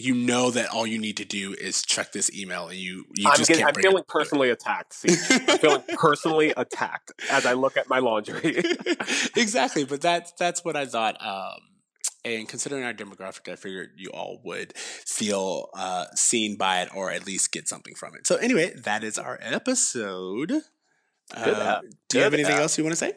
you 0.00 0.14
know 0.14 0.50
that 0.50 0.70
all 0.70 0.86
you 0.86 0.98
need 0.98 1.16
to 1.18 1.24
do 1.24 1.54
is 1.54 1.82
check 1.82 2.12
this 2.12 2.30
email, 2.36 2.68
and 2.68 2.78
you 2.78 3.04
you 3.14 3.28
I'm, 3.28 3.36
just 3.36 3.48
getting, 3.48 3.64
can't 3.64 3.76
I'm 3.76 3.82
feeling 3.82 3.98
it. 3.98 4.08
personally 4.08 4.50
attacked. 4.50 4.94
See, 4.94 5.16
I'm 5.30 5.58
feeling 5.58 5.82
personally 5.94 6.52
attacked 6.56 7.12
as 7.30 7.46
I 7.46 7.52
look 7.52 7.76
at 7.76 7.88
my 7.88 7.98
laundry. 7.98 8.62
exactly, 9.36 9.84
but 9.84 10.00
that's 10.00 10.32
that's 10.38 10.64
what 10.64 10.76
I 10.76 10.86
thought. 10.86 11.16
Um, 11.24 11.60
and 12.24 12.48
considering 12.48 12.84
our 12.84 12.92
demographic, 12.92 13.50
I 13.50 13.56
figured 13.56 13.90
you 13.96 14.10
all 14.10 14.40
would 14.44 14.76
feel 14.76 15.68
uh, 15.74 16.06
seen 16.14 16.56
by 16.56 16.82
it 16.82 16.90
or 16.94 17.10
at 17.10 17.26
least 17.26 17.50
get 17.52 17.68
something 17.68 17.94
from 17.94 18.14
it. 18.14 18.26
So 18.26 18.36
anyway, 18.36 18.74
that 18.84 19.02
is 19.02 19.18
our 19.18 19.38
episode. 19.40 20.52
Uh, 21.34 21.80
do 22.08 22.18
you 22.18 22.24
have 22.24 22.34
anything 22.34 22.56
else 22.56 22.76
you 22.76 22.84
want 22.84 22.92
to 22.92 22.96
say? 22.96 23.14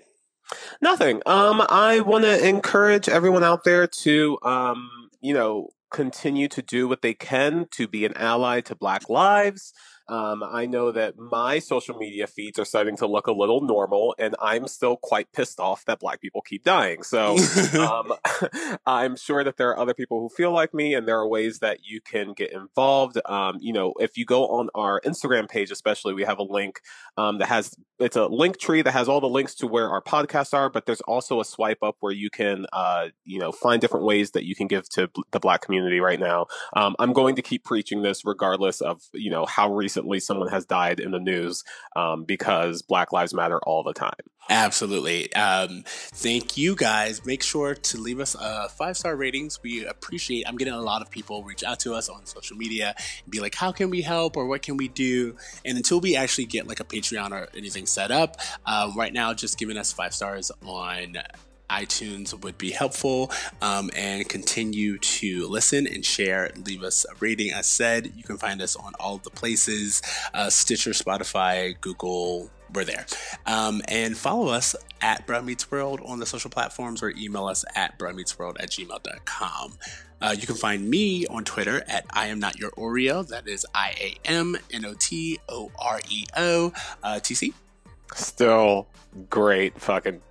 Nothing. 0.82 1.22
Um, 1.26 1.66
I 1.70 2.02
want 2.02 2.26
to 2.26 2.48
encourage 2.48 3.10
everyone 3.10 3.44
out 3.44 3.64
there 3.64 3.88
to, 3.88 4.38
um, 4.44 4.90
you 5.22 5.34
know, 5.34 5.70
continue 5.94 6.50
to 6.50 6.62
do 6.62 6.88
what 6.88 7.02
they 7.02 7.14
can 7.14 7.68
to 7.72 7.88
be 7.88 8.04
an 8.04 8.14
ally 8.18 8.60
to 8.60 8.76
Black 8.76 9.08
lives. 9.08 9.72
Um, 10.08 10.44
I 10.44 10.66
know 10.66 10.92
that 10.92 11.18
my 11.18 11.60
social 11.60 11.98
media 11.98 12.28
feeds 12.28 12.60
are 12.60 12.66
starting 12.66 12.98
to 12.98 13.08
look 13.08 13.28
a 13.28 13.32
little 13.32 13.62
normal, 13.62 14.16
and 14.18 14.36
I'm 14.42 14.68
still 14.68 14.98
quite 14.98 15.32
pissed 15.32 15.60
off 15.60 15.86
that 15.86 16.00
Black 16.00 16.22
people 16.22 16.42
keep 16.42 16.64
dying. 16.64 17.04
So, 17.04 17.38
um, 17.80 18.14
I'm 18.86 19.16
sure 19.16 19.44
that 19.44 19.58
there 19.58 19.70
are 19.70 19.80
other 19.80 19.94
people 19.94 20.20
who 20.20 20.30
feel 20.30 20.52
like 20.52 20.74
me, 20.74 20.94
and 20.94 21.08
there 21.08 21.18
are 21.18 21.28
ways 21.28 21.60
that 21.60 21.80
you 21.84 22.02
can 22.02 22.34
get 22.34 22.52
involved. 22.52 23.20
Um, 23.26 23.58
you 23.62 23.74
know, 23.74 23.94
if 24.00 24.18
you 24.18 24.26
go 24.26 24.48
on 24.48 24.70
our 24.76 25.02
Instagram 25.02 25.50
page, 25.50 25.72
especially, 25.72 26.14
we 26.14 26.24
have 26.24 26.40
a 26.40 26.44
link 26.44 26.82
um, 27.18 27.38
that 27.38 27.48
has 27.48 27.76
it's 28.00 28.16
a 28.18 28.26
link 28.26 28.60
tree 28.60 28.82
that 28.82 28.92
has 28.92 29.08
all 29.08 29.22
the 29.22 29.30
links 29.30 29.56
to 29.56 29.68
where 29.68 29.90
our 29.90 30.02
podcasts 30.02 30.54
are, 30.54 30.70
but 30.70 30.86
there's 30.86 31.02
also 31.02 31.40
a 31.40 31.46
swipe 31.46 31.82
up 31.82 31.96
where 32.02 32.12
you 32.12 32.30
can, 32.30 32.66
uh, 32.74 33.10
you 33.24 33.40
know, 33.40 33.52
find 33.52 33.80
different 33.80 34.06
ways 34.06 34.32
that 34.32 34.44
you 34.44 34.56
can 34.56 34.68
give 34.68 34.90
to 34.90 35.10
the 35.32 35.40
Black 35.40 35.62
community 35.62 36.00
right 36.00 36.20
now. 36.20 36.48
Um, 36.76 36.96
I'm 37.00 37.14
going 37.14 37.36
to 37.36 37.42
keep 37.42 37.64
preaching 37.64 38.02
this 38.02 38.26
regardless 38.26 38.82
of 38.82 39.02
you 39.14 39.30
know 39.30 39.46
how 39.46 39.72
recently 39.94 40.20
someone 40.20 40.48
has 40.48 40.66
died 40.66 41.00
in 41.00 41.12
the 41.12 41.20
news, 41.20 41.64
um, 41.96 42.24
because 42.24 42.82
Black 42.82 43.12
Lives 43.12 43.34
Matter 43.34 43.60
all 43.60 43.84
the 43.84 43.94
time. 43.94 44.12
Absolutely. 44.50 45.32
Um, 45.36 45.84
thank 45.86 46.58
you 46.58 46.76
guys. 46.76 47.26
Make 47.26 47.44
sure 47.44 47.76
to 47.76 47.98
leave 47.98 48.20
us 48.20 48.36
a 48.36 48.70
five 48.70 48.98
star 48.98 49.16
ratings. 49.16 49.62
We 49.62 49.86
appreciate. 49.86 50.48
I'm 50.48 50.58
getting 50.58 50.74
a 50.74 50.82
lot 50.82 51.02
of 51.02 51.12
people 51.12 51.44
reach 51.44 51.64
out 51.64 51.80
to 51.82 51.94
us 51.94 52.10
on 52.10 52.26
social 52.26 52.58
media 52.58 52.96
and 53.24 53.32
be 53.32 53.40
like, 53.40 53.56
"How 53.56 53.72
can 53.72 53.90
we 53.92 54.02
help?" 54.02 54.36
or 54.36 54.48
"What 54.48 54.64
can 54.64 54.78
we 54.78 54.88
do?" 54.88 55.38
And 55.64 55.78
until 55.78 56.00
we 56.00 56.16
actually 56.16 56.46
get 56.46 56.68
like 56.68 56.80
a 56.80 56.84
Patreon 56.84 57.32
or 57.32 57.48
anything 57.56 57.86
set 57.86 58.12
up, 58.12 58.38
um, 58.66 58.98
right 58.98 59.14
now, 59.14 59.34
just 59.34 59.58
giving 59.60 59.78
us 59.78 59.94
five 59.94 60.14
stars 60.14 60.52
on 60.66 61.18
iTunes 61.70 62.34
would 62.44 62.58
be 62.58 62.72
helpful. 62.72 63.32
Um, 63.62 63.90
and 63.96 64.28
continue 64.28 64.98
to 64.98 65.48
listen 65.48 65.88
and 65.88 66.06
share. 66.06 66.52
Leave 66.66 66.84
us 66.84 67.06
a 67.10 67.16
rating. 67.20 67.52
As 67.52 67.68
said, 67.68 68.14
you 68.16 68.24
can 68.24 68.38
find 68.38 68.62
us 68.62 68.76
on 68.76 68.94
all 69.00 69.18
the 69.18 69.30
places: 69.30 70.02
uh, 70.34 70.50
Stitcher, 70.50 70.92
Spotify, 70.92 71.80
Google. 71.80 72.50
We're 72.74 72.86
there. 72.86 73.06
Um, 73.46 73.84
and 73.88 74.18
follow 74.18 74.48
us 74.48 74.76
at 75.00 75.28
Brown 75.28 75.46
Meets 75.46 75.70
World 75.70 76.02
on 76.04 76.18
the 76.18 76.26
social 76.26 76.50
platforms 76.50 77.04
or 77.04 77.12
email 77.12 77.46
us 77.46 77.64
at 77.76 78.00
brownmeetsworld 78.00 78.56
at 78.60 78.72
gmail.com. 78.72 79.78
Uh, 80.24 80.34
you 80.40 80.48
can 80.48 80.56
find 80.56 80.90
me 80.90 81.28
on 81.28 81.44
Twitter 81.44 81.84
at 81.88 82.06
I 82.10 82.28
am 82.28 82.40
not 82.40 82.58
your 82.58 82.72
Oreo. 82.72 83.28
That 83.28 83.48
is 83.48 83.66
I 83.76 83.94
A 84.00 84.16
M 84.28 84.58
N 84.72 84.86
O 84.86 84.96
T 84.98 85.38
O 85.50 85.70
R 85.78 86.00
E 86.10 86.26
O. 86.38 86.74
Uh, 87.04 87.16
TC. 87.16 87.54
Still 88.16 88.88
great 89.30 89.80
fucking 89.80 90.22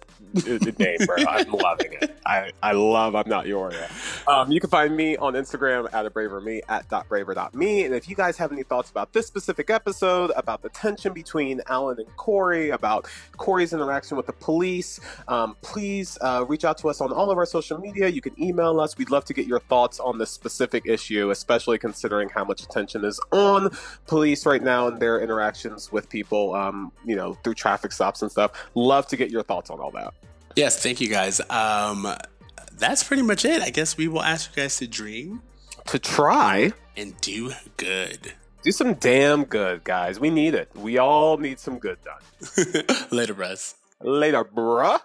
bro. 1.06 1.16
I'm 1.28 1.50
loving 1.50 1.92
it. 1.94 2.16
I, 2.26 2.52
I 2.62 2.72
love 2.72 3.14
I'm 3.14 3.28
Not 3.28 3.46
Your. 3.46 3.72
Um, 4.26 4.50
you 4.50 4.60
can 4.60 4.70
find 4.70 4.96
me 4.96 5.16
on 5.16 5.34
Instagram 5.34 5.92
at 5.92 6.06
a 6.06 6.10
braver 6.10 6.40
me 6.40 6.62
at 6.68 6.88
dot 6.88 7.08
braver 7.08 7.34
dot 7.34 7.54
me. 7.54 7.84
And 7.84 7.94
if 7.94 8.08
you 8.08 8.16
guys 8.16 8.36
have 8.38 8.52
any 8.52 8.62
thoughts 8.62 8.90
about 8.90 9.12
this 9.12 9.26
specific 9.26 9.70
episode, 9.70 10.30
about 10.36 10.62
the 10.62 10.68
tension 10.70 11.12
between 11.12 11.60
Alan 11.68 11.98
and 11.98 12.16
Corey, 12.16 12.70
about 12.70 13.08
Corey's 13.36 13.72
interaction 13.72 14.16
with 14.16 14.26
the 14.26 14.32
police, 14.32 15.00
um, 15.28 15.56
please 15.62 16.18
uh, 16.20 16.44
reach 16.48 16.64
out 16.64 16.78
to 16.78 16.88
us 16.88 17.00
on 17.00 17.12
all 17.12 17.30
of 17.30 17.38
our 17.38 17.46
social 17.46 17.78
media. 17.78 18.08
You 18.08 18.20
can 18.20 18.40
email 18.40 18.80
us. 18.80 18.96
We'd 18.96 19.10
love 19.10 19.24
to 19.26 19.34
get 19.34 19.46
your 19.46 19.60
thoughts 19.60 20.00
on 20.00 20.18
this 20.18 20.30
specific 20.30 20.84
issue, 20.86 21.30
especially 21.30 21.78
considering 21.78 22.28
how 22.28 22.44
much 22.44 22.62
attention 22.62 23.04
is 23.04 23.20
on 23.30 23.70
police 24.06 24.46
right 24.46 24.62
now 24.62 24.88
and 24.88 25.00
their 25.00 25.20
interactions 25.20 25.90
with 25.92 26.08
people, 26.08 26.54
um, 26.54 26.92
you 27.04 27.16
know, 27.16 27.34
through 27.42 27.54
traffic 27.54 27.92
stops 27.92 28.22
and 28.22 28.30
stuff. 28.30 28.52
Love 28.74 29.06
to 29.08 29.16
get 29.16 29.30
your 29.30 29.42
thoughts 29.42 29.70
on 29.70 29.80
all 29.80 29.90
that. 29.90 30.14
Yes, 30.56 30.82
thank 30.82 31.00
you 31.00 31.08
guys. 31.08 31.40
Um, 31.50 32.06
that's 32.72 33.02
pretty 33.04 33.22
much 33.22 33.44
it. 33.44 33.62
I 33.62 33.70
guess 33.70 33.96
we 33.96 34.08
will 34.08 34.22
ask 34.22 34.54
you 34.56 34.62
guys 34.62 34.76
to 34.78 34.86
dream 34.86 35.42
To 35.86 35.98
try, 35.98 36.72
and 36.96 37.18
do 37.20 37.52
good. 37.76 38.32
do 38.62 38.70
some 38.72 38.94
damn 38.94 39.44
good, 39.44 39.82
guys. 39.84 40.20
We 40.20 40.30
need 40.30 40.54
it. 40.54 40.70
We 40.74 40.98
all 40.98 41.36
need 41.38 41.58
some 41.58 41.78
good 41.78 41.98
done. 42.04 42.84
Later, 43.10 43.32
Russ. 43.34 43.76
Later, 44.00 44.44
bruh. 44.44 45.00